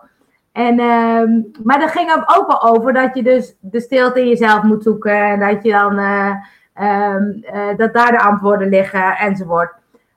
En, 0.56 0.78
ehm, 0.78 1.40
maar 1.62 1.78
dat 1.78 1.90
ging 1.90 2.12
ook, 2.12 2.38
ook 2.38 2.46
wel 2.46 2.62
over 2.62 2.92
dat 2.92 3.14
je 3.14 3.22
dus 3.22 3.56
de 3.60 3.80
stilte 3.80 4.20
in 4.20 4.28
jezelf 4.28 4.62
moet 4.62 4.82
zoeken. 4.82 5.24
En 5.24 5.40
dat 5.40 5.62
je 5.62 5.70
dan 5.70 5.98
eh, 5.98 6.34
ehm, 6.74 7.30
eh, 7.42 7.76
dat 7.76 7.94
daar 7.94 8.10
de 8.10 8.20
antwoorden 8.20 8.68
liggen 8.68 9.16
enzovoort. 9.16 9.74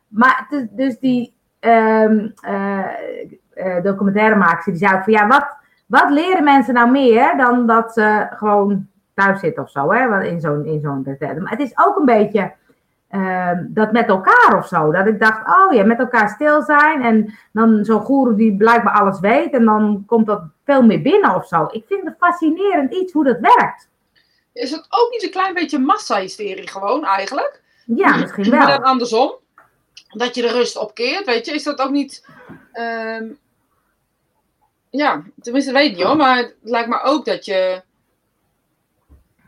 Maar 0.07 0.47
dus, 0.71 0.99
die 0.99 1.33
um, 1.59 2.33
uh, 2.49 3.81
documentairemaker 3.83 4.71
die 4.71 4.87
zei 4.87 5.03
van 5.03 5.13
ja, 5.13 5.27
wat, 5.27 5.57
wat 5.85 6.09
leren 6.09 6.43
mensen 6.43 6.73
nou 6.73 6.91
meer 6.91 7.37
dan 7.37 7.67
dat 7.67 7.93
ze 7.93 8.27
gewoon 8.29 8.87
thuis 9.13 9.39
zitten 9.39 9.63
of 9.63 9.69
zo, 9.69 9.91
hè? 9.91 10.23
In 10.23 10.39
zo'n 10.41 10.65
in 10.65 10.79
zo'n 10.79 11.17
Maar 11.19 11.51
het 11.51 11.59
is 11.59 11.77
ook 11.77 11.97
een 11.97 12.05
beetje 12.05 12.53
Ehm, 13.09 13.65
dat 13.67 13.91
met 13.91 14.07
elkaar 14.07 14.57
of 14.57 14.67
zo. 14.67 14.91
Dat 14.91 15.07
ik 15.07 15.19
dacht, 15.19 15.47
oh 15.47 15.73
ja, 15.73 15.83
met 15.83 15.99
elkaar 15.99 16.29
stil 16.29 16.61
zijn. 16.61 17.03
En 17.03 17.37
dan 17.51 17.85
zo'n 17.85 18.01
goeroe 18.01 18.35
die 18.35 18.57
blijkbaar 18.57 18.93
alles 18.93 19.19
weet. 19.19 19.53
En 19.53 19.65
dan 19.65 20.03
komt 20.07 20.25
dat 20.25 20.41
veel 20.65 20.81
meer 20.81 21.01
binnen 21.01 21.35
of 21.35 21.47
zo. 21.47 21.67
Ik 21.71 21.83
vind 21.87 22.05
het 22.05 22.15
fascinerend 22.19 22.93
iets 22.93 23.13
hoe 23.13 23.23
dat 23.23 23.39
werkt. 23.39 23.89
Is 24.53 24.71
het 24.71 24.85
ook 24.89 25.11
niet 25.11 25.23
een 25.23 25.31
klein 25.31 25.53
beetje 25.53 25.79
massa-hysterie 25.79 26.69
gewoon 26.69 27.05
eigenlijk? 27.05 27.61
Ja, 27.85 28.15
misschien 28.15 28.49
wel. 28.49 28.59
Maar 28.59 28.67
dan 28.67 28.83
andersom. 28.83 29.33
Dat 30.07 30.35
je 30.35 30.41
de 30.41 30.51
rust 30.51 30.77
opkeert, 30.77 31.25
weet 31.25 31.45
je. 31.45 31.53
Is 31.53 31.63
dat 31.63 31.79
ook 31.79 31.91
niet... 31.91 32.27
Ehm, 32.71 33.25
ja, 34.89 35.23
tenminste 35.41 35.71
weet 35.71 35.91
ik 35.91 35.97
niet 35.97 36.05
hoor. 36.05 36.15
Maar 36.15 36.37
het 36.37 36.55
lijkt 36.61 36.89
me 36.89 37.01
ook 37.01 37.25
dat 37.25 37.45
je... 37.45 37.81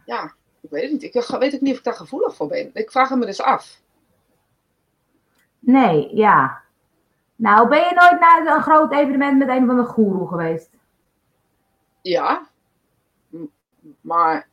Ja, 0.06 0.34
weet 0.70 0.84
het 0.84 0.92
niet. 0.92 1.04
Ik 1.04 1.14
weet 1.14 1.54
ook 1.54 1.62
niet 1.62 1.72
of 1.72 1.78
ik 1.78 1.84
daar 1.84 1.94
gevoelig 1.94 2.36
voor 2.36 2.48
ben. 2.48 2.70
Ik 2.74 2.92
vraag 2.92 3.10
me 3.10 3.26
dus 3.26 3.42
af. 3.42 3.80
Nee, 5.60 6.16
ja. 6.16 6.62
Nou, 7.36 7.68
ben 7.68 7.80
je 7.80 7.94
nooit 7.94 8.20
naar 8.20 8.56
een 8.56 8.62
groot 8.62 8.92
evenement 8.92 9.38
met 9.38 9.48
een 9.48 9.66
van 9.66 9.76
de 9.76 9.84
goeroe 9.84 10.28
geweest? 10.28 10.70
Ja. 12.02 12.48
Maar 14.02 14.48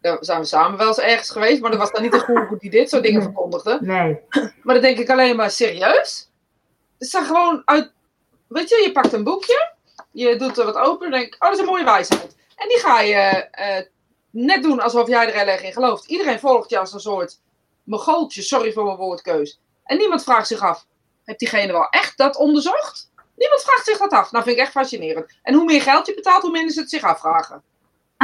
daar 0.00 0.18
zijn 0.20 0.40
we 0.40 0.46
samen 0.46 0.78
wel 0.78 0.86
eens 0.86 0.98
ergens 0.98 1.30
geweest. 1.30 1.60
Maar 1.60 1.72
er 1.72 1.78
was 1.78 1.92
dan 1.92 2.02
niet 2.02 2.14
een 2.14 2.20
goeroe 2.20 2.58
die 2.58 2.70
dit 2.70 2.88
soort 2.88 3.02
dingen 3.02 3.22
verkondigde. 3.22 3.78
Nee. 3.80 4.20
Maar 4.62 4.74
dan 4.74 4.82
denk 4.82 4.98
ik 4.98 5.10
alleen 5.10 5.36
maar 5.36 5.50
serieus. 5.50 6.30
Het 6.98 7.14
is 7.14 7.14
gewoon 7.14 7.62
uit... 7.64 7.92
Weet 8.46 8.68
je, 8.68 8.82
je 8.82 8.92
pakt 8.92 9.12
een 9.12 9.24
boekje. 9.24 9.74
Je 10.10 10.36
doet 10.36 10.58
er 10.58 10.64
wat 10.64 10.76
open 10.76 11.06
en 11.06 11.12
denk 11.12 11.34
oh, 11.34 11.40
dat 11.40 11.52
is 11.52 11.58
een 11.58 11.64
mooie 11.64 11.84
wijsheid. 11.84 12.36
En 12.56 12.68
die 12.68 12.78
ga 12.78 13.00
je 13.00 13.48
uh, 13.60 13.86
net 14.30 14.62
doen 14.62 14.80
alsof 14.80 15.08
jij 15.08 15.26
er 15.26 15.38
heel 15.38 15.46
erg 15.46 15.62
in 15.62 15.72
gelooft. 15.72 16.04
Iedereen 16.04 16.38
volgt 16.38 16.70
je 16.70 16.78
als 16.78 16.92
een 16.92 17.00
soort 17.00 17.40
mogoltje, 17.82 18.42
sorry 18.42 18.72
voor 18.72 18.84
mijn 18.84 18.96
woordkeus. 18.96 19.60
En 19.84 19.96
niemand 19.96 20.22
vraagt 20.22 20.46
zich 20.46 20.60
af, 20.60 20.86
heeft 21.24 21.38
diegene 21.38 21.72
wel 21.72 21.88
echt 21.88 22.18
dat 22.18 22.36
onderzocht? 22.36 23.10
Niemand 23.36 23.62
vraagt 23.62 23.84
zich 23.84 23.98
dat 23.98 24.10
af. 24.10 24.30
Nou, 24.32 24.44
vind 24.44 24.56
ik 24.56 24.62
echt 24.62 24.72
fascinerend. 24.72 25.38
En 25.42 25.54
hoe 25.54 25.64
meer 25.64 25.82
geld 25.82 26.06
je 26.06 26.14
betaalt, 26.14 26.42
hoe 26.42 26.50
minder 26.50 26.72
ze 26.72 26.80
het 26.80 26.90
zich 26.90 27.02
afvragen. 27.02 27.62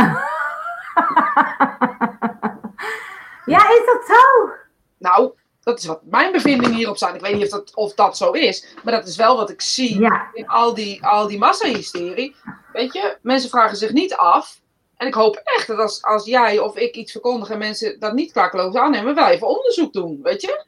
ja, 3.55 3.69
is 3.71 3.87
dat 3.87 4.05
zo? 4.07 4.51
Nou, 4.99 5.33
dat 5.61 5.79
is 5.79 5.85
wat 5.85 6.01
mijn 6.05 6.33
bevindingen 6.33 6.77
hierop 6.77 6.97
zijn. 6.97 7.15
Ik 7.15 7.21
weet 7.21 7.35
niet 7.35 7.43
of 7.43 7.51
dat, 7.51 7.75
of 7.75 7.95
dat 7.95 8.17
zo 8.17 8.31
is, 8.31 8.67
maar 8.85 8.95
dat 8.95 9.07
is 9.07 9.17
wel 9.17 9.37
wat 9.37 9.51
ik 9.51 9.61
zie 9.61 10.09
in 10.33 10.47
al 10.47 10.75
die, 10.75 11.07
al 11.07 11.27
die 11.29 11.39
massahysterie. 11.39 12.37
Weet 12.73 12.93
je, 12.93 13.19
mensen 13.23 13.51
vragen 13.51 13.77
zich 13.77 13.93
niet 13.93 14.15
af 14.15 14.61
en 14.97 15.07
ik 15.07 15.15
hoop 15.15 15.41
echt 15.45 15.67
dat 15.67 15.79
als, 15.79 16.03
als 16.03 16.25
jij 16.25 16.59
of 16.59 16.77
ik 16.77 16.95
iets 16.95 17.13
verkondigen 17.13 17.53
en 17.53 17.61
mensen 17.61 18.01
dat 18.01 18.13
niet 18.13 18.33
klakkeloos 18.33 18.75
aannemen, 18.75 19.15
wel 19.15 19.29
even 19.29 19.49
onderzoek 19.49 19.93
doen, 19.93 20.21
weet 20.23 20.41
je? 20.41 20.65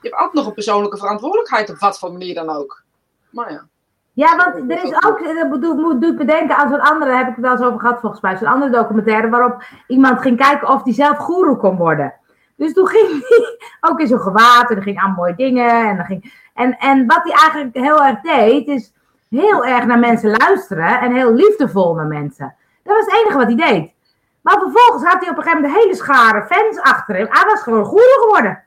Je 0.00 0.08
hebt 0.08 0.14
altijd 0.14 0.34
nog 0.34 0.46
een 0.46 0.54
persoonlijke 0.54 0.96
verantwoordelijkheid 0.96 1.70
op 1.70 1.78
wat 1.78 1.98
voor 1.98 2.12
manier 2.12 2.34
dan 2.34 2.50
ook. 2.50 2.82
Maar 3.30 3.52
ja. 3.52 3.68
Ja, 4.12 4.36
want 4.36 4.70
er 4.70 4.84
is 4.84 5.04
ook, 5.04 5.50
dat 5.50 5.60
doet, 5.60 6.00
doet 6.00 6.16
bedenken 6.16 6.56
aan 6.56 6.68
zo'n 6.68 6.80
andere, 6.80 7.16
heb 7.16 7.28
ik 7.28 7.34
het 7.34 7.44
wel 7.44 7.52
eens 7.52 7.62
over 7.62 7.80
gehad 7.80 8.00
volgens 8.00 8.20
mij, 8.20 8.36
zo'n 8.36 8.46
andere 8.46 8.70
documentaire 8.70 9.28
waarop 9.28 9.64
iemand 9.86 10.20
ging 10.20 10.36
kijken 10.36 10.68
of 10.68 10.84
hij 10.84 10.92
zelf 10.92 11.16
goeroe 11.16 11.56
kon 11.56 11.76
worden. 11.76 12.14
Dus 12.56 12.72
toen 12.72 12.86
ging 12.86 13.08
hij 13.28 13.58
ook 13.80 14.00
in 14.00 14.06
zo'n 14.06 14.20
gewaad 14.20 14.70
en 14.70 14.76
er 14.76 14.82
ging 14.82 14.98
aan 14.98 15.14
mooie 15.14 15.34
dingen. 15.34 15.88
En, 15.88 15.96
dan 15.96 16.04
ging, 16.04 16.32
en, 16.54 16.78
en 16.78 17.06
wat 17.06 17.20
hij 17.22 17.32
eigenlijk 17.32 17.74
heel 17.74 18.04
erg 18.04 18.20
deed, 18.20 18.66
is 18.66 18.92
heel 19.28 19.64
erg 19.64 19.84
naar 19.84 19.98
mensen 19.98 20.36
luisteren 20.36 21.00
en 21.00 21.14
heel 21.14 21.32
liefdevol 21.32 21.94
naar 21.94 22.06
mensen. 22.06 22.54
Dat 22.82 22.96
was 22.96 23.04
het 23.04 23.14
enige 23.14 23.36
wat 23.36 23.46
hij 23.46 23.72
deed. 23.72 23.92
Maar 24.40 24.58
vervolgens 24.58 25.04
had 25.04 25.20
hij 25.20 25.30
op 25.30 25.36
een 25.36 25.42
gegeven 25.42 25.60
moment 25.60 25.74
de 25.74 25.80
hele 25.80 25.94
schare 25.94 26.46
fans 26.46 26.80
achter 26.80 27.16
hem. 27.16 27.26
Hij 27.30 27.44
was 27.46 27.62
gewoon 27.62 27.84
goede 27.84 28.18
geworden. 28.20 28.64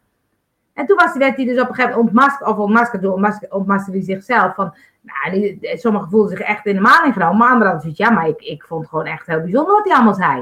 En 0.74 0.86
toen 0.86 0.98
was, 0.98 1.14
werd 1.18 1.36
hij 1.36 1.46
dus 1.46 1.60
op 1.60 1.70
een 1.70 1.76
gegeven 1.76 1.98
moment 1.98 2.16
ontmaskerd, 2.16 2.50
of 2.50 2.58
ontmaskerd, 2.58 3.52
ontmaskerde 3.52 3.98
hij 3.98 4.16
zichzelf. 4.16 4.56
Van, 4.56 4.76
nou, 5.02 5.58
sommigen 5.62 6.10
voelden 6.10 6.38
zich 6.38 6.40
echt 6.40 6.66
in 6.66 6.76
de 6.76 6.82
maling 6.82 7.14
genomen, 7.14 7.38
maar 7.38 7.52
anderen 7.52 7.74
hadden 7.74 7.92
ja, 7.96 8.10
maar 8.10 8.28
ik, 8.28 8.42
ik 8.42 8.64
vond 8.64 8.82
het 8.82 8.90
gewoon 8.90 9.06
echt 9.06 9.28
heel 9.28 9.42
bijzonder 9.42 9.74
wat 9.74 9.86
hij 9.86 9.94
allemaal 9.94 10.14
zei. 10.14 10.36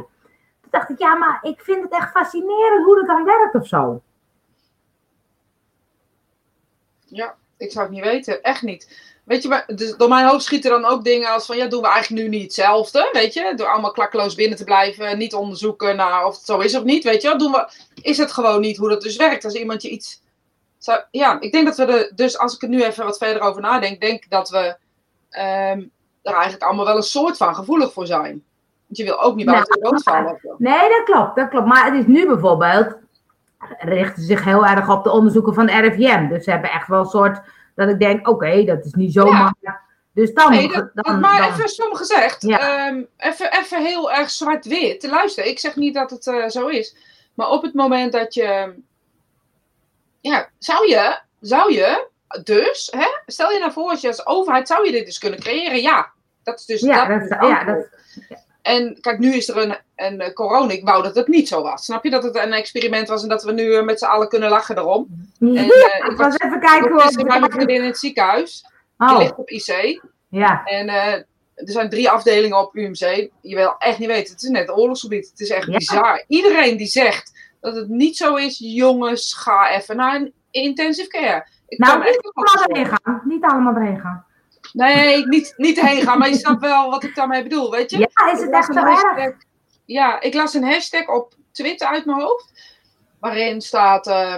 Toen 0.61 0.69
dacht 0.69 0.89
ik, 0.89 0.99
ja, 0.99 1.15
maar 1.15 1.39
ik 1.41 1.61
vind 1.61 1.83
het 1.83 1.91
echt 1.91 2.11
fascinerend 2.11 2.85
hoe 2.85 2.95
dat 2.95 3.07
dan 3.07 3.23
werkt 3.25 3.55
of 3.55 3.67
zo. 3.67 4.01
Ja, 7.05 7.35
ik 7.57 7.71
zou 7.71 7.85
het 7.85 7.95
niet 7.95 8.03
weten, 8.03 8.41
echt 8.41 8.61
niet. 8.61 9.10
Weet 9.23 9.43
je, 9.43 9.49
maar, 9.49 9.63
dus 9.75 9.95
door 9.97 10.09
mijn 10.09 10.27
hoofd 10.27 10.43
schieten 10.43 10.71
dan 10.71 10.85
ook 10.85 11.03
dingen 11.03 11.29
als 11.29 11.45
van, 11.45 11.57
ja, 11.57 11.67
doen 11.67 11.81
we 11.81 11.87
eigenlijk 11.87 12.23
nu 12.23 12.29
niet 12.29 12.43
hetzelfde, 12.43 13.09
weet 13.11 13.33
je? 13.33 13.53
Door 13.55 13.67
allemaal 13.67 13.91
klakkeloos 13.91 14.35
binnen 14.35 14.57
te 14.57 14.63
blijven, 14.63 15.17
niet 15.17 15.33
onderzoeken 15.33 15.95
naar 15.95 16.25
of 16.25 16.35
het 16.35 16.45
zo 16.45 16.59
is 16.59 16.75
of 16.75 16.83
niet, 16.83 17.03
weet 17.03 17.21
je 17.21 17.35
Doen 17.35 17.51
we, 17.51 17.69
is 18.01 18.17
het 18.17 18.31
gewoon 18.31 18.61
niet 18.61 18.77
hoe 18.77 18.89
dat 18.89 19.01
dus 19.01 19.15
werkt. 19.15 19.45
Als 19.45 19.53
iemand 19.53 19.81
je 19.81 19.89
iets... 19.89 20.21
Zou, 20.77 21.01
ja, 21.11 21.39
ik 21.39 21.51
denk 21.51 21.65
dat 21.65 21.77
we 21.77 21.85
er, 21.85 22.11
dus 22.15 22.37
als 22.37 22.55
ik 22.55 22.61
er 22.61 22.69
nu 22.69 22.83
even 22.83 23.05
wat 23.05 23.17
verder 23.17 23.41
over 23.41 23.61
nadenk, 23.61 24.01
denk 24.01 24.29
dat 24.29 24.49
we 24.49 24.75
um, 25.29 25.91
er 26.21 26.33
eigenlijk 26.33 26.63
allemaal 26.63 26.85
wel 26.85 26.95
een 26.95 27.03
soort 27.03 27.37
van 27.37 27.55
gevoelig 27.55 27.93
voor 27.93 28.05
zijn. 28.05 28.43
Want 28.87 28.97
je 28.97 29.03
wil 29.03 29.21
ook 29.21 29.35
niet 29.35 29.45
buiten 29.45 29.81
de 29.81 29.89
dood 29.89 30.03
vallen. 30.03 30.39
Nee, 30.57 30.89
dat 30.89 31.03
klopt, 31.03 31.35
dat 31.35 31.49
klopt. 31.49 31.67
Maar 31.67 31.85
het 31.85 31.93
is 31.93 32.05
nu 32.05 32.27
bijvoorbeeld, 32.27 32.95
richten 33.79 34.23
zich 34.23 34.43
heel 34.43 34.65
erg 34.65 34.89
op 34.89 35.03
de 35.03 35.11
onderzoeken 35.11 35.53
van 35.53 35.65
de 35.65 35.79
RIVM. 35.79 36.27
Dus 36.27 36.43
ze 36.43 36.51
hebben 36.51 36.71
echt 36.71 36.87
wel 36.87 36.99
een 36.99 37.05
soort 37.05 37.41
dat 37.85 37.93
ik 37.93 37.99
denk, 37.99 38.27
oké, 38.27 38.63
dat 38.63 38.85
is 38.85 38.93
niet 38.93 39.13
zomaar. 39.13 39.53
Ja. 39.59 39.79
Dus 40.13 40.33
dan, 40.33 40.51
nee, 40.51 40.71
dat, 40.71 40.89
dan, 40.93 41.19
maar 41.19 41.41
dan, 41.41 41.51
even 41.51 41.69
stom 41.69 41.95
gezegd, 41.95 42.43
ehm, 42.43 43.03
even, 43.17 43.51
even 43.59 43.85
heel 43.85 44.11
erg 44.11 44.29
zwart-wit. 44.29 45.03
Luister, 45.03 45.45
ik 45.45 45.59
zeg 45.59 45.75
niet 45.75 45.93
dat 45.93 46.11
het 46.11 46.25
uh, 46.25 46.47
zo 46.47 46.67
is. 46.67 46.95
Maar 47.33 47.49
op 47.49 47.61
het 47.61 47.73
moment 47.73 48.11
dat 48.11 48.33
je. 48.33 48.73
Ja, 50.21 50.49
zou 50.57 50.89
je, 50.89 51.19
zou 51.39 51.73
je 51.73 52.07
dus, 52.43 52.93
hè, 52.95 53.07
stel 53.25 53.51
je 53.51 53.59
nou 53.59 53.71
voor, 53.71 53.89
als 53.89 54.01
je 54.01 54.07
als 54.07 54.25
overheid 54.25 54.67
zou 54.67 54.85
je 54.85 54.91
dit 54.91 55.05
dus 55.05 55.17
kunnen 55.17 55.39
creëren? 55.39 55.81
Ja, 55.81 56.11
dat 56.43 56.59
is 56.59 56.65
dus. 56.65 56.81
Ja, 56.81 57.05
dat, 57.05 57.29
dat, 57.29 57.47
ja, 57.49 57.63
dat, 57.63 57.87
en 58.61 58.97
kijk, 59.01 59.19
nu 59.19 59.33
is 59.33 59.49
er 59.49 59.57
een, 59.57 59.77
een 59.95 60.21
eh, 60.21 60.33
corona. 60.33 60.71
Ik 60.71 60.83
wou 60.83 61.03
dat 61.03 61.15
het 61.15 61.27
niet 61.27 61.47
zo 61.47 61.61
was. 61.61 61.85
Snap 61.85 62.03
je 62.03 62.09
dat 62.09 62.23
het 62.23 62.35
een 62.35 62.53
experiment 62.53 63.07
was 63.07 63.23
en 63.23 63.29
dat 63.29 63.43
we 63.43 63.51
nu 63.51 63.73
eh, 63.73 63.83
met 63.83 63.99
z'n 63.99 64.05
allen 64.05 64.29
kunnen 64.29 64.49
lachen 64.49 64.77
erom? 64.77 65.07
En, 65.39 65.47
uh, 65.47 65.65
ik 66.11 66.17
was 66.17 66.37
even 66.37 66.59
kijken 66.59 66.95
bij 67.27 67.39
mijn 67.39 67.51
vriendin 67.51 67.75
in 67.75 67.83
het 67.83 67.97
ziekenhuis. 67.97 68.65
Die 68.97 69.09
oh. 69.09 69.17
ligt 69.17 69.35
op 69.35 69.49
IC. 69.49 70.01
Ja. 70.27 70.63
En 70.63 70.87
uh, 70.87 71.13
er 71.13 71.25
zijn 71.55 71.89
drie 71.89 72.09
afdelingen 72.09 72.57
op 72.57 72.75
UMC. 72.75 73.29
Je 73.41 73.55
wil 73.55 73.75
echt 73.77 73.99
niet 73.99 74.07
weten. 74.07 74.33
Het 74.33 74.43
is 74.43 74.49
net 74.49 74.69
oorlogsgebied. 74.69 75.29
Het 75.29 75.39
is 75.39 75.49
echt 75.49 75.67
bizar. 75.71 76.23
Iedereen 76.27 76.77
die 76.77 76.87
zegt 76.87 77.49
dat 77.59 77.75
het 77.75 77.87
niet 77.89 78.17
zo 78.17 78.35
is, 78.35 78.57
jongens, 78.59 79.33
ga 79.33 79.75
even 79.75 79.95
naar 79.95 80.15
een 80.15 80.33
intensive 80.51 81.09
care. 81.09 81.47
Ik 81.67 81.77
nou, 81.77 82.03
niet 82.03 82.19
allemaal 82.33 82.65
erheen 82.65 82.85
gaan. 82.85 83.21
Niet 83.23 83.43
allemaal 83.43 83.75
erheen 83.75 83.99
gaan. 83.99 84.25
Nee, 84.73 85.27
niet, 85.27 85.53
niet 85.57 85.81
heen 85.81 86.01
gaan, 86.01 86.17
maar 86.17 86.29
je 86.29 86.35
snapt 86.35 86.61
wel 86.61 86.89
wat 86.89 87.03
ik 87.03 87.15
daarmee 87.15 87.43
bedoel, 87.43 87.71
weet 87.71 87.91
je? 87.91 87.97
Ja, 87.97 88.31
is 88.31 88.41
het 88.41 88.51
echt 88.51 88.73
zo 88.73 88.85
erg? 88.85 89.35
Ja, 89.85 90.21
ik 90.21 90.33
las 90.33 90.53
een 90.53 90.63
hashtag 90.63 91.07
op 91.07 91.33
Twitter 91.51 91.87
uit 91.87 92.05
mijn 92.05 92.21
hoofd, 92.21 92.73
waarin 93.19 93.61
staat... 93.61 94.07
Uh, 94.07 94.35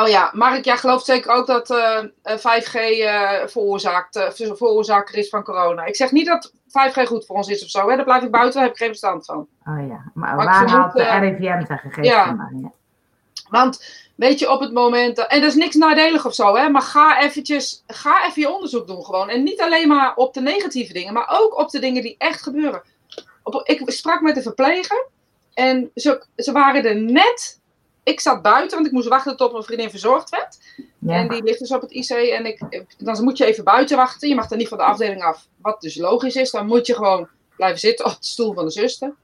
oh 0.00 0.08
ja, 0.08 0.30
Mark, 0.32 0.64
jij 0.64 0.76
gelooft 0.76 1.04
zeker 1.04 1.32
ook 1.32 1.46
dat 1.46 1.70
uh, 1.70 2.04
5G 2.22 2.74
uh, 2.74 3.46
veroorzaakt, 3.46 4.30
veroorzaker 4.34 5.18
is 5.18 5.28
van 5.28 5.42
corona. 5.42 5.84
Ik 5.84 5.96
zeg 5.96 6.10
niet 6.10 6.26
dat 6.26 6.52
5G 6.68 7.02
goed 7.06 7.26
voor 7.26 7.36
ons 7.36 7.48
is 7.48 7.64
of 7.64 7.70
zo, 7.70 7.88
hè? 7.88 7.96
daar 7.96 8.04
blijf 8.04 8.22
ik 8.22 8.30
buiten, 8.30 8.54
daar 8.54 8.62
heb 8.62 8.72
ik 8.72 8.78
geen 8.78 8.88
verstand 8.88 9.24
van. 9.24 9.48
Oh 9.66 9.88
ja, 9.88 10.10
maar, 10.14 10.36
maar 10.36 10.44
waar 10.44 10.68
haalt 10.68 10.92
de 10.92 11.02
RIVM 11.02 11.66
zijn 11.66 11.78
gegevens 11.78 12.08
ja. 12.08 12.24
van? 12.24 12.60
Ja. 12.62 12.72
Want 13.50 14.03
Weet 14.14 14.38
je, 14.38 14.50
op 14.50 14.60
het 14.60 14.72
moment. 14.72 15.26
en 15.26 15.40
dat 15.40 15.50
is 15.50 15.56
niks 15.56 15.74
nadelig 15.74 16.26
of 16.26 16.34
zo, 16.34 16.56
hè? 16.56 16.68
Maar 16.68 16.82
ga 16.82 17.22
eventjes. 17.22 17.82
Ga 17.86 18.26
even 18.26 18.42
je 18.42 18.52
onderzoek 18.54 18.86
doen 18.86 19.04
gewoon. 19.04 19.28
En 19.28 19.42
niet 19.42 19.60
alleen 19.60 19.88
maar 19.88 20.14
op 20.14 20.34
de 20.34 20.40
negatieve 20.40 20.92
dingen, 20.92 21.12
maar 21.12 21.28
ook 21.40 21.58
op 21.58 21.70
de 21.70 21.78
dingen 21.78 22.02
die 22.02 22.14
echt 22.18 22.42
gebeuren. 22.42 22.82
Op, 23.42 23.68
ik 23.68 23.82
sprak 23.90 24.20
met 24.20 24.34
de 24.34 24.42
verpleger. 24.42 25.06
En 25.54 25.90
ze, 25.94 26.24
ze 26.36 26.52
waren 26.52 26.84
er 26.84 26.96
net. 26.96 27.60
Ik 28.02 28.20
zat 28.20 28.42
buiten, 28.42 28.74
want 28.74 28.86
ik 28.86 28.92
moest 28.92 29.08
wachten 29.08 29.36
tot 29.36 29.52
mijn 29.52 29.64
vriendin 29.64 29.90
verzorgd 29.90 30.30
werd. 30.30 30.58
En 31.06 31.28
die 31.28 31.42
ligt 31.42 31.58
dus 31.58 31.72
op 31.72 31.80
het 31.80 31.90
IC. 31.90 32.08
En 32.10 32.46
ik, 32.46 32.86
dan 32.98 33.24
moet 33.24 33.38
je 33.38 33.44
even 33.44 33.64
buiten 33.64 33.96
wachten. 33.96 34.28
Je 34.28 34.34
mag 34.34 34.50
er 34.50 34.56
niet 34.56 34.68
van 34.68 34.78
de 34.78 34.84
afdeling 34.84 35.22
af. 35.22 35.46
Wat 35.62 35.80
dus 35.80 35.96
logisch 35.96 36.34
is. 36.34 36.50
Dan 36.50 36.66
moet 36.66 36.86
je 36.86 36.94
gewoon 36.94 37.28
blijven 37.56 37.80
zitten 37.80 38.04
op 38.04 38.16
de 38.20 38.26
stoel 38.26 38.54
van 38.54 38.64
de 38.64 38.70
zuster. 38.70 39.14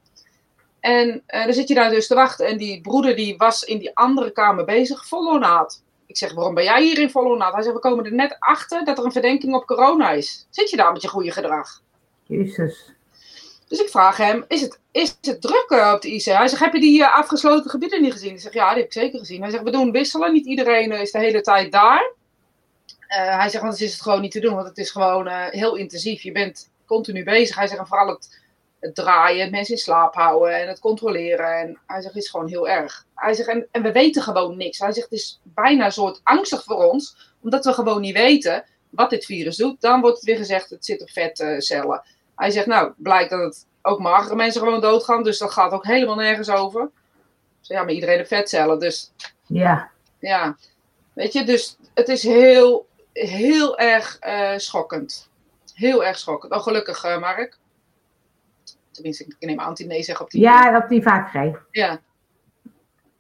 En 0.80 1.22
uh, 1.28 1.44
dan 1.44 1.52
zit 1.52 1.68
je 1.68 1.74
daar 1.74 1.90
dus 1.90 2.06
te 2.06 2.14
wachten. 2.14 2.46
En 2.46 2.56
die 2.56 2.80
broeder 2.80 3.16
die 3.16 3.36
was 3.36 3.62
in 3.62 3.78
die 3.78 3.96
andere 3.96 4.30
kamer 4.30 4.64
bezig, 4.64 5.06
vol 5.06 5.26
ornaat. 5.26 5.82
Ik 6.06 6.16
zeg, 6.16 6.34
waarom 6.34 6.54
ben 6.54 6.64
jij 6.64 6.82
hier 6.82 6.98
in 6.98 7.10
vol 7.10 7.24
ornaat? 7.24 7.52
Hij 7.52 7.62
zegt, 7.62 7.74
we 7.74 7.80
komen 7.80 8.04
er 8.04 8.14
net 8.14 8.36
achter 8.38 8.84
dat 8.84 8.98
er 8.98 9.04
een 9.04 9.12
verdenking 9.12 9.54
op 9.54 9.66
corona 9.66 10.10
is. 10.10 10.46
Zit 10.50 10.70
je 10.70 10.76
daar 10.76 10.92
met 10.92 11.02
je 11.02 11.08
goede 11.08 11.30
gedrag? 11.30 11.82
Jezus. 12.26 12.92
Dus 13.68 13.80
ik 13.80 13.88
vraag 13.88 14.16
hem, 14.16 14.44
is 14.48 14.60
het, 14.60 14.78
is 14.90 15.16
het 15.20 15.40
druk 15.40 15.66
eh, 15.68 15.92
op 15.94 16.02
de 16.02 16.14
IC? 16.14 16.24
Hij 16.24 16.48
zegt, 16.48 16.62
heb 16.62 16.72
je 16.72 16.80
die 16.80 17.00
uh, 17.00 17.16
afgesloten 17.16 17.70
gebieden 17.70 18.02
niet 18.02 18.12
gezien? 18.12 18.32
Ik 18.32 18.40
zeg, 18.40 18.52
ja, 18.52 18.68
die 18.68 18.76
heb 18.76 18.86
ik 18.86 18.92
zeker 18.92 19.18
gezien. 19.18 19.40
Hij 19.40 19.50
zegt, 19.50 19.62
we 19.62 19.70
doen 19.70 19.90
wisselen, 19.90 20.32
niet 20.32 20.46
iedereen 20.46 20.92
is 20.92 21.10
de 21.10 21.18
hele 21.18 21.40
tijd 21.40 21.72
daar. 21.72 22.12
Uh, 23.08 23.38
hij 23.38 23.48
zegt, 23.48 23.62
anders 23.62 23.82
is 23.82 23.92
het 23.92 24.02
gewoon 24.02 24.20
niet 24.20 24.32
te 24.32 24.40
doen, 24.40 24.54
want 24.54 24.68
het 24.68 24.78
is 24.78 24.90
gewoon 24.90 25.28
heel 25.28 25.76
intensief. 25.76 26.22
Je 26.22 26.32
bent 26.32 26.70
continu 26.86 27.24
bezig. 27.24 27.56
Hij 27.56 27.66
zegt, 27.66 27.80
en 27.80 27.86
vooral 27.86 28.08
het, 28.08 28.39
het 28.80 28.94
draaien, 28.94 29.50
mensen 29.50 29.74
in 29.74 29.80
slaap 29.80 30.14
houden 30.14 30.60
en 30.60 30.68
het 30.68 30.80
controleren. 30.80 31.58
En 31.58 31.78
hij 31.86 32.00
zegt, 32.00 32.14
het 32.14 32.22
is 32.22 32.30
gewoon 32.30 32.48
heel 32.48 32.68
erg. 32.68 33.06
Hij 33.14 33.34
zegt, 33.34 33.48
en, 33.48 33.66
en 33.70 33.82
we 33.82 33.92
weten 33.92 34.22
gewoon 34.22 34.56
niks. 34.56 34.78
Hij 34.78 34.92
zegt, 34.92 35.10
het 35.10 35.18
is 35.18 35.40
bijna 35.42 35.84
een 35.84 35.92
soort 35.92 36.20
angstig 36.22 36.64
voor 36.64 36.90
ons, 36.90 37.32
omdat 37.42 37.64
we 37.64 37.72
gewoon 37.72 38.00
niet 38.00 38.16
weten 38.16 38.64
wat 38.90 39.10
dit 39.10 39.24
virus 39.24 39.56
doet. 39.56 39.80
Dan 39.80 40.00
wordt 40.00 40.16
het 40.16 40.26
weer 40.26 40.36
gezegd, 40.36 40.70
het 40.70 40.84
zit 40.84 41.02
op 41.02 41.10
vetcellen. 41.10 42.02
Hij 42.36 42.50
zegt, 42.50 42.66
nou, 42.66 42.92
blijkt 42.96 43.30
dat 43.30 43.40
het 43.40 43.66
ook 43.82 43.98
magere 43.98 44.34
mensen 44.34 44.60
gewoon 44.60 44.80
doodgaan, 44.80 45.22
dus 45.22 45.38
dat 45.38 45.52
gaat 45.52 45.72
ook 45.72 45.84
helemaal 45.84 46.14
nergens 46.14 46.50
over. 46.50 46.90
Dus 47.58 47.68
ja, 47.68 47.82
maar 47.82 47.92
iedereen 47.92 48.16
heeft 48.16 48.28
vetcellen, 48.28 48.78
dus... 48.78 49.12
Ja. 49.46 49.90
Ja, 50.18 50.56
weet 51.12 51.32
je, 51.32 51.44
dus 51.44 51.76
het 51.94 52.08
is 52.08 52.22
heel, 52.22 52.86
heel 53.12 53.78
erg 53.78 54.18
uh, 54.26 54.52
schokkend. 54.56 55.28
Heel 55.74 56.04
erg 56.04 56.18
schokkend. 56.18 56.52
Oh, 56.52 56.62
gelukkig, 56.62 57.04
uh, 57.04 57.20
Mark. 57.20 57.58
Tenminste, 59.00 59.24
ik 59.38 59.46
neem 59.48 59.60
aan 59.60 59.74
dat 59.74 59.86
nee 59.86 60.20
op 60.20 60.30
die... 60.30 60.40
Ja, 60.40 60.76
op 60.76 60.88
die 60.88 61.02
vaak 61.02 61.30
geeft. 61.30 61.58
Ja. 61.70 62.00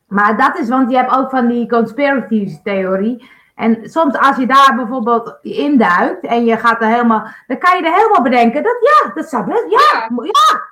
Maar 0.06 0.36
dat 0.36 0.58
is, 0.58 0.68
want 0.68 0.90
je 0.90 0.96
hebt 0.96 1.16
ook 1.16 1.30
van 1.30 1.48
die 1.48 1.68
conspiracy 1.68 2.58
theorie 2.62 3.28
en 3.54 3.90
soms 3.90 4.16
als 4.16 4.36
je 4.36 4.46
daar 4.46 4.74
bijvoorbeeld 4.76 5.38
induikt 5.42 6.26
en 6.26 6.44
je 6.44 6.56
gaat 6.56 6.82
er 6.82 6.88
helemaal, 6.88 7.28
dan 7.46 7.58
kan 7.58 7.76
je 7.76 7.84
er 7.84 7.94
helemaal 7.94 8.22
bedenken 8.22 8.62
dat 8.62 8.76
ja, 8.80 9.12
dat 9.14 9.28
zou 9.28 9.44
best, 9.44 9.64
ja, 9.68 9.78
ja. 9.92 10.24
ja. 10.24 10.68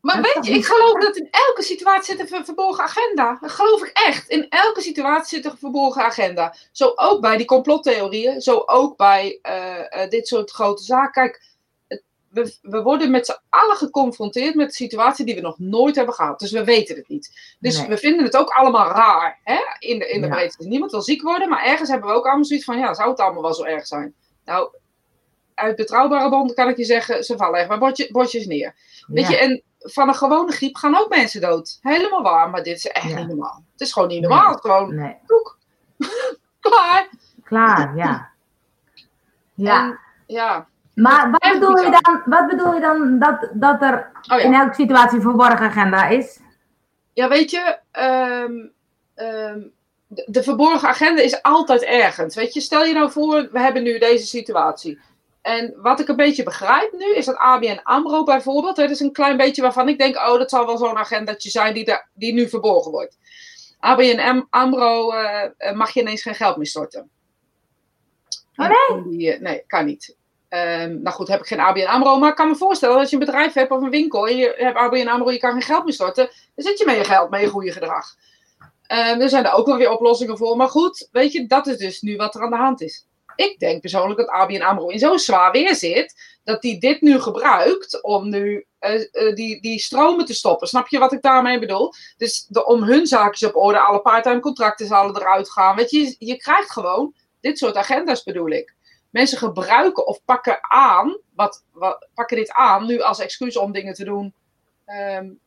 Maar 0.00 0.22
weet 0.22 0.46
je, 0.46 0.52
ik 0.52 0.66
geloof 0.66 1.00
dat 1.00 1.16
in 1.16 1.28
elke 1.30 1.62
situatie 1.62 2.16
zit 2.16 2.32
een 2.32 2.44
verborgen 2.44 2.84
agenda. 2.84 3.38
Dat 3.40 3.50
geloof 3.50 3.82
ik 3.82 3.90
echt. 3.92 4.28
In 4.28 4.48
elke 4.48 4.80
situatie 4.80 5.42
zit 5.42 5.52
een 5.52 5.58
verborgen 5.58 6.02
agenda. 6.02 6.54
Zo 6.72 6.92
ook 6.94 7.20
bij 7.20 7.36
die 7.36 7.46
complottheorieën, 7.46 8.40
zo 8.40 8.62
ook 8.66 8.96
bij 8.96 9.38
uh, 9.42 10.02
uh, 10.02 10.08
dit 10.08 10.28
soort 10.28 10.50
grote 10.50 10.82
zaken. 10.82 11.12
Kijk, 11.12 11.42
we, 12.42 12.58
we 12.62 12.82
worden 12.82 13.10
met 13.10 13.26
z'n 13.26 13.38
allen 13.48 13.76
geconfronteerd 13.76 14.54
met 14.54 14.66
een 14.66 14.72
situatie 14.72 15.24
die 15.24 15.34
we 15.34 15.40
nog 15.40 15.58
nooit 15.58 15.96
hebben 15.96 16.14
gehad. 16.14 16.38
Dus 16.38 16.50
we 16.50 16.64
weten 16.64 16.96
het 16.96 17.08
niet. 17.08 17.56
Dus 17.58 17.86
we 17.86 17.96
vinden 17.96 18.24
het 18.24 18.36
ook 18.36 18.48
allemaal 18.48 18.90
raar. 18.90 19.40
Hè? 19.44 19.58
In 19.78 19.98
de, 19.98 20.08
in 20.08 20.20
de 20.20 20.26
ja. 20.26 20.32
breedte. 20.34 20.56
Dus 20.56 20.66
niemand 20.66 20.90
wil 20.90 21.02
ziek 21.02 21.22
worden, 21.22 21.48
maar 21.48 21.64
ergens 21.64 21.88
hebben 21.88 22.08
we 22.08 22.14
ook 22.14 22.26
allemaal 22.26 22.44
zoiets 22.44 22.64
van: 22.64 22.78
ja, 22.78 22.94
zou 22.94 23.10
het 23.10 23.20
allemaal 23.20 23.42
wel 23.42 23.54
zo 23.54 23.64
erg 23.64 23.86
zijn? 23.86 24.14
Nou, 24.44 24.70
uit 25.54 25.76
betrouwbare 25.76 26.30
banden 26.30 26.54
kan 26.54 26.68
ik 26.68 26.76
je 26.76 26.84
zeggen: 26.84 27.24
ze 27.24 27.36
vallen 27.36 27.60
echt 27.60 27.68
maar 27.68 27.78
bordje, 27.78 28.08
bordjes 28.12 28.46
neer. 28.46 28.74
Weet 29.06 29.28
je, 29.28 29.38
en 29.38 29.62
van 29.78 30.08
een 30.08 30.14
gewone 30.14 30.52
griep 30.52 30.76
gaan 30.76 30.96
ook 30.96 31.08
mensen 31.08 31.40
dood. 31.40 31.78
Helemaal 31.82 32.22
waar, 32.22 32.50
maar 32.50 32.62
dit 32.62 32.76
is 32.76 32.86
echt 32.86 33.14
niet 33.14 33.26
normaal. 33.26 33.64
Het 33.72 33.80
is 33.80 33.92
gewoon 33.92 34.08
niet 34.08 34.20
normaal. 34.20 34.50
Nee. 34.50 34.58
Gewoon, 34.60 34.94
nee. 34.94 35.16
Klaar. 36.60 37.08
Klaar, 37.44 37.96
ja. 37.96 38.30
Ja. 39.54 39.86
En, 39.88 39.98
ja. 40.26 40.68
Maar 40.98 41.30
wat 41.30 41.52
bedoel, 41.52 41.76
je 41.76 41.98
dan, 42.00 42.22
wat 42.24 42.46
bedoel 42.46 42.74
je 42.74 42.80
dan 42.80 43.18
dat, 43.18 43.50
dat 43.52 43.82
er 43.82 44.10
oh, 44.30 44.38
ja. 44.38 44.44
in 44.44 44.54
elke 44.54 44.74
situatie 44.74 45.16
een 45.16 45.22
verborgen 45.22 45.66
agenda 45.66 46.08
is? 46.08 46.40
Ja, 47.12 47.28
weet 47.28 47.50
je, 47.50 47.78
um, 47.92 48.72
um, 49.26 49.72
de, 50.06 50.26
de, 50.26 50.42
verborgen 50.42 50.88
agenda 50.88 51.22
is 51.22 51.42
altijd 51.42 51.82
ergens. 51.82 52.34
Weet 52.34 52.54
je, 52.54 52.60
stel 52.60 52.84
je 52.84 52.92
nou 52.92 53.10
voor, 53.10 53.48
we 53.52 53.60
hebben 53.60 53.82
nu 53.82 53.98
deze 53.98 54.26
situatie. 54.26 54.98
En 55.42 55.74
wat 55.76 56.00
ik 56.00 56.08
een 56.08 56.16
beetje 56.16 56.42
begrijp 56.42 56.92
nu, 56.92 57.14
is 57.14 57.24
dat 57.24 57.36
ABN 57.36 57.80
AMRO 57.82 58.24
bijvoorbeeld, 58.24 58.76
dat 58.76 58.90
is 58.90 59.00
een 59.00 59.12
klein 59.12 59.36
beetje 59.36 59.62
waarvan 59.62 59.88
ik 59.88 59.98
denk, 59.98 60.16
oh, 60.16 60.38
dat 60.38 60.50
zal 60.50 60.66
wel 60.66 60.78
zo'n 60.78 60.96
agendaatje 60.96 61.50
zijn 61.50 61.74
die, 61.74 61.98
die 62.14 62.32
nu 62.32 62.48
verborgen 62.48 62.90
wordt. 62.90 63.18
ABN 63.78 64.46
AMRO 64.50 65.12
uh, 65.12 65.72
mag 65.74 65.90
je 65.90 66.00
ineens 66.00 66.22
geen 66.22 66.34
geld 66.34 66.56
meer 66.56 66.66
storten. 66.66 67.10
Oh, 68.56 68.68
nee? 68.68 69.16
Die, 69.16 69.40
nee, 69.40 69.64
kan 69.66 69.84
niet. 69.84 70.16
Um, 70.50 71.02
nou 71.02 71.16
goed, 71.16 71.28
heb 71.28 71.40
ik 71.40 71.46
geen 71.46 71.60
ABN 71.60 71.86
AMRO, 71.86 72.18
maar 72.18 72.28
ik 72.28 72.34
kan 72.34 72.48
me 72.48 72.56
voorstellen 72.56 72.94
dat 72.94 73.02
als 73.02 73.12
je 73.12 73.18
een 73.18 73.24
bedrijf 73.26 73.52
hebt 73.52 73.70
of 73.70 73.82
een 73.82 73.90
winkel 73.90 74.28
en 74.28 74.36
je 74.36 74.54
hebt 74.56 74.76
ABN 74.76 75.06
AMRO, 75.08 75.30
je 75.30 75.38
kan 75.38 75.52
geen 75.52 75.62
geld 75.62 75.84
meer 75.84 75.92
storten, 75.92 76.30
dan 76.54 76.64
zit 76.64 76.78
je 76.78 76.84
met 76.84 76.96
je 76.96 77.04
geld, 77.04 77.30
met 77.30 77.40
je 77.40 77.48
goede 77.48 77.72
gedrag. 77.72 78.14
Um, 78.92 79.20
er 79.20 79.28
zijn 79.28 79.44
er 79.44 79.52
ook 79.52 79.66
wel 79.66 79.76
weer 79.76 79.90
oplossingen 79.90 80.36
voor, 80.36 80.56
maar 80.56 80.68
goed, 80.68 81.08
weet 81.12 81.32
je, 81.32 81.46
dat 81.46 81.66
is 81.66 81.76
dus 81.76 82.00
nu 82.00 82.16
wat 82.16 82.34
er 82.34 82.42
aan 82.42 82.50
de 82.50 82.56
hand 82.56 82.80
is. 82.80 83.06
Ik 83.36 83.58
denk 83.58 83.80
persoonlijk 83.80 84.20
dat 84.20 84.28
ABN 84.28 84.62
AMRO 84.62 84.88
in 84.88 84.98
zo'n 84.98 85.18
zwaar 85.18 85.52
weer 85.52 85.74
zit, 85.74 86.38
dat 86.44 86.62
die 86.62 86.80
dit 86.80 87.00
nu 87.00 87.20
gebruikt 87.20 88.02
om 88.02 88.28
nu 88.28 88.66
uh, 88.80 88.94
uh, 89.12 89.34
die, 89.34 89.60
die 89.60 89.78
stromen 89.78 90.24
te 90.24 90.34
stoppen. 90.34 90.68
Snap 90.68 90.88
je 90.88 90.98
wat 90.98 91.12
ik 91.12 91.22
daarmee 91.22 91.58
bedoel? 91.58 91.92
Dus 92.16 92.46
de, 92.48 92.66
om 92.66 92.82
hun 92.82 93.06
zaakjes 93.06 93.48
op 93.48 93.56
orde, 93.56 93.78
alle 93.78 94.00
parttime 94.00 94.40
contracten 94.40 94.86
zullen 94.86 95.16
eruit 95.16 95.50
gaan. 95.50 95.76
Weet 95.76 95.90
je, 95.90 96.16
je 96.18 96.36
krijgt 96.36 96.70
gewoon 96.70 97.14
dit 97.40 97.58
soort 97.58 97.76
agenda's 97.76 98.22
bedoel 98.22 98.50
ik 98.50 98.76
mensen 99.10 99.38
gebruiken 99.38 100.06
of 100.06 100.24
pakken 100.24 100.58
aan, 100.60 101.18
wat, 101.34 101.64
wat, 101.72 102.08
pakken 102.14 102.36
dit 102.36 102.52
aan 102.52 102.86
nu 102.86 103.00
als 103.00 103.20
excuus 103.20 103.56
om 103.56 103.72
dingen 103.72 103.94
te 103.94 104.04
doen. 104.04 104.34
Um, 105.18 105.38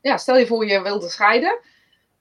ja, 0.00 0.16
stel 0.16 0.36
je 0.36 0.46
voor 0.46 0.66
je 0.66 0.82
wilde 0.82 1.08
scheiden. 1.08 1.58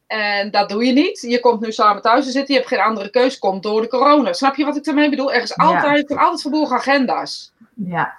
En 0.08 0.52
dat 0.52 0.70
doe 0.70 0.86
je 0.86 0.94
niet. 0.94 1.22
Je 1.22 1.40
komt 1.40 1.62
nu 1.62 1.72
samen 1.72 2.02
thuis 2.02 2.26
te 2.26 2.32
zitten. 2.32 2.54
Je 2.54 2.60
hebt 2.60 2.74
geen 2.74 2.84
andere 2.86 3.10
keus. 3.10 3.40
Komt 3.40 3.64
door 3.64 3.82
de 3.82 3.88
corona. 3.88 4.34
Snap 4.34 4.56
je 4.56 4.66
wat 4.66 4.76
ik 4.76 4.84
daarmee 4.84 5.10
bedoel? 5.10 5.34
Er 5.34 5.42
is 5.42 5.58
altijd, 5.58 6.10
ja. 6.10 6.16
altijd 6.16 6.42
verborgen 6.42 6.76
agenda's. 6.76 7.54
Ja. 7.74 8.14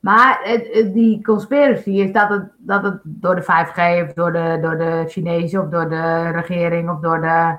Maar 0.00 0.40
het, 0.42 0.92
die 0.94 1.22
conspiracy 1.22 1.90
is 1.90 2.12
dat 2.12 2.28
het, 2.28 2.50
dat 2.56 2.82
het 2.82 3.00
door 3.02 3.34
de 3.34 3.42
5G 3.42 4.08
of 4.08 4.12
door 4.14 4.32
de, 4.32 4.58
door 4.60 4.78
de 4.78 5.04
Chinezen 5.08 5.60
of 5.60 5.68
door 5.68 5.88
de 5.88 6.30
regering 6.30 6.90
of 6.90 7.00
door 7.00 7.20
de 7.20 7.58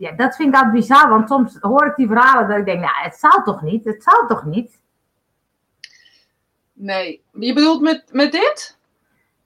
ja, 0.00 0.12
dat 0.12 0.36
vind 0.36 0.48
ik 0.48 0.54
altijd 0.54 0.72
bizar, 0.72 1.08
want 1.08 1.28
soms 1.28 1.56
hoor 1.60 1.86
ik 1.86 1.96
die 1.96 2.06
verhalen 2.06 2.48
dat 2.48 2.58
ik 2.58 2.64
denk, 2.64 2.80
nou, 2.80 2.94
het 2.94 3.16
zal 3.16 3.42
toch 3.42 3.62
niet? 3.62 3.84
Het 3.84 4.02
zal 4.02 4.26
toch 4.26 4.44
niet? 4.44 4.78
Nee, 6.72 7.22
je 7.32 7.52
bedoelt 7.52 7.80
met, 7.80 8.04
met 8.12 8.32
dit? 8.32 8.78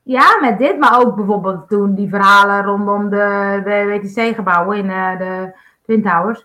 Ja, 0.02 0.38
met 0.40 0.58
dit, 0.58 0.78
maar 0.78 1.00
ook 1.00 1.16
bijvoorbeeld 1.16 1.68
toen 1.68 1.94
die 1.94 2.08
verhalen 2.08 2.64
rondom 2.64 3.10
de, 3.10 3.60
de 3.64 3.84
WTC-gebouwen 3.84 4.76
in 4.76 4.84
uh, 4.84 5.18
de 5.18 5.56
Twin 5.82 6.02
Towers. 6.02 6.44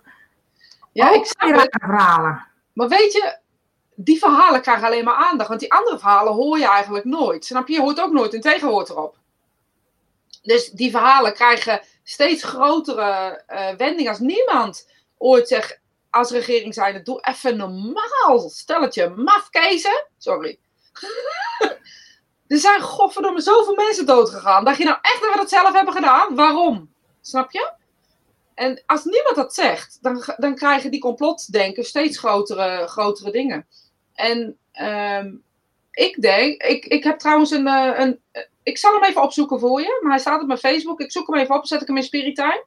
Ja, 0.92 1.08
ook 1.08 1.14
ik 1.14 1.24
snap 1.24 1.56
het. 1.56 1.76
verhalen. 1.80 2.46
Maar 2.72 2.88
weet 2.88 3.12
je, 3.12 3.38
die 3.94 4.18
verhalen 4.18 4.62
krijgen 4.62 4.86
alleen 4.86 5.04
maar 5.04 5.24
aandacht, 5.30 5.48
want 5.48 5.60
die 5.60 5.72
andere 5.72 5.98
verhalen 5.98 6.32
hoor 6.32 6.58
je 6.58 6.68
eigenlijk 6.68 7.04
nooit. 7.04 7.44
Snap 7.44 7.68
je? 7.68 7.74
Je 7.74 7.80
hoort 7.80 8.00
ook 8.00 8.12
nooit 8.12 8.34
een 8.34 8.40
tegenwoord 8.40 8.90
erop. 8.90 9.16
Dus 10.42 10.70
die 10.70 10.90
verhalen 10.90 11.34
krijgen 11.34 11.80
steeds 12.02 12.42
grotere 12.42 13.42
uh, 13.48 13.70
wending 13.76 14.08
als 14.08 14.18
niemand 14.18 14.88
ooit 15.18 15.48
zegt 15.48 15.80
als 16.10 16.30
regering 16.30 16.74
zijn, 16.74 17.04
doe 17.04 17.20
even 17.20 17.56
normaal. 17.56 18.48
Stelletje 18.48 19.08
mafkezen. 19.08 20.06
Sorry. 20.18 20.58
er 22.46 22.58
zijn 22.58 22.80
godverdomme 22.80 23.40
zoveel 23.40 23.74
mensen 23.74 24.06
doodgegaan. 24.06 24.64
Dat 24.64 24.76
je 24.76 24.84
nou 24.84 24.98
echt 25.02 25.20
dat 25.20 25.30
we 25.30 25.36
dat 25.36 25.48
zelf 25.48 25.72
hebben 25.72 25.94
gedaan? 25.94 26.34
Waarom? 26.34 26.92
Snap 27.20 27.50
je? 27.50 27.72
En 28.54 28.82
als 28.86 29.04
niemand 29.04 29.36
dat 29.36 29.54
zegt, 29.54 29.98
dan, 30.00 30.24
dan 30.36 30.54
krijgen 30.54 30.90
die 30.90 31.00
complotdenken 31.00 31.84
steeds 31.84 32.18
grotere, 32.18 32.86
grotere 32.86 33.30
dingen. 33.30 33.66
En 34.14 34.58
um, 34.80 35.42
ik 35.90 36.22
denk, 36.22 36.62
ik, 36.62 36.84
ik 36.84 37.04
heb 37.04 37.18
trouwens 37.18 37.50
een, 37.50 37.66
eh, 37.66 37.98
een, 37.98 38.20
ik 38.62 38.78
zal 38.78 38.92
hem 38.92 39.04
even 39.04 39.22
opzoeken 39.22 39.60
voor 39.60 39.80
je, 39.80 39.98
maar 40.02 40.10
hij 40.10 40.20
staat 40.20 40.40
op 40.40 40.46
mijn 40.46 40.58
Facebook. 40.58 41.00
Ik 41.00 41.12
zoek 41.12 41.26
hem 41.26 41.36
even 41.36 41.54
op, 41.54 41.66
zet 41.66 41.80
ik 41.80 41.86
hem 41.86 41.96
in 41.96 42.02
Spiritime. 42.02 42.64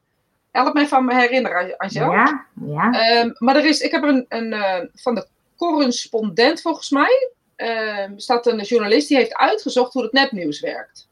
Help 0.51 0.73
me 0.73 0.81
even 0.81 0.97
aan 0.97 1.05
me 1.05 1.15
herinneren, 1.15 1.77
Angel. 1.77 2.11
Ja, 2.11 2.45
ja. 2.65 3.21
Um, 3.21 3.35
maar 3.37 3.55
er 3.55 3.65
is, 3.65 3.79
ik 3.79 3.91
heb 3.91 4.03
een, 4.03 4.25
een 4.29 4.51
uh, 4.51 4.79
van 4.93 5.15
de 5.15 5.27
correspondent 5.57 6.61
volgens 6.61 6.89
mij, 6.89 7.31
uh, 7.57 8.09
staat 8.15 8.47
een 8.47 8.61
journalist 8.61 9.07
die 9.07 9.17
heeft 9.17 9.35
uitgezocht 9.35 9.93
hoe 9.93 10.03
het 10.03 10.11
nepnieuws 10.11 10.59
werkt. 10.59 11.07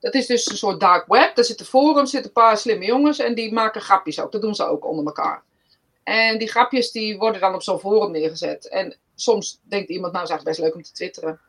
Dat 0.00 0.14
is 0.14 0.26
dus 0.26 0.50
een 0.50 0.56
soort 0.56 0.80
dark 0.80 1.06
web. 1.06 1.34
Daar 1.34 1.44
zitten 1.44 1.66
forums, 1.66 2.10
zitten 2.10 2.30
een 2.34 2.42
paar 2.42 2.58
slimme 2.58 2.84
jongens 2.84 3.18
en 3.18 3.34
die 3.34 3.52
maken 3.52 3.80
grapjes 3.80 4.20
ook. 4.20 4.32
Dat 4.32 4.40
doen 4.40 4.54
ze 4.54 4.64
ook 4.64 4.86
onder 4.86 5.04
elkaar. 5.04 5.42
En 6.02 6.38
die 6.38 6.48
grapjes 6.48 6.92
die 6.92 7.18
worden 7.18 7.40
dan 7.40 7.54
op 7.54 7.62
zo'n 7.62 7.78
forum 7.78 8.10
neergezet. 8.10 8.68
En 8.68 8.96
soms 9.14 9.60
denkt 9.62 9.90
iemand, 9.90 10.12
nou 10.12 10.24
is 10.24 10.30
eigenlijk 10.30 10.58
best 10.58 10.68
leuk 10.68 10.74
om 10.74 10.82
te 10.82 10.92
twitteren. 10.92 11.40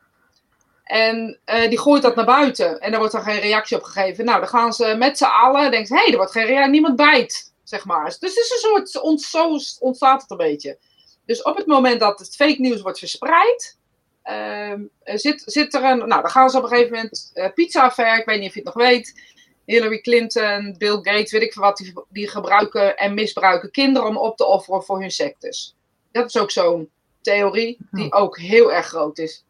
En 0.92 1.39
uh, 1.46 1.70
die 1.70 1.80
gooit 1.80 2.02
dat 2.02 2.16
naar 2.16 2.26
buiten. 2.26 2.80
En 2.80 2.89
daar 2.89 3.00
wordt 3.00 3.14
dan 3.16 3.24
geen 3.24 3.39
reactie 3.39 3.78
op 3.78 3.84
gegeven. 3.84 4.26
Nou, 4.26 4.39
dan 4.39 4.50
gaan 4.50 4.74
ze 4.74 4.96
met 4.98 5.18
z'n 5.18 5.24
allen. 5.24 5.72
Denken 5.72 5.96
hé, 5.96 6.02
hey, 6.02 6.12
er 6.12 6.18
wordt 6.18 6.32
geen 6.32 6.46
reactie. 6.46 6.72
Niemand 6.72 6.96
bijt, 6.96 7.54
zeg 7.64 7.86
maar. 7.86 8.06
Dus 8.06 8.14
het 8.14 8.38
is 8.38 8.52
een 8.52 8.70
soort. 8.70 9.02
Ont, 9.02 9.22
zo 9.22 9.58
ontstaat 9.80 10.22
het 10.22 10.32
een 10.32 10.38
beetje. 10.38 10.78
Dus 11.26 11.42
op 11.42 11.58
het 11.58 11.66
moment 11.66 12.00
dat 12.00 12.20
het 12.20 12.36
fake 12.36 12.62
nieuws 12.62 12.82
wordt 12.82 13.00
verspreid. 13.00 13.78
Uh, 14.26 14.74
zit, 15.04 15.44
zit 15.46 15.74
er 15.74 15.84
een. 15.84 15.98
Nou, 15.98 16.22
dan 16.22 16.30
gaan 16.30 16.50
ze 16.50 16.58
op 16.58 16.64
een 16.64 16.70
gegeven 16.70 16.94
moment. 16.94 17.32
Uh, 17.34 17.48
pizza 17.54 17.82
affair, 17.82 18.20
ik 18.20 18.26
weet 18.26 18.39
niet 18.39 18.48
of 18.48 18.54
je 18.54 18.62
het 18.64 18.74
nog 18.76 18.86
weet. 18.86 19.22
Hillary 19.66 20.02
Clinton, 20.02 20.76
Bill 20.78 20.96
Gates, 21.02 21.32
weet 21.32 21.42
ik 21.42 21.54
veel 21.54 21.64
wat. 21.64 21.78
Die, 21.78 21.94
die 22.10 22.30
gebruiken 22.30 22.98
en 22.98 23.14
misbruiken 23.14 23.72
kinderen 23.72 24.10
om 24.10 24.18
op 24.18 24.38
te 24.38 24.46
offeren 24.46 24.84
voor 24.84 25.00
hun 25.00 25.12
sectes. 25.12 25.76
Dat 26.12 26.26
is 26.26 26.38
ook 26.38 26.52
zo'n 26.52 26.89
theorie 27.22 27.78
die 27.92 28.14
ook 28.14 28.38
heel 28.38 28.74
erg 28.74 28.86
groot 28.86 29.18
is. 29.18 29.46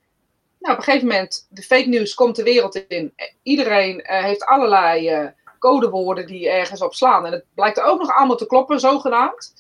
Nou, 0.62 0.74
op 0.74 0.80
een 0.80 0.84
gegeven 0.84 1.08
moment, 1.08 1.48
de 1.50 1.62
fake 1.62 1.88
news 1.88 2.14
komt 2.14 2.36
de 2.36 2.44
wereld 2.44 2.76
in. 2.88 3.14
Iedereen 3.44 4.00
uh, 4.00 4.24
heeft 4.24 4.46
allerlei 4.46 5.22
uh, 5.22 5.28
codewoorden 5.60 6.28
die 6.28 6.50
ergens 6.50 6.82
op 6.82 6.94
slaan. 6.94 7.26
En 7.26 7.32
het 7.32 7.46
blijkt 7.54 7.80
ook 7.80 8.00
nog 8.00 8.12
allemaal 8.12 8.38
te 8.38 8.46
kloppen, 8.46 8.80
zogenaamd. 8.80 9.54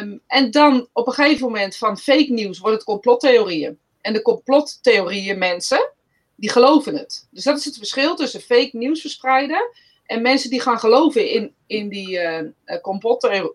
Um, 0.00 0.20
en 0.26 0.50
dan 0.50 0.88
op 0.92 1.06
een 1.06 1.12
gegeven 1.12 1.46
moment 1.46 1.76
van 1.76 1.98
fake 1.98 2.32
news 2.32 2.58
wordt 2.58 2.76
het 2.76 2.84
complottheorieën. 2.84 3.78
En 4.00 4.12
de 4.12 4.22
complottheorieën 4.22 5.38
mensen, 5.38 5.92
die 6.34 6.50
geloven 6.50 6.96
het. 6.96 7.26
Dus 7.30 7.44
dat 7.44 7.58
is 7.58 7.64
het 7.64 7.76
verschil 7.76 8.14
tussen 8.14 8.40
fake 8.40 8.70
news 8.72 9.00
verspreiden 9.00 9.70
en 10.06 10.22
mensen 10.22 10.50
die 10.50 10.60
gaan 10.60 10.78
geloven 10.78 11.30
in, 11.30 11.54
in 11.66 11.88
die 11.88 12.20
uh, 12.20 12.80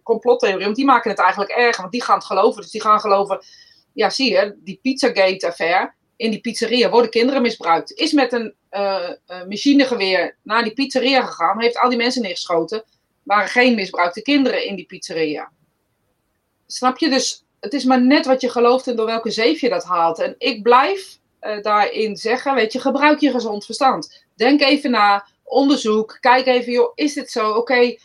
complottheorie, 0.03 0.63
want 0.63 0.75
die 0.75 0.85
maken 0.85 1.09
het 1.09 1.19
eigenlijk 1.19 1.51
erger, 1.51 1.81
want 1.81 1.91
die 1.91 2.03
gaan 2.03 2.15
het 2.15 2.25
geloven. 2.25 2.61
Dus 2.61 2.71
die 2.71 2.81
gaan 2.81 2.99
geloven, 2.99 3.43
ja 3.93 4.09
zie 4.09 4.31
je, 4.31 4.55
die 4.63 4.79
Pizzagate-affaire, 4.81 5.93
in 6.15 6.31
die 6.31 6.39
pizzeria 6.39 6.89
worden 6.89 7.11
kinderen 7.11 7.41
misbruikt. 7.41 7.91
Is 7.91 8.11
met 8.11 8.33
een 8.33 8.53
uh, 8.71 9.09
machinegeweer 9.47 10.37
naar 10.43 10.63
die 10.63 10.73
pizzeria 10.73 11.25
gegaan, 11.25 11.61
heeft 11.61 11.77
al 11.77 11.89
die 11.89 11.97
mensen 11.97 12.21
neergeschoten, 12.21 12.83
waren 13.23 13.49
geen 13.49 13.75
misbruikte 13.75 14.21
kinderen 14.21 14.65
in 14.65 14.75
die 14.75 14.85
pizzeria. 14.85 15.51
Snap 16.67 16.97
je? 16.97 17.09
Dus 17.09 17.43
het 17.59 17.73
is 17.73 17.83
maar 17.83 18.01
net 18.01 18.25
wat 18.25 18.41
je 18.41 18.49
gelooft 18.49 18.87
en 18.87 18.95
door 18.95 19.05
welke 19.05 19.31
zeef 19.31 19.61
je 19.61 19.69
dat 19.69 19.83
haalt. 19.83 20.19
En 20.19 20.35
ik 20.37 20.63
blijf 20.63 21.17
uh, 21.41 21.61
daarin 21.61 22.15
zeggen, 22.15 22.55
weet 22.55 22.73
je, 22.73 22.79
gebruik 22.79 23.19
je 23.19 23.31
gezond 23.31 23.65
verstand. 23.65 24.25
Denk 24.35 24.61
even 24.61 24.91
na, 24.91 25.27
onderzoek, 25.43 26.17
kijk 26.19 26.45
even, 26.45 26.71
joh, 26.71 26.91
is 26.95 27.13
dit 27.13 27.31
zo? 27.31 27.51
Oké, 27.51 27.97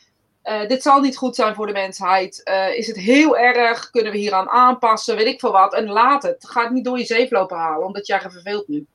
uh, 0.44 0.68
dit 0.68 0.82
zal 0.82 1.00
niet 1.00 1.16
goed 1.16 1.34
zijn 1.34 1.54
voor 1.54 1.66
de 1.66 1.72
mensheid. 1.72 2.40
Uh, 2.44 2.76
is 2.76 2.86
het 2.86 2.96
heel 2.96 3.38
erg? 3.38 3.90
Kunnen 3.90 4.12
we 4.12 4.18
hieraan 4.18 4.48
aanpassen? 4.48 5.16
Weet 5.16 5.26
ik 5.26 5.40
veel 5.40 5.52
wat. 5.52 5.74
En 5.74 5.88
laat 5.88 6.22
het. 6.22 6.48
Ga 6.48 6.62
het 6.62 6.72
niet 6.72 6.84
door 6.84 6.98
je 6.98 7.04
zeef 7.04 7.30
lopen 7.30 7.56
halen, 7.56 7.86
omdat 7.86 8.06
jij 8.06 8.20
verveelt 8.20 8.68
nu. 8.68 8.86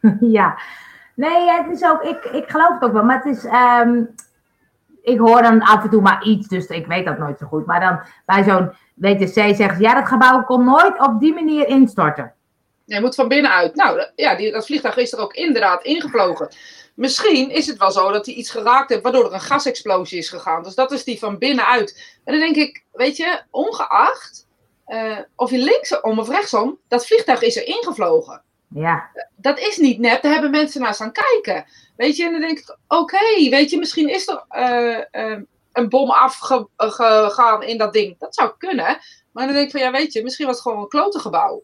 Ja, 0.20 0.58
nee, 1.14 1.50
het 1.50 1.70
is 1.70 1.84
ook, 1.84 2.02
ik, 2.02 2.24
ik 2.24 2.50
geloof 2.50 2.68
het 2.68 2.82
ook 2.82 2.92
wel, 2.92 3.04
maar 3.04 3.22
het 3.24 3.36
is, 3.36 3.44
um, 3.44 4.14
ik 5.02 5.18
hoor 5.18 5.42
dan 5.42 5.60
af 5.60 5.82
en 5.82 5.90
toe 5.90 6.02
maar 6.02 6.24
iets, 6.24 6.48
dus 6.48 6.66
ik 6.66 6.86
weet 6.86 7.04
dat 7.04 7.18
nooit 7.18 7.38
zo 7.38 7.46
goed. 7.46 7.66
Maar 7.66 7.80
dan 7.80 8.00
bij 8.26 8.44
zo'n 8.44 8.72
WTC 8.94 9.32
zeggen 9.32 9.76
ze, 9.76 9.82
ja, 9.82 9.94
dat 9.94 10.08
gebouw 10.08 10.44
kon 10.44 10.64
nooit 10.64 10.98
op 10.98 11.20
die 11.20 11.34
manier 11.34 11.68
instorten. 11.68 12.34
Je 12.84 13.00
moet 13.00 13.14
van 13.14 13.28
binnenuit. 13.28 13.74
Nou, 13.74 14.06
ja, 14.14 14.36
die, 14.36 14.52
dat 14.52 14.66
vliegtuig 14.66 14.96
is 14.96 15.12
er 15.12 15.18
ook 15.18 15.34
inderdaad 15.34 15.82
ingevlogen. 15.82 16.48
Misschien 16.96 17.50
is 17.50 17.66
het 17.66 17.78
wel 17.78 17.90
zo 17.90 18.12
dat 18.12 18.26
hij 18.26 18.34
iets 18.34 18.50
geraakt 18.50 18.90
heeft 18.90 19.02
waardoor 19.02 19.24
er 19.24 19.32
een 19.32 19.40
gasexplosie 19.40 20.18
is 20.18 20.28
gegaan. 20.28 20.62
Dus 20.62 20.74
dat 20.74 20.92
is 20.92 21.04
die 21.04 21.18
van 21.18 21.38
binnenuit. 21.38 22.18
En 22.24 22.32
dan 22.32 22.42
denk 22.42 22.56
ik, 22.56 22.84
weet 22.92 23.16
je, 23.16 23.42
ongeacht 23.50 24.46
uh, 24.88 25.18
of 25.34 25.50
je 25.50 25.58
linksom 25.58 26.18
of 26.18 26.28
rechtsom, 26.28 26.78
dat 26.88 27.06
vliegtuig 27.06 27.42
is 27.42 27.56
er 27.56 27.66
ingevlogen. 27.66 28.42
Ja. 28.68 29.10
Dat 29.36 29.58
is 29.58 29.76
niet 29.76 29.98
nep, 29.98 30.22
daar 30.22 30.32
hebben 30.32 30.50
mensen 30.50 30.80
naar 30.80 30.94
staan 30.94 31.12
kijken. 31.12 31.64
Weet 31.96 32.16
je, 32.16 32.24
en 32.24 32.32
dan 32.32 32.40
denk 32.40 32.58
ik, 32.58 32.76
oké, 32.88 33.00
okay, 33.00 33.50
weet 33.50 33.70
je, 33.70 33.78
misschien 33.78 34.08
is 34.08 34.28
er 34.28 34.44
uh, 34.50 35.30
uh, 35.30 35.38
een 35.72 35.88
bom 35.88 36.10
afgegaan 36.10 37.62
in 37.62 37.78
dat 37.78 37.92
ding. 37.92 38.18
Dat 38.18 38.34
zou 38.34 38.52
kunnen. 38.58 38.98
Maar 39.32 39.46
dan 39.46 39.54
denk 39.54 39.66
ik 39.66 39.70
van, 39.70 39.80
ja, 39.80 39.90
weet 39.90 40.12
je, 40.12 40.22
misschien 40.22 40.46
was 40.46 40.54
het 40.54 40.64
gewoon 40.64 40.82
een 40.82 40.88
klotengebouw. 40.88 41.62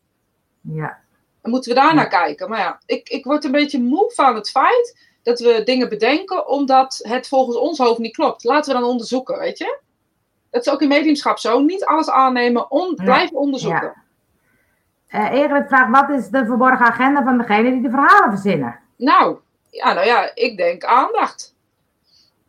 Ja. 0.60 1.00
Dan 1.42 1.50
moeten 1.50 1.74
we 1.74 1.80
daar 1.80 1.94
naar 1.94 2.08
kijken. 2.08 2.48
Maar 2.48 2.58
ja, 2.58 2.80
ik, 2.86 3.08
ik 3.08 3.24
word 3.24 3.44
een 3.44 3.50
beetje 3.50 3.80
moe 3.80 4.12
van 4.14 4.34
het 4.34 4.50
feit 4.50 5.10
dat 5.22 5.40
we 5.40 5.62
dingen 5.64 5.88
bedenken 5.88 6.48
omdat 6.48 7.00
het 7.02 7.28
volgens 7.28 7.56
ons 7.56 7.78
hoofd 7.78 7.98
niet 7.98 8.14
klopt. 8.14 8.44
Laten 8.44 8.74
we 8.74 8.80
dan 8.80 8.88
onderzoeken, 8.88 9.38
weet 9.38 9.58
je? 9.58 9.78
Dat 10.50 10.66
is 10.66 10.72
ook 10.72 10.82
in 10.82 10.88
mediumschap 10.88 11.38
zo. 11.38 11.60
Niet 11.60 11.84
alles 11.84 12.10
aannemen, 12.10 12.70
on, 12.70 12.94
blijven 12.94 13.36
onderzoeken. 13.36 13.94
Ja. 15.08 15.32
Uh, 15.34 15.66
vraagt, 15.66 15.90
wat 15.90 16.18
is 16.18 16.28
de 16.28 16.46
verborgen 16.46 16.86
agenda 16.86 17.22
van 17.22 17.38
degene 17.38 17.70
die 17.70 17.82
de 17.82 17.90
verhalen 17.90 18.30
verzinnen? 18.30 18.78
Nou, 18.96 19.36
ja, 19.70 19.92
nou 19.92 20.06
ja, 20.06 20.30
ik 20.34 20.56
denk 20.56 20.84
aandacht. 20.84 21.54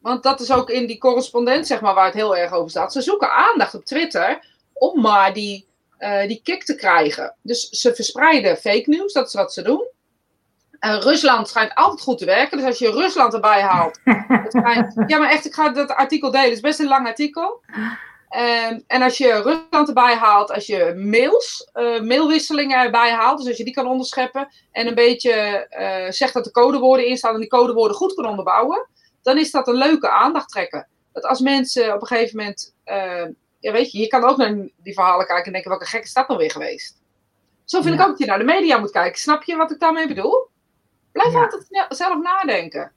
Want 0.01 0.23
dat 0.23 0.39
is 0.39 0.51
ook 0.51 0.69
in 0.69 0.87
die 0.87 0.97
correspondent, 0.97 1.67
zeg 1.67 1.81
maar, 1.81 1.93
waar 1.93 2.05
het 2.05 2.13
heel 2.13 2.37
erg 2.37 2.51
over 2.51 2.69
staat. 2.69 2.93
Ze 2.93 3.01
zoeken 3.01 3.31
aandacht 3.31 3.75
op 3.75 3.85
Twitter 3.85 4.45
om 4.73 5.01
maar 5.01 5.33
die, 5.33 5.67
uh, 5.99 6.27
die 6.27 6.41
kick 6.43 6.63
te 6.63 6.75
krijgen. 6.75 7.35
Dus 7.41 7.69
ze 7.69 7.95
verspreiden 7.95 8.57
fake 8.57 8.89
news, 8.89 9.13
dat 9.13 9.27
is 9.27 9.33
wat 9.33 9.53
ze 9.53 9.61
doen. 9.61 9.87
Rusland 10.91 11.47
schijnt 11.47 11.75
altijd 11.75 12.01
goed 12.01 12.17
te 12.17 12.25
werken. 12.25 12.57
Dus 12.57 12.65
als 12.67 12.79
je 12.79 12.91
Rusland 12.91 13.33
erbij 13.33 13.61
haalt. 13.61 13.99
schijnt, 14.47 15.03
ja, 15.07 15.17
maar 15.17 15.29
echt, 15.29 15.45
ik 15.45 15.53
ga 15.53 15.69
dat 15.69 15.91
artikel 15.91 16.31
delen. 16.31 16.45
Het 16.45 16.55
is 16.55 16.61
best 16.61 16.79
een 16.79 16.87
lang 16.87 17.07
artikel. 17.07 17.61
Um, 18.69 18.83
en 18.87 19.01
als 19.01 19.17
je 19.17 19.41
Rusland 19.41 19.87
erbij 19.87 20.15
haalt, 20.15 20.51
als 20.51 20.65
je 20.65 20.93
mails, 20.95 21.69
uh, 21.73 22.01
mailwisselingen 22.01 22.83
erbij 22.83 23.11
haalt, 23.11 23.37
dus 23.37 23.47
als 23.47 23.57
je 23.57 23.63
die 23.63 23.73
kan 23.73 23.87
onderscheppen 23.87 24.47
en 24.71 24.87
een 24.87 24.95
beetje 24.95 25.67
uh, 25.79 26.11
zegt 26.11 26.33
dat 26.33 26.43
de 26.43 26.51
codewoorden 26.51 27.07
in 27.07 27.17
staan 27.17 27.33
en 27.33 27.39
die 27.39 27.49
codewoorden 27.49 27.97
goed 27.97 28.13
kan 28.13 28.25
onderbouwen, 28.25 28.87
dan 29.21 29.37
is 29.37 29.51
dat 29.51 29.67
een 29.67 29.75
leuke 29.75 30.09
aandachttrekker. 30.09 30.87
Dat 31.11 31.23
als 31.23 31.39
mensen 31.39 31.93
op 31.93 32.01
een 32.01 32.07
gegeven 32.07 32.37
moment, 32.37 32.75
uh, 32.85 33.25
ja 33.59 33.71
weet 33.71 33.91
je, 33.91 33.99
je 33.99 34.07
kan 34.07 34.23
ook 34.23 34.37
naar 34.37 34.69
die 34.77 34.93
verhalen 34.93 35.25
kijken 35.25 35.45
en 35.45 35.51
denken, 35.51 35.69
welke 35.69 35.85
gekke 35.85 36.07
stad 36.07 36.27
nou 36.27 36.39
weer 36.39 36.51
geweest. 36.51 37.01
Zo 37.65 37.81
vind 37.81 37.95
ja. 37.95 38.01
ik 38.01 38.05
ook 38.05 38.11
dat 38.11 38.19
je 38.19 38.25
naar 38.25 38.39
de 38.39 38.43
media 38.43 38.77
moet 38.77 38.91
kijken. 38.91 39.19
Snap 39.19 39.43
je 39.43 39.55
wat 39.55 39.71
ik 39.71 39.79
daarmee 39.79 40.07
bedoel? 40.07 40.51
Blijf 41.13 41.33
ja. 41.33 41.41
altijd 41.41 41.85
zelf 41.89 42.21
nadenken. 42.21 42.91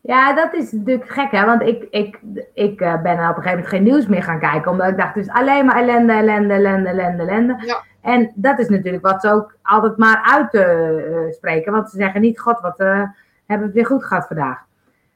Ja, 0.00 0.32
dat 0.34 0.54
is 0.54 0.72
natuurlijk 0.72 1.10
gek, 1.10 1.30
hè? 1.30 1.44
Want 1.44 1.62
ik, 1.62 1.86
ik, 1.90 2.20
ik 2.54 2.80
uh, 2.80 3.02
ben 3.02 3.12
op 3.12 3.18
een 3.18 3.26
gegeven 3.26 3.50
moment 3.50 3.68
geen 3.68 3.82
nieuws 3.82 4.06
meer 4.06 4.22
gaan 4.22 4.40
kijken. 4.40 4.70
Omdat 4.70 4.88
ik 4.88 4.96
dacht, 4.96 5.16
is 5.16 5.28
alleen 5.28 5.64
maar 5.66 5.76
ellende, 5.76 6.12
ellende, 6.12 6.54
ellende, 6.54 6.88
ellende, 6.88 7.22
ellende. 7.22 7.66
Ja. 7.66 7.82
En 8.00 8.32
dat 8.34 8.58
is 8.58 8.68
natuurlijk 8.68 9.04
wat 9.06 9.20
ze 9.20 9.30
ook 9.30 9.56
altijd 9.62 9.96
maar 9.96 10.22
uitspreken. 10.22 11.72
Uh, 11.72 11.78
want 11.78 11.90
ze 11.90 11.96
zeggen 11.96 12.20
niet, 12.20 12.40
god, 12.40 12.60
wat 12.60 12.80
uh, 12.80 12.86
hebben 12.86 13.12
we 13.46 13.64
het 13.64 13.74
weer 13.74 13.86
goed 13.86 14.04
gehad 14.04 14.26
vandaag. 14.26 14.64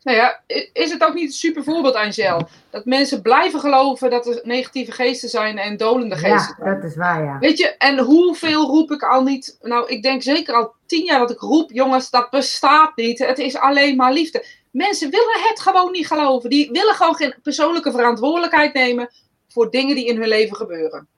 Nou 0.07 0.18
ja, 0.18 0.40
is 0.72 0.90
het 0.90 1.04
ook 1.04 1.14
niet 1.14 1.26
een 1.26 1.32
super 1.32 1.64
voorbeeld, 1.64 1.94
Angel? 1.94 2.48
Dat 2.70 2.84
mensen 2.84 3.22
blijven 3.22 3.61
geloven 3.61 4.11
dat 4.11 4.26
er 4.26 4.40
negatieve 4.42 4.92
geesten 4.92 5.28
zijn 5.28 5.59
en 5.59 5.76
dolende 5.76 6.16
geesten 6.16 6.57
ja, 6.64 6.74
dat 6.74 6.84
is 6.84 6.96
waar, 6.96 7.24
ja. 7.24 7.38
Weet 7.38 7.59
je, 7.59 7.76
en 7.76 7.98
hoeveel 7.98 8.66
roep 8.66 8.90
ik 8.90 9.02
al 9.02 9.22
niet? 9.22 9.59
Nou, 9.61 9.88
ik 9.88 10.02
denk 10.02 10.22
zeker 10.22 10.54
al 10.54 10.74
tien 10.86 11.04
jaar 11.04 11.18
dat 11.18 11.30
ik 11.30 11.40
roep, 11.40 11.70
jongens, 11.70 12.11
dat 12.11 12.30
bestaat 12.30 12.96
niet. 12.96 13.18
Het 13.18 13.38
is 13.38 13.57
alleen 13.57 13.96
maar 13.96 14.12
liefde. 14.12 14.44
Mensen 14.70 15.11
willen 15.11 15.40
het 15.48 15.61
gewoon 15.61 15.92
niet 15.92 16.07
geloven. 16.07 16.50
Die 16.50 16.70
willen 16.72 16.94
gewoon 16.94 17.14
geen 17.14 17.34
persoonlijke 17.42 17.90
verantwoordelijkheid 17.90 18.74
nemen 18.74 19.09
voor 19.48 19.70
dingen 19.70 19.94
die 19.94 20.07
in 20.07 20.18
hun 20.20 20.28
leven 20.28 20.57
gebeuren. 20.57 21.09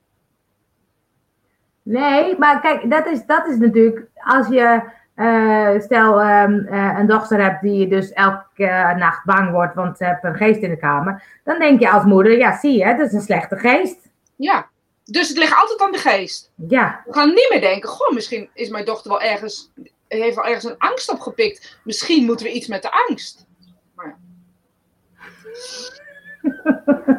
Nee, 1.82 2.38
maar 2.38 2.60
kijk, 2.60 2.90
dat 2.90 3.06
is, 3.06 3.26
dat 3.26 3.46
is 3.46 3.56
natuurlijk 3.56 4.06
als 4.14 4.48
je 4.48 4.96
uh, 5.18 5.80
stel 5.80 6.20
um, 6.20 6.66
uh, 6.70 6.96
een 6.98 7.06
dochter 7.06 7.42
hebt 7.42 7.62
die 7.62 7.88
dus 7.88 8.12
elke 8.12 8.62
uh, 8.62 8.96
nacht 8.96 9.24
bang 9.24 9.50
wordt, 9.50 9.74
want 9.74 9.96
ze 9.96 10.04
heeft 10.04 10.24
een 10.24 10.34
geest 10.34 10.60
in 10.60 10.70
de 10.70 10.76
kamer. 10.76 11.22
Dan 11.44 11.58
denk 11.58 11.80
je 11.80 11.90
als 11.90 12.04
moeder, 12.04 12.38
ja 12.38 12.58
zie 12.58 12.78
je, 12.78 12.96
dat 12.96 13.06
is 13.06 13.12
een 13.12 13.20
slechte 13.20 13.56
geest. 13.56 14.08
Ja, 14.36 14.68
dus 15.04 15.28
het 15.28 15.38
ligt 15.38 15.54
altijd 15.54 15.80
aan 15.80 15.92
de 15.92 15.98
geest. 15.98 16.52
Ja. 16.68 17.02
We 17.06 17.12
gaan 17.12 17.28
niet 17.28 17.46
meer 17.50 17.60
denken, 17.60 17.88
goh, 17.88 18.12
misschien 18.12 18.50
is 18.54 18.68
mijn 18.68 18.84
dochter 18.84 19.10
wel 19.10 19.20
ergens, 19.20 19.72
heeft 20.08 20.36
wel 20.36 20.44
ergens 20.44 20.64
een 20.64 20.78
angst 20.78 21.10
opgepikt. 21.10 21.78
Misschien 21.84 22.24
moeten 22.24 22.46
we 22.46 22.52
iets 22.52 22.66
met 22.66 22.82
de 22.82 22.92
angst. 23.08 23.46
Maar 23.94 24.06
ja. 24.06 24.16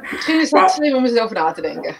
misschien 0.12 0.39
is 0.39 0.52
het 0.52 0.72
slim 0.72 0.95
om 0.95 1.06
eens 1.06 1.20
over 1.20 1.36
na 1.36 1.52
te 1.52 1.62
denken. 1.62 1.95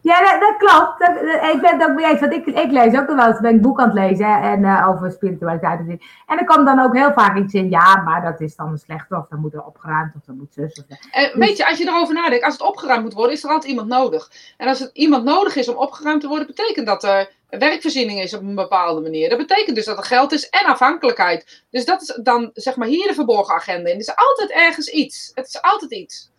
Ja, 0.00 0.20
dat, 0.20 0.40
dat 0.40 0.56
klopt. 0.56 0.98
Dat, 0.98 1.14
dat, 1.14 1.54
ik 1.54 1.60
ben 1.60 1.78
het 1.78 1.88
ook 1.88 1.96
mee 1.96 2.06
eens. 2.06 2.20
Want 2.20 2.32
ik, 2.32 2.46
ik 2.46 2.70
lees 2.70 2.98
ook 2.98 3.06
wel 3.06 3.26
eens, 3.26 3.40
ben 3.40 3.54
ik 3.54 3.62
boek 3.62 3.80
aan 3.80 3.88
het 3.88 3.94
lezen 3.94 4.42
en, 4.42 4.60
uh, 4.60 4.88
over 4.88 5.10
spiritualiteit. 5.10 5.78
En, 5.78 6.00
en 6.26 6.38
er 6.38 6.44
komt 6.44 6.66
dan 6.66 6.80
ook 6.80 6.96
heel 6.96 7.12
vaak 7.12 7.36
iets 7.36 7.54
in, 7.54 7.70
ja, 7.70 7.96
maar 7.96 8.22
dat 8.22 8.40
is 8.40 8.56
dan 8.56 8.78
slecht, 8.78 9.12
of 9.12 9.26
dan 9.28 9.40
moet 9.40 9.54
er 9.54 9.64
opgeruimd, 9.64 10.14
of 10.14 10.20
dan 10.26 10.36
moet 10.36 10.52
zus. 10.52 10.78
Of, 10.78 10.84
en, 11.10 11.22
dus, 11.22 11.34
weet 11.34 11.56
je, 11.56 11.68
als 11.68 11.78
je 11.78 11.86
erover 11.86 12.14
nadenkt, 12.14 12.44
als 12.44 12.52
het 12.52 12.62
opgeruimd 12.62 13.02
moet 13.02 13.14
worden, 13.14 13.32
is 13.32 13.44
er 13.44 13.50
altijd 13.50 13.70
iemand 13.70 13.88
nodig. 13.88 14.30
En 14.56 14.68
als 14.68 14.78
het 14.78 14.90
iemand 14.92 15.24
nodig 15.24 15.56
is 15.56 15.68
om 15.68 15.76
opgeruimd 15.76 16.20
te 16.20 16.28
worden, 16.28 16.46
betekent 16.46 16.86
dat 16.86 17.04
er 17.04 17.30
werkvoorziening 17.48 18.20
is 18.20 18.34
op 18.34 18.40
een 18.40 18.54
bepaalde 18.54 19.00
manier. 19.00 19.28
Dat 19.28 19.38
betekent 19.38 19.76
dus 19.76 19.84
dat 19.84 19.98
er 19.98 20.04
geld 20.04 20.32
is 20.32 20.48
en 20.48 20.66
afhankelijkheid. 20.66 21.64
Dus 21.70 21.84
dat 21.84 22.02
is 22.02 22.18
dan, 22.22 22.50
zeg 22.52 22.76
maar, 22.76 22.88
hier 22.88 23.06
de 23.06 23.14
verborgen 23.14 23.54
agenda 23.54 23.88
in. 23.88 23.94
Er 23.94 24.00
is 24.00 24.16
altijd 24.16 24.50
ergens 24.50 24.88
iets. 24.88 25.30
Het 25.34 25.46
is 25.46 25.62
altijd 25.62 25.92
iets 25.92 26.30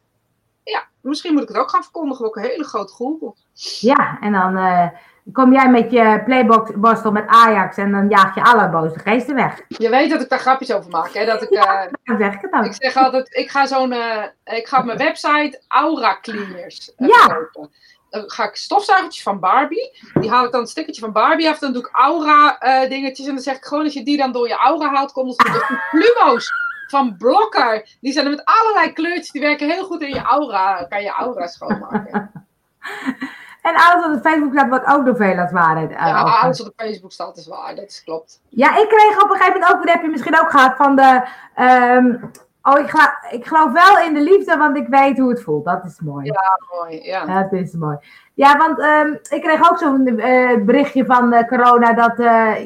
ja, 0.69 0.87
misschien 1.01 1.33
moet 1.33 1.41
ik 1.41 1.47
het 1.47 1.57
ook 1.57 1.69
gaan 1.69 1.83
verkondigen. 1.83 2.25
Ook 2.25 2.35
een 2.35 2.43
hele 2.43 2.63
grote 2.63 2.93
groep. 2.93 3.35
Ja, 3.79 4.17
en 4.21 4.31
dan 4.31 4.57
uh, 4.57 4.87
kom 5.31 5.53
jij 5.53 5.69
met 5.69 5.91
je 5.91 6.21
playbox-borstel 6.25 7.11
met 7.11 7.27
Ajax 7.27 7.77
en 7.77 7.91
dan 7.91 8.09
jaag 8.09 8.35
je 8.35 8.43
alle 8.43 8.69
boze 8.69 8.99
geesten 8.99 9.35
weg. 9.35 9.61
Je 9.67 9.89
weet 9.89 10.09
dat 10.09 10.21
ik 10.21 10.29
daar 10.29 10.39
grapjes 10.39 10.71
over 10.71 10.89
maak, 10.89 11.13
hè? 11.13 11.25
Dat 11.25 11.41
ik, 11.41 11.49
ja, 11.49 11.87
uh, 12.03 12.17
zeg 12.17 12.33
ik, 12.33 12.41
het 12.41 12.51
dan. 12.51 12.65
ik 12.65 12.73
zeg 12.73 12.95
altijd, 12.95 13.35
ik 13.35 13.49
ga 13.49 13.65
zo'n, 13.65 13.93
uh, 13.93 14.23
ik 14.43 14.67
ga 14.67 14.79
op 14.79 14.85
mijn 14.85 14.97
website 14.97 15.61
Aura 15.67 16.17
Cleaners 16.21 16.91
ja. 16.97 17.27
kopen. 17.27 17.71
Dan 18.09 18.29
ga 18.29 18.43
ik 18.43 18.55
stofzuigertjes 18.55 19.23
van 19.23 19.39
Barbie. 19.39 19.99
Die 20.13 20.29
haal 20.29 20.45
ik 20.45 20.51
dan 20.51 20.61
een 20.61 20.67
stickertje 20.67 21.01
van 21.01 21.11
Barbie 21.11 21.49
af. 21.49 21.59
Dan 21.59 21.73
doe 21.73 21.81
ik 21.81 21.89
aura 21.91 22.57
dingetjes. 22.87 23.27
En 23.27 23.33
dan 23.33 23.43
zeg 23.43 23.55
ik 23.55 23.65
gewoon, 23.65 23.83
als 23.83 23.93
je 23.93 24.03
die 24.03 24.17
dan 24.17 24.31
door 24.31 24.47
je 24.47 24.55
aura 24.55 24.89
haalt, 24.89 25.11
komt 25.11 25.39
er 25.39 25.51
dus 25.51 25.63
plumo's 25.91 26.49
van 26.89 27.17
Blokker. 27.17 27.97
Die 28.01 28.13
zijn 28.13 28.25
er 28.25 28.31
met 28.31 28.45
allerlei 28.45 28.93
kleurtjes. 28.93 29.31
Die 29.31 29.41
werken 29.41 29.69
heel 29.69 29.85
goed 29.85 30.01
in 30.01 30.09
je 30.09 30.21
aura. 30.21 30.83
Kan 30.83 31.03
je 31.03 31.09
aura 31.09 31.47
schoonmaken. 31.47 32.31
En 33.61 33.75
alles 33.75 34.05
wat 34.05 34.15
op 34.15 34.21
Facebook 34.21 34.51
staat, 34.51 34.69
wordt 34.69 34.87
ook 34.87 35.05
door 35.05 35.15
veel 35.15 35.37
als 35.37 35.51
waarheid. 35.51 35.91
Uh, 35.91 35.97
ja, 35.97 36.21
alles 36.21 36.57
wat 36.57 36.67
op 36.67 36.73
Facebook 36.75 37.11
staat 37.11 37.37
is 37.37 37.47
waar, 37.47 37.75
dat 37.75 37.85
is 37.85 38.03
klopt. 38.03 38.41
Ja, 38.49 38.77
ik 38.77 38.87
kreeg 38.87 39.23
op 39.23 39.29
een 39.29 39.35
gegeven 39.35 39.59
moment 39.59 39.73
ook, 39.73 39.85
dat 39.85 39.93
heb 39.93 40.01
je 40.01 40.09
misschien 40.09 40.39
ook 40.39 40.51
gehad, 40.51 40.75
van 40.75 40.95
de... 40.95 41.27
Um, 41.57 42.31
oh, 42.61 42.79
ik, 42.79 43.11
ik 43.31 43.45
geloof 43.45 43.71
wel 43.71 44.05
in 44.05 44.13
de 44.13 44.21
liefde, 44.21 44.57
want 44.57 44.77
ik 44.77 44.87
weet 44.87 45.17
hoe 45.17 45.29
het 45.29 45.43
voelt. 45.43 45.65
Dat 45.65 45.85
is 45.85 45.99
mooi. 45.99 46.25
Ja, 46.25 46.59
mooi, 46.77 47.03
ja. 47.03 47.41
Dat 47.41 47.51
is 47.51 47.73
mooi. 47.73 47.97
Ja, 48.33 48.57
want 48.57 48.79
um, 48.79 49.19
ik 49.29 49.41
kreeg 49.41 49.71
ook 49.71 49.77
zo'n 49.77 50.07
uh, 50.07 50.63
berichtje 50.65 51.05
van 51.05 51.33
uh, 51.33 51.47
corona 51.47 51.93
dat 51.93 52.17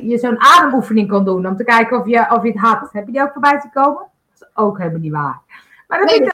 je 0.02 0.18
zo'n 0.18 0.42
ademoefening 0.42 1.10
kon 1.10 1.26
doen 1.26 1.48
om 1.48 1.56
te 1.56 1.64
kijken 1.64 2.00
of 2.00 2.08
je, 2.08 2.26
of 2.30 2.44
je 2.44 2.50
het 2.52 2.60
had. 2.60 2.90
Heb 2.92 3.06
je 3.06 3.12
die 3.12 3.22
ook 3.22 3.32
voorbij 3.32 3.60
te 3.60 3.70
komen? 3.74 4.12
Ook 4.54 4.78
helemaal 4.78 5.00
niet 5.00 5.12
waar. 5.12 5.42
Maar 5.88 6.00
dat, 6.00 6.12
vind, 6.12 6.26
ik, 6.26 6.34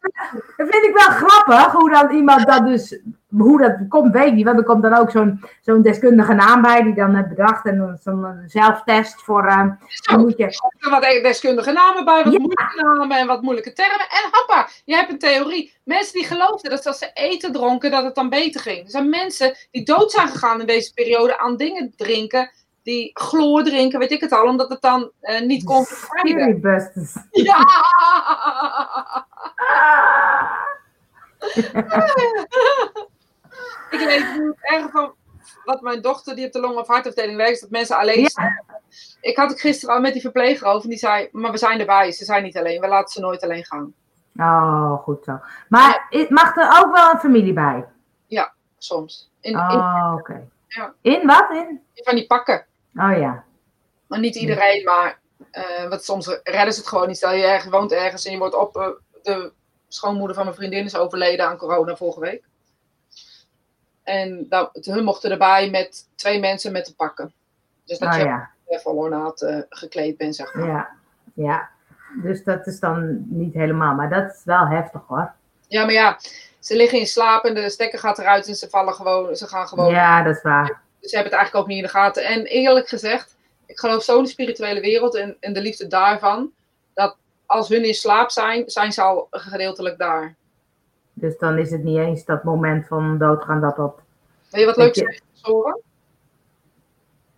dat 0.57 0.67
vind 0.69 0.83
ik 0.83 0.93
wel 0.93 1.09
grappig, 1.09 1.71
hoe 1.71 1.89
dan 1.89 2.11
iemand 2.11 2.47
dat 2.47 2.65
dus, 2.65 2.99
hoe 3.37 3.59
dat 3.59 3.77
komt, 3.89 4.13
weet 4.13 4.27
ik 4.27 4.33
niet. 4.33 4.45
Want 4.45 4.57
er 4.57 4.63
komt 4.63 4.81
dan 4.81 4.97
ook 4.97 5.11
zo'n 5.11 5.43
zo'n 5.61 5.81
deskundige 5.81 6.33
naam 6.33 6.61
bij, 6.61 6.83
die 6.83 6.93
dan 6.93 7.15
heeft 7.15 7.29
bedacht. 7.29 7.65
En 7.65 7.99
zo'n 8.01 8.43
zelftest 8.45 9.21
voor, 9.21 9.45
uh, 9.45 9.65
Zo, 9.87 10.17
moet 10.17 10.37
je... 10.37 10.45
Er 10.45 10.89
wat 10.89 11.01
deskundige 11.01 11.71
namen 11.71 12.05
bij, 12.05 12.23
wat 12.23 12.33
ja. 12.33 12.39
moeilijke 12.39 12.81
namen 12.83 13.17
en 13.17 13.27
wat 13.27 13.41
moeilijke 13.41 13.73
termen. 13.73 13.99
En 14.09 14.29
hoppa, 14.31 14.67
je 14.85 14.95
hebt 14.95 15.11
een 15.11 15.19
theorie. 15.19 15.73
Mensen 15.83 16.13
die 16.13 16.25
geloofden 16.25 16.71
dat 16.71 16.85
als 16.85 16.97
ze 16.97 17.11
eten 17.13 17.51
dronken, 17.51 17.91
dat 17.91 18.03
het 18.03 18.15
dan 18.15 18.29
beter 18.29 18.61
ging. 18.61 18.83
Er 18.83 18.91
zijn 18.91 19.09
mensen 19.09 19.55
die 19.71 19.85
dood 19.85 20.11
zijn 20.11 20.27
gegaan 20.27 20.59
in 20.59 20.67
deze 20.67 20.93
periode 20.93 21.39
aan 21.39 21.57
dingen 21.57 21.93
drinken 21.95 22.51
die 22.89 23.11
chloor 23.13 23.63
drinken, 23.63 23.99
weet 23.99 24.11
ik 24.11 24.21
het 24.21 24.31
al, 24.31 24.45
omdat 24.45 24.69
het 24.69 24.81
dan 24.81 25.11
uh, 25.21 25.41
niet 25.41 25.63
kon 25.63 25.85
verkrijgen. 25.85 26.99
Ja! 27.31 27.59
ik 33.89 33.99
weet 33.99 34.39
niet 34.39 34.53
erg 34.61 34.91
van 34.91 35.13
wat 35.65 35.81
mijn 35.81 36.01
dochter, 36.01 36.35
die 36.35 36.45
op 36.45 36.51
de 36.51 36.59
long- 36.59 36.77
of 36.77 36.87
hartafdeling 36.87 37.37
werkt, 37.37 37.61
dat 37.61 37.69
mensen 37.69 37.97
alleen 37.97 38.19
ja. 38.19 38.63
Ik 39.21 39.37
had 39.37 39.49
het 39.49 39.59
gisteren 39.59 39.95
al 39.95 40.01
met 40.01 40.13
die 40.13 40.21
verpleger 40.21 40.67
over 40.67 40.83
en 40.83 40.89
die 40.89 40.99
zei, 40.99 41.29
maar 41.31 41.51
we 41.51 41.57
zijn 41.57 41.79
erbij, 41.79 42.11
ze 42.11 42.25
zijn 42.25 42.43
niet 42.43 42.57
alleen, 42.57 42.81
we 42.81 42.87
laten 42.87 43.11
ze 43.13 43.19
nooit 43.19 43.43
alleen 43.43 43.65
gaan. 43.65 43.93
Oh, 44.35 44.93
goed 44.93 45.23
zo. 45.23 45.39
Maar 45.67 46.07
ja. 46.09 46.25
mag 46.29 46.57
er 46.57 46.83
ook 46.83 46.93
wel 46.93 47.11
een 47.11 47.19
familie 47.19 47.53
bij? 47.53 47.85
Ja, 48.27 48.53
soms. 48.77 49.31
In, 49.41 49.57
oh, 49.57 50.11
oké. 50.13 50.31
Okay. 50.31 50.47
Ja. 50.67 50.93
In 51.01 51.27
wat? 51.27 51.49
In? 51.51 51.81
Van 51.93 52.15
die 52.15 52.27
pakken. 52.27 52.65
Oh 52.95 53.17
ja. 53.17 53.43
Maar 54.07 54.19
niet 54.19 54.35
iedereen, 54.35 54.83
maar 54.83 55.19
uh, 55.51 55.89
wat 55.89 56.03
soms 56.03 56.39
redden 56.43 56.73
ze 56.73 56.79
het 56.79 56.89
gewoon 56.89 57.07
niet. 57.07 57.17
Stel 57.17 57.33
je 57.33 57.43
ergens, 57.43 57.71
woont 57.71 57.91
ergens 57.91 58.25
en 58.25 58.31
je 58.31 58.37
wordt 58.37 58.55
op. 58.55 58.75
Uh, 58.75 58.87
de 59.23 59.51
schoonmoeder 59.87 60.35
van 60.35 60.45
mijn 60.45 60.55
vriendin 60.55 60.85
is 60.85 60.95
overleden 60.95 61.47
aan 61.47 61.57
corona 61.57 61.95
vorige 61.95 62.19
week. 62.19 62.43
En 64.03 64.45
dat, 64.49 64.85
hun 64.85 65.03
mochten 65.03 65.31
erbij 65.31 65.69
met 65.69 66.07
twee 66.15 66.39
mensen 66.39 66.71
met 66.71 66.85
te 66.85 66.95
pakken. 66.95 67.33
Dus 67.85 67.97
dat 67.97 68.13
oh, 68.13 68.17
je 68.17 68.23
ja. 68.23 68.49
vol 68.67 68.95
ornaat 68.95 69.41
uh, 69.41 69.59
gekleed 69.69 70.17
bent, 70.17 70.35
zeg 70.35 70.53
maar. 70.53 70.67
Ja, 70.67 70.89
ja. 71.33 71.69
Dus 72.23 72.43
dat 72.43 72.67
is 72.67 72.79
dan 72.79 73.25
niet 73.27 73.53
helemaal. 73.53 73.95
Maar 73.95 74.09
dat 74.09 74.35
is 74.35 74.41
wel 74.43 74.67
heftig 74.67 75.01
hoor. 75.07 75.31
Ja, 75.67 75.83
maar 75.85 75.93
ja, 75.93 76.19
ze 76.59 76.75
liggen 76.75 76.99
in 76.99 77.07
slaap 77.07 77.43
en 77.43 77.53
de 77.53 77.69
stekker 77.69 77.99
gaat 77.99 78.19
eruit 78.19 78.47
en 78.47 78.55
ze 78.55 78.69
vallen 78.69 78.93
gewoon. 78.93 79.35
Ze 79.35 79.47
gaan 79.47 79.67
gewoon. 79.67 79.91
Ja, 79.91 80.23
dat 80.23 80.35
is 80.35 80.41
waar. 80.41 80.81
Dus 80.99 81.09
ze 81.09 81.15
hebben 81.15 81.31
het 81.31 81.41
eigenlijk 81.41 81.55
ook 81.55 81.67
niet 81.67 81.77
in 81.77 81.83
de 81.83 81.89
gaten. 81.89 82.25
En 82.25 82.45
eerlijk 82.45 82.87
gezegd, 82.87 83.35
ik 83.65 83.79
geloof 83.79 84.03
zo 84.03 84.17
in 84.17 84.23
de 84.23 84.29
spirituele 84.29 84.79
wereld 84.79 85.15
en, 85.15 85.37
en 85.39 85.53
de 85.53 85.61
liefde 85.61 85.87
daarvan, 85.87 86.51
dat 86.93 87.17
als 87.45 87.69
hun 87.69 87.83
in 87.83 87.93
slaap 87.93 88.29
zijn, 88.29 88.69
zijn 88.69 88.91
ze 88.91 89.01
al 89.01 89.27
gedeeltelijk 89.31 89.97
daar. 89.97 90.35
Dus 91.13 91.37
dan 91.37 91.57
is 91.57 91.71
het 91.71 91.83
niet 91.83 91.97
eens 91.97 92.25
dat 92.25 92.43
moment 92.43 92.87
van 92.87 93.17
doodgaan 93.17 93.61
dat 93.61 93.75
dat... 93.75 93.95
Wil 94.51 94.59
je 94.59 94.65
wat 94.65 94.77
leuks 94.77 94.97
je... 94.97 95.21
horen? 95.41 95.81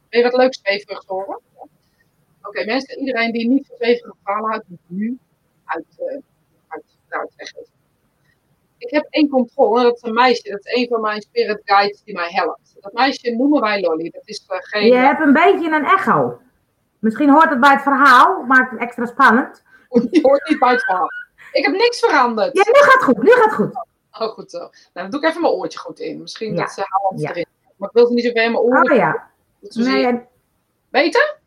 Wil 0.09 0.19
je 0.19 0.29
wat 0.29 0.37
leuks 0.37 0.59
zweverig 0.63 1.03
horen? 1.05 1.39
Oké, 1.53 1.67
okay, 2.41 2.65
mensen, 2.65 2.99
iedereen 2.99 3.31
die 3.31 3.49
niet 3.49 3.65
zo 3.65 3.75
zweverige 3.75 4.15
verhalen 4.23 4.49
houdt, 4.49 4.67
moet 4.67 4.79
nu 4.87 5.19
uit, 5.65 5.85
uh, 5.99 6.21
uit, 6.67 6.83
ik 8.81 8.91
heb 8.91 9.07
één 9.09 9.29
controle 9.29 9.79
en 9.79 9.85
dat 9.85 9.95
is 9.95 10.01
een 10.01 10.13
meisje. 10.13 10.49
Dat 10.49 10.65
is 10.65 10.73
een 10.73 10.87
van 10.87 11.01
mijn 11.01 11.21
spirit 11.21 11.61
guides 11.63 12.03
die 12.03 12.13
mij 12.13 12.29
helpt. 12.29 12.70
Dat 12.81 12.93
meisje 12.93 13.35
noemen 13.35 13.61
wij 13.61 13.81
Lolly. 13.81 14.09
Dat 14.09 14.21
is 14.27 14.45
uh, 14.49 14.57
geen... 14.59 14.85
Je 14.85 14.95
hebt 14.95 15.21
een 15.21 15.33
beetje 15.33 15.71
een 15.71 15.85
echo. 15.85 16.41
Misschien 16.99 17.29
hoort 17.29 17.49
het 17.49 17.59
bij 17.59 17.71
het 17.71 17.81
verhaal, 17.81 18.43
maakt 18.43 18.71
het 18.71 18.79
extra 18.79 19.05
spannend. 19.05 19.63
Je 20.11 20.19
hoort 20.21 20.49
niet 20.49 20.59
bij 20.59 20.71
het 20.71 20.83
verhaal. 20.83 21.07
Ik 21.51 21.65
heb 21.65 21.73
niks 21.73 21.99
veranderd. 21.99 22.57
Ja, 22.57 22.63
nu 22.65 22.79
gaat 22.79 22.93
het 22.93 23.03
goed. 23.03 23.23
Nu 23.23 23.31
gaat 23.31 23.53
goed. 23.53 23.85
Oh, 24.19 24.27
goed 24.27 24.51
zo. 24.51 24.57
Nou, 24.57 24.71
dan 24.93 25.09
doe 25.09 25.19
ik 25.19 25.25
even 25.25 25.41
mijn 25.41 25.53
oortje 25.53 25.79
goed 25.79 25.99
in. 25.99 26.21
Misschien 26.21 26.53
ja. 26.53 26.61
dat 26.61 26.71
ze 26.71 26.83
haalt 26.85 27.21
ja. 27.21 27.29
erin. 27.29 27.45
Maar 27.75 27.89
ik 27.89 27.95
wil 27.95 28.07
ze 28.07 28.13
niet 28.13 28.23
zo 28.23 28.31
ver 28.31 28.43
in 28.43 28.51
mijn 28.51 28.63
oren. 28.63 28.91
Oh 28.91 28.97
ja. 28.97 29.29
Nee, 29.59 30.21
Beter? 30.89 31.37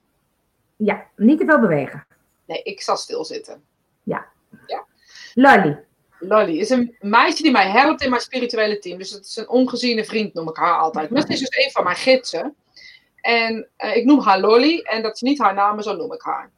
Ja, 0.77 1.07
niet 1.17 1.39
te 1.39 1.45
veel 1.45 1.61
bewegen. 1.61 2.07
Nee, 2.47 2.63
ik 2.63 2.81
zal 2.81 2.97
stilzitten. 2.97 3.65
Ja. 4.03 4.27
ja. 4.67 4.85
Lolly. 5.35 5.85
Lolly 6.19 6.59
is 6.59 6.71
een 6.71 6.97
meisje 7.01 7.43
die 7.43 7.53
mij 7.53 7.69
helpt 7.69 8.03
in 8.03 8.11
mijn 8.11 8.23
spirituele 8.23 8.79
team. 8.79 8.99
Dus 8.99 9.11
het 9.11 9.25
is 9.25 9.37
een 9.37 9.49
ongeziene 9.49 10.05
vriend, 10.05 10.35
noem 10.35 10.49
ik 10.49 10.57
haar 10.57 10.79
altijd. 10.79 11.11
Maar 11.11 11.21
het 11.21 11.31
is 11.31 11.39
dus 11.39 11.65
een 11.65 11.71
van 11.71 11.85
mijn 11.85 11.97
gidsen. 11.97 12.57
En 13.21 13.69
uh, 13.79 13.97
ik 13.97 14.05
noem 14.05 14.21
haar 14.21 14.41
Lolly. 14.41 14.81
En 14.81 15.03
dat 15.03 15.15
is 15.15 15.21
niet 15.21 15.39
haar 15.39 15.55
naam, 15.55 15.75
maar 15.75 15.85
zo 15.85 15.97
noem 15.97 16.13
ik 16.13 16.23
haar. 16.23 16.51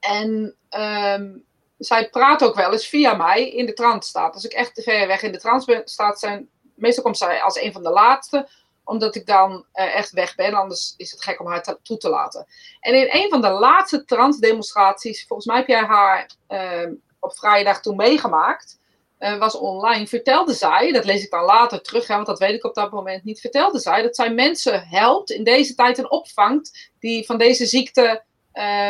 En 0.00 0.54
um, 0.70 1.44
zij 1.78 2.08
praat 2.08 2.44
ook 2.44 2.54
wel 2.54 2.72
eens 2.72 2.86
via 2.86 3.14
mij 3.14 3.50
in 3.50 3.66
de 3.66 3.72
trance 3.72 4.08
staat. 4.08 4.34
Als 4.34 4.44
ik 4.44 4.52
echt 4.52 4.82
ver 4.82 5.06
weg 5.06 5.22
in 5.22 5.32
de 5.32 5.38
trance 5.38 5.82
staat 5.84 6.18
zijn, 6.18 6.48
meestal 6.74 7.02
komt 7.02 7.18
zij 7.18 7.42
als 7.42 7.60
een 7.60 7.72
van 7.72 7.82
de 7.82 7.90
laatste, 7.90 8.48
omdat 8.84 9.14
ik 9.14 9.26
dan 9.26 9.52
uh, 9.52 9.94
echt 9.94 10.10
weg 10.10 10.34
ben. 10.34 10.54
Anders 10.54 10.94
is 10.96 11.10
het 11.10 11.22
gek 11.22 11.40
om 11.40 11.46
haar 11.46 11.76
toe 11.82 11.96
te 11.96 12.08
laten. 12.08 12.46
En 12.80 12.94
in 12.94 13.08
een 13.22 13.28
van 13.28 13.40
de 13.40 13.50
laatste 13.50 14.04
trance 14.04 14.40
demonstraties, 14.40 15.26
volgens 15.26 15.48
mij 15.48 15.56
heb 15.56 15.66
jij 15.66 15.84
haar 15.84 16.30
uh, 16.48 16.88
op 17.24 17.36
vrijdag 17.38 17.80
toen 17.80 17.96
meegemaakt, 17.96 18.78
uh, 19.18 19.38
was 19.38 19.56
online, 19.56 20.06
vertelde 20.06 20.52
zij, 20.52 20.92
dat 20.92 21.04
lees 21.04 21.24
ik 21.24 21.30
dan 21.30 21.44
later 21.44 21.82
terug, 21.82 22.06
hè, 22.06 22.14
want 22.14 22.26
dat 22.26 22.38
weet 22.38 22.54
ik 22.54 22.64
op 22.64 22.74
dat 22.74 22.90
moment 22.90 23.24
niet, 23.24 23.40
vertelde 23.40 23.78
zij 23.78 24.02
dat 24.02 24.16
zij 24.16 24.30
mensen 24.30 24.86
helpt 24.88 25.30
in 25.30 25.44
deze 25.44 25.74
tijd 25.74 25.98
en 25.98 26.10
opvangt 26.10 26.90
die 27.00 27.26
van 27.26 27.38
deze 27.38 27.66
ziekte 27.66 28.22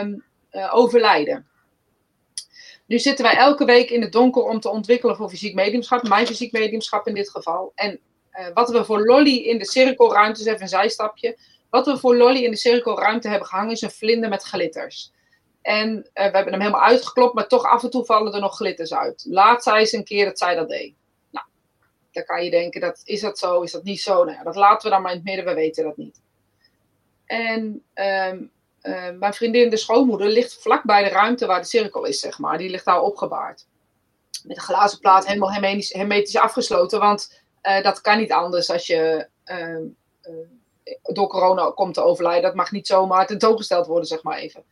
um, 0.02 0.24
overlijden. 0.70 1.46
Nu 2.86 2.98
zitten 2.98 3.24
wij 3.24 3.36
elke 3.36 3.64
week 3.64 3.90
in 3.90 4.02
het 4.02 4.12
donker 4.12 4.42
om 4.42 4.60
te 4.60 4.70
ontwikkelen 4.70 5.16
voor 5.16 5.28
fysiek 5.28 5.54
mediumschap, 5.54 6.08
mijn 6.08 6.26
fysiek 6.26 6.52
mediumschap 6.52 7.06
in 7.06 7.14
dit 7.14 7.30
geval. 7.30 7.72
En 7.74 8.00
uh, 8.32 8.46
wat 8.54 8.70
we 8.70 8.84
voor 8.84 9.06
Lolly 9.06 9.36
in 9.36 9.58
de 9.58 9.66
cirkelruimte, 9.66 10.50
even 10.50 10.62
een 10.62 10.68
zijstapje, 10.68 11.38
wat 11.70 11.86
we 11.86 11.98
voor 11.98 12.16
Lolly 12.16 12.44
in 12.44 12.50
de 12.50 12.56
cirkelruimte 12.56 13.28
hebben 13.28 13.48
gehangen 13.48 13.72
is 13.72 13.82
een 13.82 13.90
vlinder 13.90 14.28
met 14.28 14.42
glitters. 14.42 15.12
En 15.64 15.96
uh, 15.96 16.02
we 16.12 16.20
hebben 16.20 16.52
hem 16.52 16.60
helemaal 16.60 16.82
uitgeklopt, 16.82 17.34
maar 17.34 17.48
toch 17.48 17.64
af 17.64 17.82
en 17.82 17.90
toe 17.90 18.04
vallen 18.04 18.34
er 18.34 18.40
nog 18.40 18.56
glitters 18.56 18.94
uit. 18.94 19.24
Laat 19.28 19.62
zij 19.62 19.78
eens 19.78 19.92
een 19.92 20.04
keer 20.04 20.24
dat 20.24 20.38
zij 20.38 20.54
dat 20.54 20.68
deed. 20.68 20.94
Nou, 21.30 21.46
dan 22.12 22.24
kan 22.24 22.44
je 22.44 22.50
denken, 22.50 22.80
dat, 22.80 23.00
is 23.04 23.20
dat 23.20 23.38
zo, 23.38 23.60
is 23.60 23.72
dat 23.72 23.82
niet 23.82 24.00
zo? 24.00 24.24
Nou 24.24 24.36
ja, 24.36 24.42
dat 24.42 24.56
laten 24.56 24.88
we 24.88 24.94
dan 24.94 25.02
maar 25.02 25.10
in 25.10 25.16
het 25.16 25.26
midden, 25.26 25.44
we 25.44 25.54
weten 25.54 25.84
dat 25.84 25.96
niet. 25.96 26.20
En 27.26 27.82
um, 27.94 28.50
uh, 28.82 29.10
mijn 29.18 29.34
vriendin, 29.34 29.70
de 29.70 29.76
schoonmoeder, 29.76 30.28
ligt 30.28 30.62
vlak 30.62 30.82
bij 30.82 31.04
de 31.04 31.10
ruimte 31.10 31.46
waar 31.46 31.60
de 31.60 31.66
cirkel 31.66 32.04
is, 32.04 32.20
zeg 32.20 32.38
maar. 32.38 32.58
Die 32.58 32.70
ligt 32.70 32.84
daar 32.84 33.02
opgebaard. 33.02 33.66
Met 34.42 34.56
een 34.56 34.62
glazen 34.62 34.98
plaat, 34.98 35.26
helemaal 35.26 35.52
hermetisch, 35.52 35.92
hermetisch 35.92 36.36
afgesloten, 36.36 37.00
want 37.00 37.42
uh, 37.62 37.82
dat 37.82 38.00
kan 38.00 38.18
niet 38.18 38.32
anders 38.32 38.70
als 38.70 38.86
je 38.86 39.28
door 41.02 41.28
corona 41.28 41.70
komt 41.70 41.94
te 41.94 42.02
overlijden. 42.02 42.42
Dat 42.42 42.54
mag 42.54 42.70
niet 42.70 42.86
zomaar 42.86 43.26
tentoongesteld 43.26 43.86
worden, 43.86 44.06
zeg 44.06 44.22
maar 44.22 44.38
even. 44.38 44.64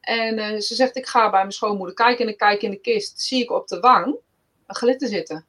En 0.00 0.38
uh, 0.38 0.60
ze 0.60 0.74
zegt, 0.74 0.96
ik 0.96 1.06
ga 1.06 1.30
bij 1.30 1.40
mijn 1.40 1.52
schoonmoeder 1.52 1.94
kijken 1.94 2.24
en 2.24 2.30
ik 2.30 2.38
kijk 2.38 2.62
in 2.62 2.70
de 2.70 2.80
kist. 2.80 3.20
Zie 3.20 3.42
ik 3.42 3.50
op 3.50 3.68
de 3.68 3.80
wang 3.80 4.16
een 4.66 4.74
glitter 4.74 5.08
zitten. 5.08 5.44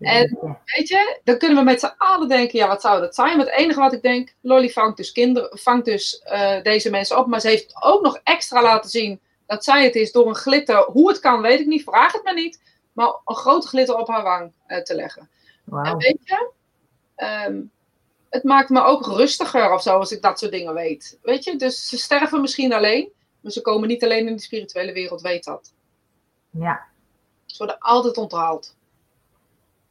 En 0.00 0.38
weet 0.64 0.88
je, 0.88 1.20
dan 1.24 1.38
kunnen 1.38 1.58
we 1.58 1.64
met 1.64 1.80
z'n 1.80 1.94
allen 1.96 2.28
denken, 2.28 2.58
ja, 2.58 2.66
wat 2.66 2.80
zou 2.80 3.00
dat 3.00 3.14
zijn? 3.14 3.36
Maar 3.36 3.46
het 3.46 3.54
enige 3.54 3.80
wat 3.80 3.92
ik 3.92 4.02
denk, 4.02 4.34
Lolly 4.40 4.68
vangt 4.68 4.96
dus, 4.96 5.12
kinderen, 5.12 5.58
vangt 5.58 5.84
dus 5.84 6.22
uh, 6.24 6.62
deze 6.62 6.90
mensen 6.90 7.18
op. 7.18 7.26
Maar 7.26 7.40
ze 7.40 7.48
heeft 7.48 7.82
ook 7.82 8.02
nog 8.02 8.20
extra 8.24 8.62
laten 8.62 8.90
zien 8.90 9.20
dat 9.46 9.64
zij 9.64 9.84
het 9.84 9.94
is 9.94 10.12
door 10.12 10.28
een 10.28 10.34
glitter. 10.34 10.76
Hoe 10.76 11.08
het 11.08 11.20
kan, 11.20 11.40
weet 11.40 11.60
ik 11.60 11.66
niet, 11.66 11.82
vraag 11.82 12.12
het 12.12 12.24
me 12.24 12.32
niet. 12.32 12.60
Maar 12.92 13.14
een 13.24 13.34
grote 13.34 13.66
glitter 13.66 13.96
op 13.96 14.08
haar 14.08 14.22
wang 14.22 14.52
uh, 14.68 14.78
te 14.78 14.94
leggen. 14.94 15.28
Wow. 15.64 15.86
En 15.86 15.96
weet 15.96 16.18
je, 16.24 16.50
um, 17.48 17.70
het 18.32 18.44
maakt 18.44 18.68
me 18.68 18.82
ook 18.82 19.06
rustiger 19.06 19.72
of 19.72 19.82
zo 19.82 19.98
als 19.98 20.12
ik 20.12 20.22
dat 20.22 20.38
soort 20.38 20.52
dingen 20.52 20.74
weet. 20.74 21.18
Weet 21.22 21.44
je, 21.44 21.56
dus 21.56 21.88
ze 21.88 21.96
sterven 21.98 22.40
misschien 22.40 22.72
alleen, 22.72 23.12
maar 23.40 23.52
ze 23.52 23.60
komen 23.60 23.88
niet 23.88 24.04
alleen 24.04 24.26
in 24.26 24.36
de 24.36 24.42
spirituele 24.42 24.92
wereld, 24.92 25.20
weet 25.20 25.44
dat. 25.44 25.72
Ja. 26.50 26.80
Ze 27.46 27.58
worden 27.58 27.78
altijd 27.78 28.16
onthaald. 28.16 28.76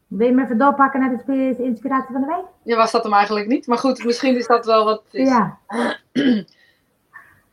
Wil 0.08 0.28
je 0.28 0.34
me 0.34 0.44
even 0.44 0.58
doorpakken 0.58 1.00
naar 1.00 1.24
de 1.26 1.56
inspiratie 1.58 2.12
van 2.12 2.22
de 2.22 2.28
week? 2.28 2.46
Ja, 2.64 2.76
was 2.76 2.92
dat 2.92 3.04
hem 3.04 3.14
eigenlijk 3.14 3.48
niet. 3.48 3.68
Maar 3.68 3.78
goed, 3.78 4.04
misschien 4.04 4.38
is 4.38 4.48
dat 4.48 4.66
wel 4.66 4.86
wat 4.86 5.04
is. 5.12 5.28
Ja. 5.28 5.60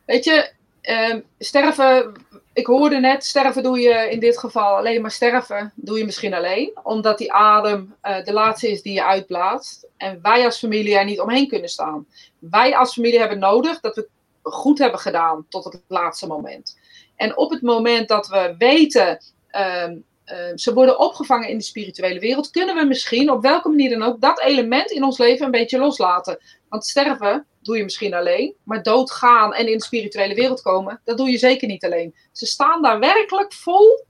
Weet 0.05 0.23
je, 0.23 0.51
uh, 0.81 1.21
sterven... 1.37 2.13
ik 2.59 2.65
hoorde 2.65 2.99
net, 2.99 3.25
sterven 3.25 3.63
doe 3.63 3.79
je 3.79 4.09
in 4.11 4.19
dit 4.19 4.37
geval 4.37 4.77
alleen 4.77 5.01
maar 5.01 5.11
sterven, 5.11 5.71
doe 5.75 5.97
je 5.97 6.05
misschien 6.05 6.33
alleen. 6.33 6.71
Omdat 6.83 7.17
die 7.17 7.33
adem 7.33 7.95
uh, 8.03 8.23
de 8.23 8.33
laatste 8.33 8.71
is 8.71 8.81
die 8.81 8.93
je 8.93 9.05
uitblaast. 9.05 9.87
En 9.97 10.19
wij 10.21 10.45
als 10.45 10.59
familie 10.59 10.97
er 10.97 11.05
niet 11.05 11.19
omheen 11.19 11.47
kunnen 11.47 11.69
staan. 11.69 12.05
Wij 12.39 12.75
als 12.75 12.93
familie 12.93 13.19
hebben 13.19 13.39
nodig 13.39 13.79
dat 13.79 13.95
we 13.95 14.07
goed 14.41 14.79
hebben 14.79 14.99
gedaan 14.99 15.45
tot 15.49 15.63
het 15.63 15.81
laatste 15.87 16.27
moment. 16.27 16.77
En 17.15 17.37
op 17.37 17.49
het 17.49 17.61
moment 17.61 18.07
dat 18.07 18.27
we 18.27 18.55
weten, 18.57 19.19
uh, 19.51 19.83
uh, 20.25 20.51
ze 20.55 20.73
worden 20.73 20.99
opgevangen 20.99 21.49
in 21.49 21.57
de 21.57 21.63
spirituele 21.63 22.19
wereld, 22.19 22.51
kunnen 22.51 22.75
we 22.75 22.85
misschien 22.85 23.31
op 23.31 23.41
welke 23.41 23.69
manier 23.69 23.89
dan 23.89 24.03
ook 24.03 24.21
dat 24.21 24.41
element 24.41 24.91
in 24.91 25.03
ons 25.03 25.17
leven 25.17 25.45
een 25.45 25.51
beetje 25.51 25.79
loslaten. 25.79 26.39
Want 26.69 26.85
sterven 26.85 27.45
doe 27.61 27.77
je 27.77 27.83
misschien 27.83 28.13
alleen, 28.13 28.55
maar 28.63 28.83
doodgaan 28.83 29.53
en 29.53 29.67
in 29.67 29.77
de 29.77 29.83
spirituele 29.83 30.35
wereld 30.35 30.61
komen, 30.61 31.01
dat 31.03 31.17
doe 31.17 31.29
je 31.29 31.37
zeker 31.37 31.67
niet 31.67 31.85
alleen. 31.85 32.15
Ze 32.31 32.45
staan 32.45 32.81
daar 32.81 32.99
werkelijk 32.99 33.53
vol, 33.53 34.05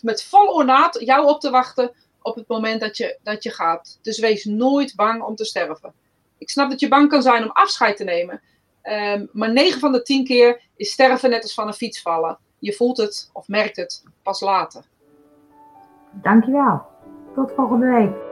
met 0.00 0.22
vol 0.22 0.54
ornaat, 0.54 1.00
jou 1.00 1.26
op 1.26 1.40
te 1.40 1.50
wachten 1.50 1.92
op 2.22 2.34
het 2.34 2.48
moment 2.48 2.80
dat 2.80 2.96
je, 2.96 3.18
dat 3.22 3.42
je 3.42 3.50
gaat. 3.50 3.98
Dus 4.02 4.18
wees 4.18 4.44
nooit 4.44 4.94
bang 4.94 5.22
om 5.22 5.34
te 5.34 5.44
sterven. 5.44 5.92
Ik 6.38 6.50
snap 6.50 6.70
dat 6.70 6.80
je 6.80 6.88
bang 6.88 7.08
kan 7.08 7.22
zijn 7.22 7.44
om 7.44 7.50
afscheid 7.50 7.96
te 7.96 8.04
nemen, 8.04 8.42
um, 8.82 9.28
maar 9.32 9.52
9 9.52 9.80
van 9.80 9.92
de 9.92 10.02
10 10.02 10.24
keer 10.24 10.60
is 10.76 10.90
sterven 10.90 11.30
net 11.30 11.42
als 11.42 11.54
van 11.54 11.66
een 11.66 11.72
fiets 11.74 12.02
vallen. 12.02 12.38
Je 12.58 12.72
voelt 12.72 12.96
het 12.96 13.30
of 13.32 13.48
merkt 13.48 13.76
het 13.76 14.04
pas 14.22 14.40
later. 14.40 14.84
Dankjewel. 16.10 16.82
Tot 17.34 17.52
volgende 17.56 17.86
week. 17.86 18.31